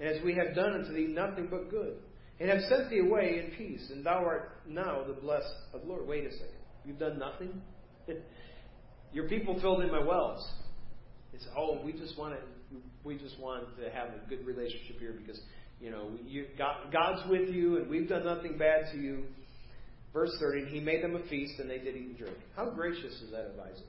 and 0.00 0.08
as 0.08 0.22
we 0.24 0.34
have 0.34 0.54
done 0.54 0.72
unto 0.72 0.92
thee 0.92 1.06
nothing 1.06 1.48
but 1.50 1.70
good 1.70 1.96
and 2.40 2.48
have 2.50 2.60
sent 2.68 2.90
thee 2.90 2.98
away 2.98 3.44
in 3.44 3.56
peace, 3.56 3.90
and 3.90 4.04
thou 4.04 4.24
art 4.24 4.60
now 4.66 5.04
the 5.06 5.12
blessed 5.12 5.54
of 5.72 5.82
the 5.82 5.86
Lord. 5.86 6.06
Wait 6.06 6.24
a 6.24 6.32
second. 6.32 6.48
You've 6.84 6.98
done 6.98 7.18
nothing? 7.18 7.62
Your 9.12 9.28
people 9.28 9.60
filled 9.60 9.82
in 9.82 9.90
my 9.90 10.04
wells. 10.04 10.46
It's 11.32 11.46
oh, 11.56 11.80
we 11.84 11.92
just 11.92 12.18
want 12.18 12.34
to 12.34 12.40
we 13.04 13.16
just 13.18 13.38
want 13.38 13.64
to 13.78 13.90
have 13.90 14.08
a 14.08 14.28
good 14.28 14.44
relationship 14.44 14.98
here 14.98 15.12
because 15.12 15.40
you 15.80 15.90
know 15.90 16.10
you, 16.26 16.46
God, 16.56 16.92
God's 16.92 17.28
with 17.28 17.48
you 17.50 17.78
and 17.78 17.88
we've 17.88 18.08
done 18.08 18.24
nothing 18.24 18.56
bad 18.58 18.92
to 18.92 18.98
you. 18.98 19.24
Verse 20.12 20.30
30, 20.38 20.62
and 20.62 20.68
he 20.68 20.78
made 20.78 21.02
them 21.02 21.16
a 21.16 21.28
feast 21.28 21.58
and 21.58 21.68
they 21.68 21.78
did 21.78 21.96
eat 21.96 22.06
and 22.06 22.18
drink. 22.18 22.36
How 22.54 22.70
gracious 22.70 23.20
is 23.20 23.32
that 23.32 23.46
of 23.46 23.58
Isaac? 23.58 23.84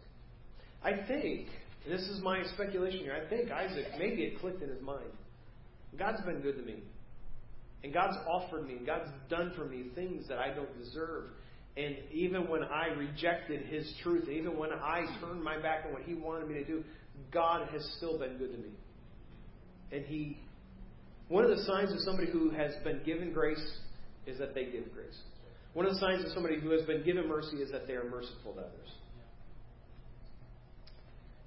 I 0.84 1.06
think, 1.08 1.48
this 1.88 2.02
is 2.02 2.20
my 2.24 2.42
speculation 2.56 3.02
here, 3.02 3.16
I 3.16 3.30
think 3.30 3.52
Isaac, 3.52 3.86
maybe 4.00 4.24
it 4.24 4.40
clicked 4.40 4.64
in 4.64 4.70
his 4.70 4.82
mind. 4.82 5.12
God's 5.98 6.22
been 6.24 6.42
good 6.42 6.58
to 6.58 6.64
me. 6.64 6.78
And 7.84 7.94
God's 7.94 8.18
offered 8.28 8.68
me, 8.68 8.78
and 8.78 8.86
God's 8.86 9.12
done 9.30 9.54
for 9.56 9.66
me 9.66 9.86
things 9.94 10.28
that 10.28 10.40
I 10.40 10.48
don't 10.54 10.76
deserve. 10.80 11.26
And 11.78 11.96
even 12.12 12.50
when 12.50 12.64
I 12.64 12.88
rejected 12.88 13.66
His 13.68 13.92
truth, 14.02 14.28
even 14.30 14.58
when 14.58 14.72
I 14.72 15.06
turned 15.22 15.44
my 15.44 15.60
back 15.60 15.86
on 15.86 15.94
what 15.94 16.04
He 16.04 16.16
wanted 16.16 16.48
me 16.48 16.56
to 16.56 16.66
do, 16.66 16.84
God 17.32 17.68
has 17.72 17.88
still 17.98 18.18
been 18.18 18.38
good 18.38 18.54
to 18.54 18.58
me. 18.58 18.70
And 19.92 20.06
He, 20.06 20.40
one 21.28 21.44
of 21.44 21.50
the 21.50 21.64
signs 21.64 21.92
of 21.92 22.00
somebody 22.00 22.32
who 22.32 22.50
has 22.52 22.74
been 22.84 23.02
given 23.06 23.34
grace 23.34 23.80
is 24.28 24.38
that 24.40 24.54
they 24.54 24.66
give 24.66 24.94
grace. 24.94 25.20
One 25.74 25.86
of 25.86 25.94
the 25.94 26.00
signs 26.00 26.24
of 26.24 26.32
somebody 26.32 26.60
who 26.60 26.70
has 26.72 26.86
been 26.86 27.04
given 27.04 27.28
mercy 27.28 27.58
is 27.58 27.72
that 27.72 27.88
they 27.88 27.94
are 27.94 28.10
merciful 28.10 28.54
to 28.54 28.60
others. 28.62 28.92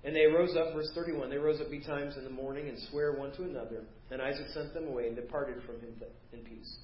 And 0.05 0.15
they 0.15 0.27
rose 0.27 0.57
up, 0.57 0.75
verse 0.75 0.91
31, 0.95 1.31
they 1.31 1.39
rose 1.39 1.61
up 1.61 1.71
betimes 1.71 2.17
in 2.17 2.25
the 2.25 2.31
morning 2.31 2.69
and 2.69 2.79
sware 2.91 3.13
one 3.13 3.33
to 3.33 3.45
another. 3.45 3.85
And 4.11 4.23
Isaac 4.23 4.47
sent 4.55 4.75
them 4.75 4.87
away 4.87 5.09
and 5.09 5.17
departed 5.17 5.63
from 5.65 5.77
him 5.81 5.95
in 6.33 6.41
peace. 6.41 6.77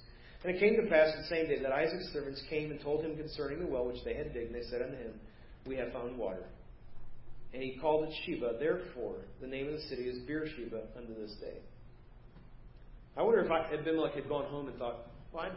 And 0.42 0.54
it 0.54 0.60
came 0.60 0.76
to 0.76 0.90
pass 0.90 1.14
the 1.16 1.34
same 1.34 1.46
day 1.46 1.62
that 1.62 1.72
Isaac's 1.72 2.12
servants 2.12 2.42
came 2.50 2.70
and 2.70 2.80
told 2.80 3.04
him 3.04 3.16
concerning 3.16 3.60
the 3.60 3.66
well 3.66 3.86
which 3.86 4.02
they 4.04 4.14
had 4.14 4.34
digged. 4.34 4.52
And 4.52 4.54
they 4.54 4.68
said 4.68 4.82
unto 4.82 4.96
him, 4.96 5.12
We 5.66 5.76
have 5.76 5.92
found 5.92 6.18
water. 6.18 6.44
And 7.54 7.62
he 7.62 7.78
called 7.80 8.08
it 8.08 8.14
Sheba. 8.26 8.56
Therefore, 8.58 9.16
the 9.40 9.46
name 9.46 9.68
of 9.68 9.74
the 9.74 9.82
city 9.82 10.02
is 10.02 10.18
Beersheba 10.26 10.82
unto 10.98 11.14
this 11.14 11.34
day. 11.40 11.58
I 13.16 13.22
wonder 13.22 13.40
if 13.40 13.50
Abimelech 13.50 14.14
had 14.14 14.28
gone 14.28 14.46
home 14.46 14.68
and 14.68 14.76
thought, 14.76 15.06
well, 15.32 15.44
I 15.44 15.50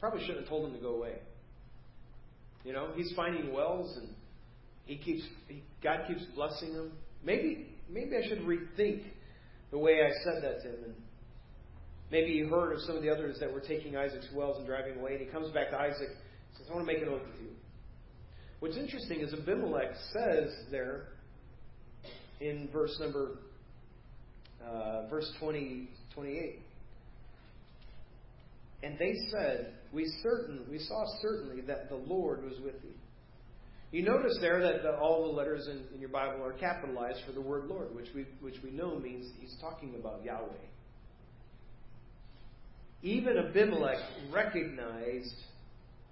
probably 0.00 0.20
shouldn't 0.20 0.40
have 0.40 0.48
told 0.48 0.68
him 0.68 0.74
to 0.74 0.82
go 0.82 0.96
away. 0.96 1.14
You 2.64 2.72
know, 2.72 2.90
he's 2.94 3.12
finding 3.14 3.52
wells 3.52 3.96
and 3.96 4.08
he 4.86 4.96
keeps 4.96 5.22
he, 5.48 5.62
God 5.82 6.00
keeps 6.08 6.24
blessing 6.34 6.72
him. 6.72 6.92
Maybe 7.22 7.68
maybe 7.88 8.16
I 8.16 8.28
should 8.28 8.40
rethink 8.40 9.02
the 9.70 9.78
way 9.78 10.00
I 10.02 10.10
said 10.24 10.42
that 10.42 10.62
to 10.62 10.68
him. 10.68 10.84
And 10.84 10.94
maybe 12.10 12.32
he 12.32 12.40
heard 12.40 12.72
of 12.72 12.80
some 12.80 12.96
of 12.96 13.02
the 13.02 13.10
others 13.10 13.38
that 13.40 13.52
were 13.52 13.60
taking 13.60 13.96
Isaac's 13.96 14.28
wells 14.34 14.58
and 14.58 14.66
driving 14.66 14.98
away, 14.98 15.12
and 15.12 15.20
he 15.20 15.26
comes 15.26 15.50
back 15.52 15.70
to 15.70 15.78
Isaac 15.78 16.08
and 16.08 16.58
says, 16.58 16.66
I 16.70 16.74
want 16.74 16.86
to 16.86 16.92
make 16.92 17.02
an 17.02 17.08
oath 17.08 17.22
with 17.26 17.40
you. 17.40 17.50
What's 18.60 18.76
interesting 18.76 19.20
is 19.20 19.32
Abimelech 19.32 19.94
says 20.12 20.50
there 20.70 21.08
in 22.40 22.68
verse 22.72 22.96
number 23.00 23.38
uh, 24.66 25.06
verse 25.08 25.30
20, 25.40 25.88
28. 26.14 26.60
And 28.84 28.98
they 28.98 29.14
said, 29.30 29.72
We 29.92 30.06
certain 30.22 30.60
we 30.70 30.78
saw 30.78 31.04
certainly 31.22 31.62
that 31.62 31.88
the 31.88 31.96
Lord 31.96 32.44
was 32.44 32.60
with 32.62 32.82
thee. 32.82 32.88
You 33.92 34.02
notice 34.02 34.36
there 34.40 34.60
that 34.60 34.82
the, 34.82 34.96
all 34.96 35.28
the 35.28 35.32
letters 35.32 35.68
in, 35.68 35.84
in, 35.94 36.00
your 36.00 36.08
Bible 36.08 36.44
are 36.44 36.52
capitalized 36.52 37.20
for 37.24 37.32
the 37.32 37.40
word 37.40 37.66
Lord, 37.66 37.94
which 37.94 38.08
we 38.14 38.26
which 38.40 38.56
we 38.62 38.70
know 38.70 38.98
means 38.98 39.30
he's 39.40 39.56
talking 39.60 39.94
about 39.98 40.24
Yahweh. 40.24 40.48
Even 43.02 43.36
Abimelech 43.38 43.98
recognized 44.32 45.34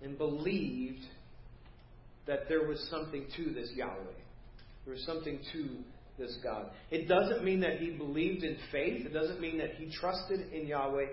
and 0.02 0.16
believed 0.16 1.02
that 2.26 2.48
there 2.48 2.66
was 2.66 2.86
something 2.90 3.26
to 3.36 3.52
this 3.52 3.70
Yahweh. 3.74 4.18
There 4.84 4.94
was 4.94 5.04
something 5.04 5.40
to 5.52 5.68
this 6.18 6.38
God. 6.42 6.70
It 6.90 7.08
doesn't 7.08 7.44
mean 7.44 7.60
that 7.60 7.78
he 7.78 7.90
believed 7.90 8.44
in 8.44 8.56
faith. 8.70 9.06
It 9.06 9.12
doesn't 9.12 9.40
mean 9.40 9.58
that 9.58 9.74
he 9.76 9.90
trusted 9.90 10.52
in 10.52 10.66
Yahweh. 10.66 11.06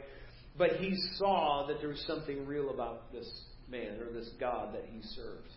But 0.60 0.74
he 0.74 0.94
saw 1.16 1.66
that 1.68 1.80
there 1.80 1.88
was 1.88 2.04
something 2.06 2.46
real 2.46 2.70
about 2.70 3.14
this 3.14 3.28
man 3.72 3.98
or 4.02 4.12
this 4.12 4.30
God 4.42 4.76
that 4.76 4.84
he 4.92 5.02
served. 5.16 5.48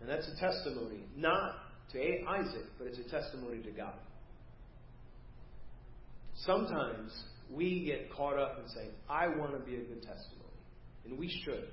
And 0.00 0.08
that's 0.08 0.28
a 0.28 0.40
testimony, 0.40 1.00
not 1.16 1.56
to 1.92 1.98
Isaac, 2.28 2.66
but 2.78 2.86
it's 2.86 2.98
a 2.98 3.10
testimony 3.10 3.60
to 3.64 3.70
God. 3.72 3.94
Sometimes 6.46 7.12
we 7.52 7.84
get 7.84 8.12
caught 8.12 8.38
up 8.38 8.60
in 8.62 8.68
saying, 8.72 8.90
I 9.10 9.26
want 9.26 9.52
to 9.52 9.58
be 9.58 9.74
a 9.74 9.84
good 9.84 10.02
testimony. 10.02 10.38
And 11.04 11.18
we 11.18 11.28
should. 11.44 11.68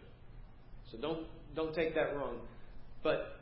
So 0.91 0.97
don't, 0.97 1.27
don't 1.55 1.75
take 1.75 1.93
that 1.93 2.15
wrong. 2.15 2.39
But 3.03 3.39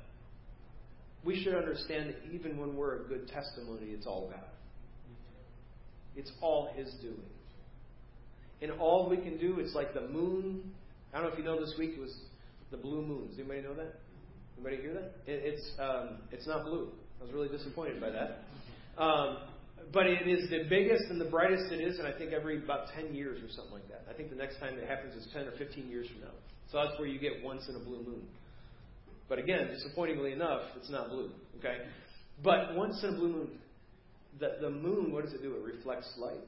we 1.24 1.42
should 1.42 1.56
understand 1.56 2.10
that 2.10 2.34
even 2.34 2.58
when 2.58 2.76
we're 2.76 3.06
a 3.06 3.08
good 3.08 3.30
testimony, 3.30 3.88
it's 3.92 4.06
all 4.06 4.30
God. 4.30 4.44
It's 6.18 6.32
all 6.42 6.70
His 6.76 6.94
doing. 7.02 7.24
And 8.62 8.72
all 8.80 9.10
we 9.10 9.18
can 9.18 9.38
do, 9.38 9.60
it's 9.60 9.76
like 9.76 9.94
the 9.94 10.08
moon. 10.08 10.72
I 11.14 11.18
don't 11.18 11.28
know 11.28 11.34
if 11.34 11.38
you 11.38 11.46
know 11.46 11.60
this 11.60 11.76
week 11.78 11.98
was 12.00 12.16
the 12.72 12.78
blue 12.78 13.02
moons. 13.02 13.36
Anybody 13.38 13.62
know 13.62 13.76
that? 13.76 13.96
Anybody 14.56 14.82
hear 14.82 14.94
that? 14.94 15.14
It, 15.26 15.54
it's 15.54 15.72
um, 15.80 16.18
it's 16.32 16.48
not 16.48 16.66
blue. 16.66 16.90
I 17.20 17.26
was 17.26 17.34
really 17.34 17.50
disappointed 17.50 18.02
by 18.02 18.10
that. 18.10 18.40
Um, 18.98 19.38
but 19.94 20.08
it 20.08 20.28
is 20.28 20.50
the 20.50 20.66
biggest 20.70 21.06
and 21.10 21.22
the 21.22 21.30
brightest 21.30 21.72
it 21.72 21.82
is, 21.82 22.00
and 22.00 22.08
I 22.08 22.18
think 22.18 22.34
every 22.34 22.62
about 22.62 22.90
10 22.96 23.14
years 23.14 23.42
or 23.42 23.48
something 23.50 23.74
like 23.74 23.88
that. 23.90 24.04
I 24.10 24.14
think 24.14 24.30
the 24.30 24.36
next 24.36 24.60
time 24.60 24.78
it 24.78 24.88
happens 24.88 25.16
is 25.16 25.28
10 25.34 25.44
or 25.44 25.52
15 25.52 25.88
years 25.88 26.08
from 26.10 26.22
now. 26.22 26.36
So 26.72 26.84
that's 26.84 27.00
where 27.00 27.08
you 27.08 27.20
get 27.20 27.44
once 27.44 27.68
in 27.70 27.76
a 27.76 27.80
blue 27.80 28.04
moon. 28.04 28.24
But 29.30 29.40
again, 29.40 29.68
disappointingly 29.68 30.34
enough, 30.34 30.62
it's 30.76 30.90
not 30.90 31.10
blue. 31.10 31.32
Okay? 31.60 31.78
But 32.44 32.76
once 32.76 33.02
in 33.04 33.14
a 33.14 33.18
blue 33.18 33.30
moon, 33.30 33.48
the, 34.40 34.58
the 34.62 34.70
moon, 34.70 35.12
what 35.12 35.24
does 35.24 35.34
it 35.34 35.42
do? 35.42 35.56
It 35.56 35.64
reflects 35.64 36.12
light. 36.18 36.44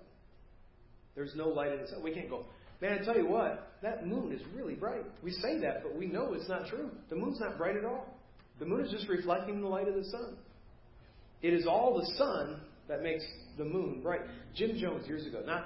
There's 1.20 1.36
no 1.36 1.50
light 1.50 1.74
in 1.74 1.82
the 1.82 1.88
sun. 1.88 2.02
We 2.02 2.14
can't 2.14 2.30
go, 2.30 2.46
man, 2.82 2.98
I 2.98 3.04
tell 3.04 3.18
you 3.18 3.28
what, 3.28 3.74
that 3.82 4.08
moon 4.08 4.32
is 4.32 4.40
really 4.56 4.76
bright. 4.76 5.04
We 5.22 5.32
say 5.32 5.60
that, 5.60 5.84
but 5.84 5.94
we 5.94 6.06
know 6.06 6.34
it's 6.34 6.48
not 6.48 6.68
true. 6.68 6.90
The 7.10 7.18
moon's 7.18 7.42
not 7.42 7.58
bright 7.58 7.76
at 7.76 7.84
all. 7.84 8.18
The 8.58 8.66
moon 8.66 8.86
is 8.86 8.90
just 8.90 9.10
reflecting 9.10 9.60
the 9.60 9.68
light 9.68 9.90
of 9.90 9.96
the 9.96 10.06
sun. 10.06 10.38
It 11.42 11.52
is 11.54 11.68
all 11.68 12.00
the 12.00 12.06
sun 12.18 12.62
that 12.88 13.04
makes 13.04 13.26
the 13.58 13.66
moon 13.66 14.00
bright. 14.02 14.22
Jim 14.56 14.78
Jones, 14.80 15.10
years 15.10 15.28
ago, 15.28 15.42
not, 15.46 15.66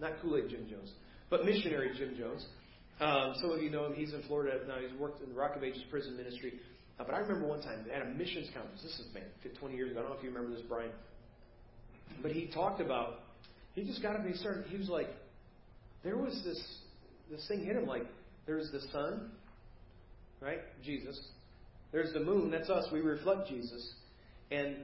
not 0.00 0.12
Kool 0.22 0.38
Aid 0.38 0.48
Jim 0.48 0.66
Jones, 0.70 0.90
but 1.28 1.44
missionary 1.44 1.90
Jim 1.98 2.16
Jones. 2.18 2.46
Um, 2.98 3.34
some 3.42 3.50
of 3.50 3.62
you 3.62 3.68
know 3.68 3.84
him. 3.84 3.92
He's 3.92 4.14
in 4.14 4.22
Florida 4.22 4.58
now. 4.66 4.76
He's 4.80 4.98
worked 4.98 5.22
in 5.22 5.28
the 5.28 5.34
Rock 5.34 5.54
of 5.54 5.62
Ages 5.62 5.82
prison 5.90 6.16
ministry. 6.16 6.54
Uh, 6.98 7.04
but 7.04 7.14
I 7.14 7.18
remember 7.18 7.46
one 7.46 7.60
time 7.60 7.84
at 7.94 8.00
a 8.00 8.06
missions 8.06 8.48
conference. 8.54 8.80
This 8.82 8.92
is 8.92 9.06
man, 9.12 9.24
20 9.60 9.76
years 9.76 9.90
ago. 9.90 10.00
I 10.00 10.02
don't 10.04 10.12
know 10.12 10.16
if 10.16 10.24
you 10.24 10.30
remember 10.30 10.56
this, 10.56 10.64
Brian. 10.66 10.92
But 12.22 12.32
he 12.32 12.46
talked 12.54 12.80
about 12.80 13.23
he 13.74 13.84
just 13.84 14.02
got 14.02 14.14
up 14.14 14.22
and 14.22 14.32
he 14.32 14.38
started. 14.38 14.66
He 14.68 14.76
was 14.76 14.88
like, 14.88 15.08
there 16.02 16.16
was 16.16 16.40
this 16.44 16.62
this 17.30 17.46
thing 17.48 17.64
hit 17.64 17.76
him 17.76 17.86
like 17.86 18.06
there's 18.46 18.70
the 18.70 18.80
sun, 18.92 19.30
right? 20.40 20.60
Jesus. 20.84 21.20
There's 21.92 22.12
the 22.12 22.20
moon. 22.20 22.50
That's 22.50 22.68
us. 22.70 22.86
We 22.92 23.00
reflect 23.00 23.48
Jesus, 23.48 23.94
and 24.50 24.76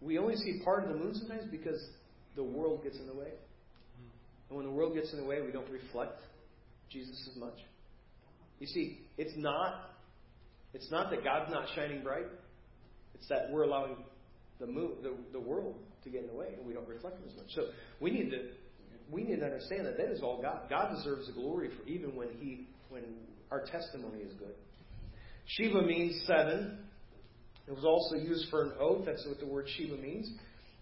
we 0.00 0.18
only 0.18 0.36
see 0.36 0.60
part 0.64 0.84
of 0.84 0.90
the 0.90 0.96
moon 0.96 1.14
sometimes 1.14 1.50
because 1.50 1.80
the 2.36 2.42
world 2.42 2.82
gets 2.82 2.98
in 2.98 3.06
the 3.06 3.14
way. 3.14 3.32
And 4.48 4.56
when 4.56 4.66
the 4.66 4.72
world 4.72 4.94
gets 4.94 5.12
in 5.12 5.18
the 5.18 5.24
way, 5.24 5.40
we 5.40 5.52
don't 5.52 5.70
reflect 5.70 6.20
Jesus 6.90 7.28
as 7.30 7.36
much. 7.36 7.58
You 8.58 8.66
see, 8.66 9.00
it's 9.18 9.32
not 9.36 9.90
it's 10.74 10.90
not 10.90 11.10
that 11.10 11.22
God's 11.22 11.50
not 11.50 11.66
shining 11.74 12.02
bright. 12.02 12.26
It's 13.14 13.28
that 13.28 13.50
we're 13.50 13.62
allowing 13.62 13.96
the 14.64 14.72
moon, 14.72 14.92
the, 15.02 15.12
the 15.32 15.40
world 15.40 15.74
to 16.04 16.10
get 16.10 16.22
in 16.22 16.28
the 16.28 16.34
way, 16.34 16.54
and 16.56 16.66
we 16.66 16.72
don't 16.72 16.88
reflect 16.88 17.18
Him 17.18 17.24
as 17.28 17.36
much. 17.36 17.46
So 17.50 17.66
we 18.00 18.10
need 18.10 18.30
to 18.30 18.38
we 19.10 19.24
need 19.24 19.40
to 19.40 19.44
understand 19.44 19.86
that 19.86 19.98
that 19.98 20.10
is 20.10 20.22
all 20.22 20.40
God. 20.40 20.62
God 20.70 20.94
deserves 20.94 21.26
the 21.26 21.32
glory 21.32 21.68
for 21.76 21.86
even 21.88 22.14
when 22.14 22.28
He 22.38 22.68
when 22.88 23.02
our 23.50 23.64
testimony 23.66 24.20
is 24.20 24.32
good. 24.34 24.54
Sheba 25.46 25.82
means 25.82 26.22
seven. 26.26 26.78
It 27.66 27.74
was 27.74 27.84
also 27.84 28.16
used 28.16 28.48
for 28.50 28.62
an 28.62 28.72
oath. 28.80 29.04
That's 29.04 29.26
what 29.26 29.38
the 29.38 29.46
word 29.46 29.66
Sheba 29.76 29.96
means. 29.96 30.30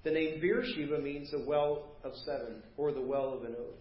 The 0.04 0.10
name 0.10 0.40
Beersheba 0.40 0.98
means 0.98 1.30
the 1.30 1.44
well 1.46 1.92
of 2.04 2.12
seven, 2.24 2.62
or 2.76 2.92
the 2.92 3.02
well 3.02 3.34
of 3.34 3.44
an 3.44 3.54
oath. 3.58 3.78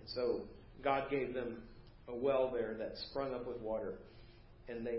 And 0.00 0.08
so 0.08 0.42
God 0.82 1.10
gave 1.10 1.34
them 1.34 1.62
a 2.08 2.14
well 2.14 2.50
there 2.52 2.74
that 2.78 2.92
sprung 3.10 3.32
up 3.34 3.46
with 3.46 3.60
water, 3.60 3.94
and 4.68 4.86
they 4.86 4.98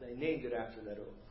they 0.00 0.14
named 0.14 0.44
it 0.44 0.52
after 0.52 0.80
that 0.82 0.98
oath. 0.98 1.22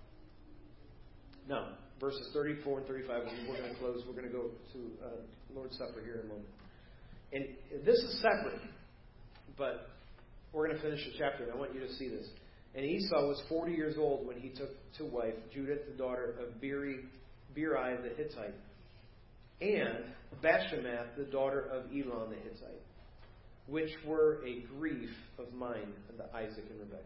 Now, 1.48 1.70
verses 2.02 2.28
34 2.34 2.80
and 2.80 2.88
35, 2.88 3.22
and 3.22 3.48
we're 3.48 3.58
going 3.58 3.70
to 3.70 3.80
close. 3.80 4.04
We're 4.08 4.20
going 4.20 4.28
to 4.28 4.34
go 4.34 4.50
to 4.74 5.06
uh, 5.06 5.10
Lord's 5.56 5.78
Supper 5.78 6.02
here 6.04 6.16
in 6.16 6.26
a 6.26 6.30
moment. 6.30 6.48
And 7.32 7.46
this 7.86 7.96
is 7.96 8.20
separate, 8.22 8.60
but 9.56 9.90
we're 10.52 10.66
going 10.68 10.78
to 10.78 10.84
finish 10.84 11.00
the 11.06 11.18
chapter, 11.18 11.44
and 11.44 11.54
I 11.54 11.56
want 11.56 11.76
you 11.76 11.80
to 11.80 11.94
see 11.94 12.10
this. 12.10 12.28
And 12.74 12.84
Esau 12.84 13.28
was 13.28 13.42
40 13.48 13.74
years 13.74 13.96
old 13.98 14.26
when 14.26 14.38
he 14.40 14.50
took 14.50 14.70
to 14.98 15.06
wife 15.06 15.36
Judith, 15.54 15.80
the 15.90 15.98
daughter 15.98 16.36
of 16.42 16.60
Beeri, 16.60 17.02
Beeri 17.54 17.98
the 18.02 18.16
Hittite, 18.16 18.56
and 19.62 20.06
Bashemath, 20.44 21.16
the 21.18 21.26
daughter 21.26 21.62
of 21.72 21.84
Elon 21.92 22.32
the 22.32 22.38
Hittite, 22.38 22.82
which 23.68 23.92
were 24.06 24.42
a 24.46 24.62
grief 24.78 25.12
of 25.38 25.54
mine 25.54 25.94
unto 26.10 26.24
Isaac 26.36 26.66
and 26.70 26.80
Rebekah. 26.80 26.98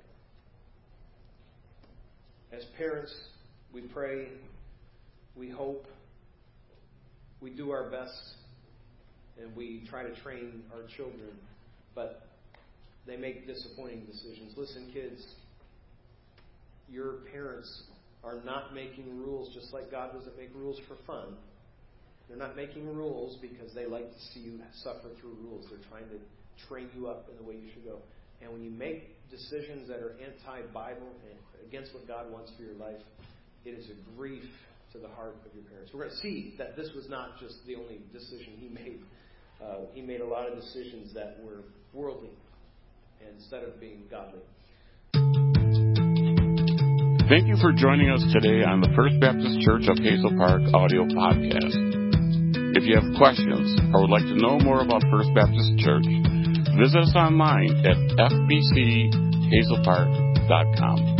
As 2.54 2.64
parents, 2.78 3.14
we 3.74 3.82
pray 3.82 4.30
we 5.36 5.50
hope, 5.50 5.86
we 7.42 7.50
do 7.50 7.72
our 7.72 7.90
best, 7.90 8.14
and 9.42 9.56
we 9.56 9.86
try 9.90 10.04
to 10.04 10.16
train 10.22 10.64
our 10.74 10.88
children, 10.96 11.32
but 11.94 12.28
they 13.06 13.18
make 13.18 13.46
disappointing 13.46 14.06
decisions. 14.06 14.54
Listen, 14.56 14.90
kids, 14.94 15.26
your 16.90 17.20
parents 17.32 17.84
are 18.24 18.42
not 18.44 18.74
making 18.74 19.20
rules 19.20 19.54
just 19.54 19.74
like 19.74 19.92
God 19.92 20.14
doesn't 20.14 20.38
make 20.38 20.50
rules 20.56 20.80
for 20.88 20.96
fun. 21.06 21.36
They're 22.28 22.38
not 22.38 22.56
making 22.56 22.96
rules 22.96 23.38
because 23.40 23.74
they 23.76 23.86
like 23.86 24.12
to 24.12 24.20
see 24.34 24.40
you 24.40 24.60
suffer 24.84 25.10
through 25.22 25.36
rules. 25.44 25.68
They're 25.70 25.88
trying 25.90 26.10
to 26.10 26.18
train 26.68 26.90
you 26.98 27.08
up 27.08 27.28
in 27.30 27.38
the 27.38 27.44
way 27.44 27.56
you 27.56 27.70
should 27.74 27.86
go. 27.86 28.00
And 28.42 28.52
when 28.52 28.64
you 28.64 28.72
make 28.72 29.30
decisions 29.30 29.88
that 29.88 30.00
are 30.00 30.16
anti 30.24 30.66
Bible 30.74 31.14
and 31.30 31.68
against 31.68 31.94
what 31.94 32.08
God 32.08 32.32
wants 32.32 32.52
for 32.58 32.64
your 32.64 32.74
life, 32.74 33.02
it 33.64 33.72
is 33.72 33.86
a 33.90 34.18
grief 34.18 34.44
to 34.96 35.02
the 35.02 35.10
heart 35.14 35.36
of 35.46 35.54
your 35.54 35.66
parents. 35.66 35.92
We're 35.94 36.08
going 36.08 36.16
to 36.16 36.18
see 36.18 36.56
that 36.58 36.76
this 36.76 36.90
was 36.96 37.08
not 37.10 37.40
just 37.40 37.64
the 37.68 37.76
only 37.76 38.00
decision 38.14 38.54
he 38.58 38.70
made. 38.70 39.02
Uh, 39.62 39.82
he 39.94 40.02
made 40.02 40.22
a 40.22 40.26
lot 40.26 40.48
of 40.48 40.56
decisions 40.56 41.14
that 41.14 41.38
were 41.44 41.66
worldly 41.94 42.32
instead 43.34 43.64
of 43.64 43.80
being 43.80 44.04
godly. 44.10 44.42
Thank 47.28 47.48
you 47.48 47.58
for 47.58 47.74
joining 47.74 48.12
us 48.12 48.24
today 48.32 48.64
on 48.64 48.82
the 48.82 48.90
First 48.96 49.20
Baptist 49.20 49.60
Church 49.66 49.88
of 49.90 49.98
Hazel 49.98 50.38
Park 50.38 50.62
audio 50.74 51.06
podcast. 51.10 51.74
If 52.78 52.84
you 52.84 52.94
have 53.02 53.16
questions 53.18 53.80
or 53.94 54.02
would 54.02 54.12
like 54.12 54.26
to 54.30 54.36
know 54.36 54.60
more 54.60 54.82
about 54.82 55.02
First 55.10 55.34
Baptist 55.34 55.80
Church, 55.82 56.06
visit 56.78 57.02
us 57.02 57.16
online 57.16 57.72
at 57.82 57.98
fbchazelpark.com. 58.30 61.15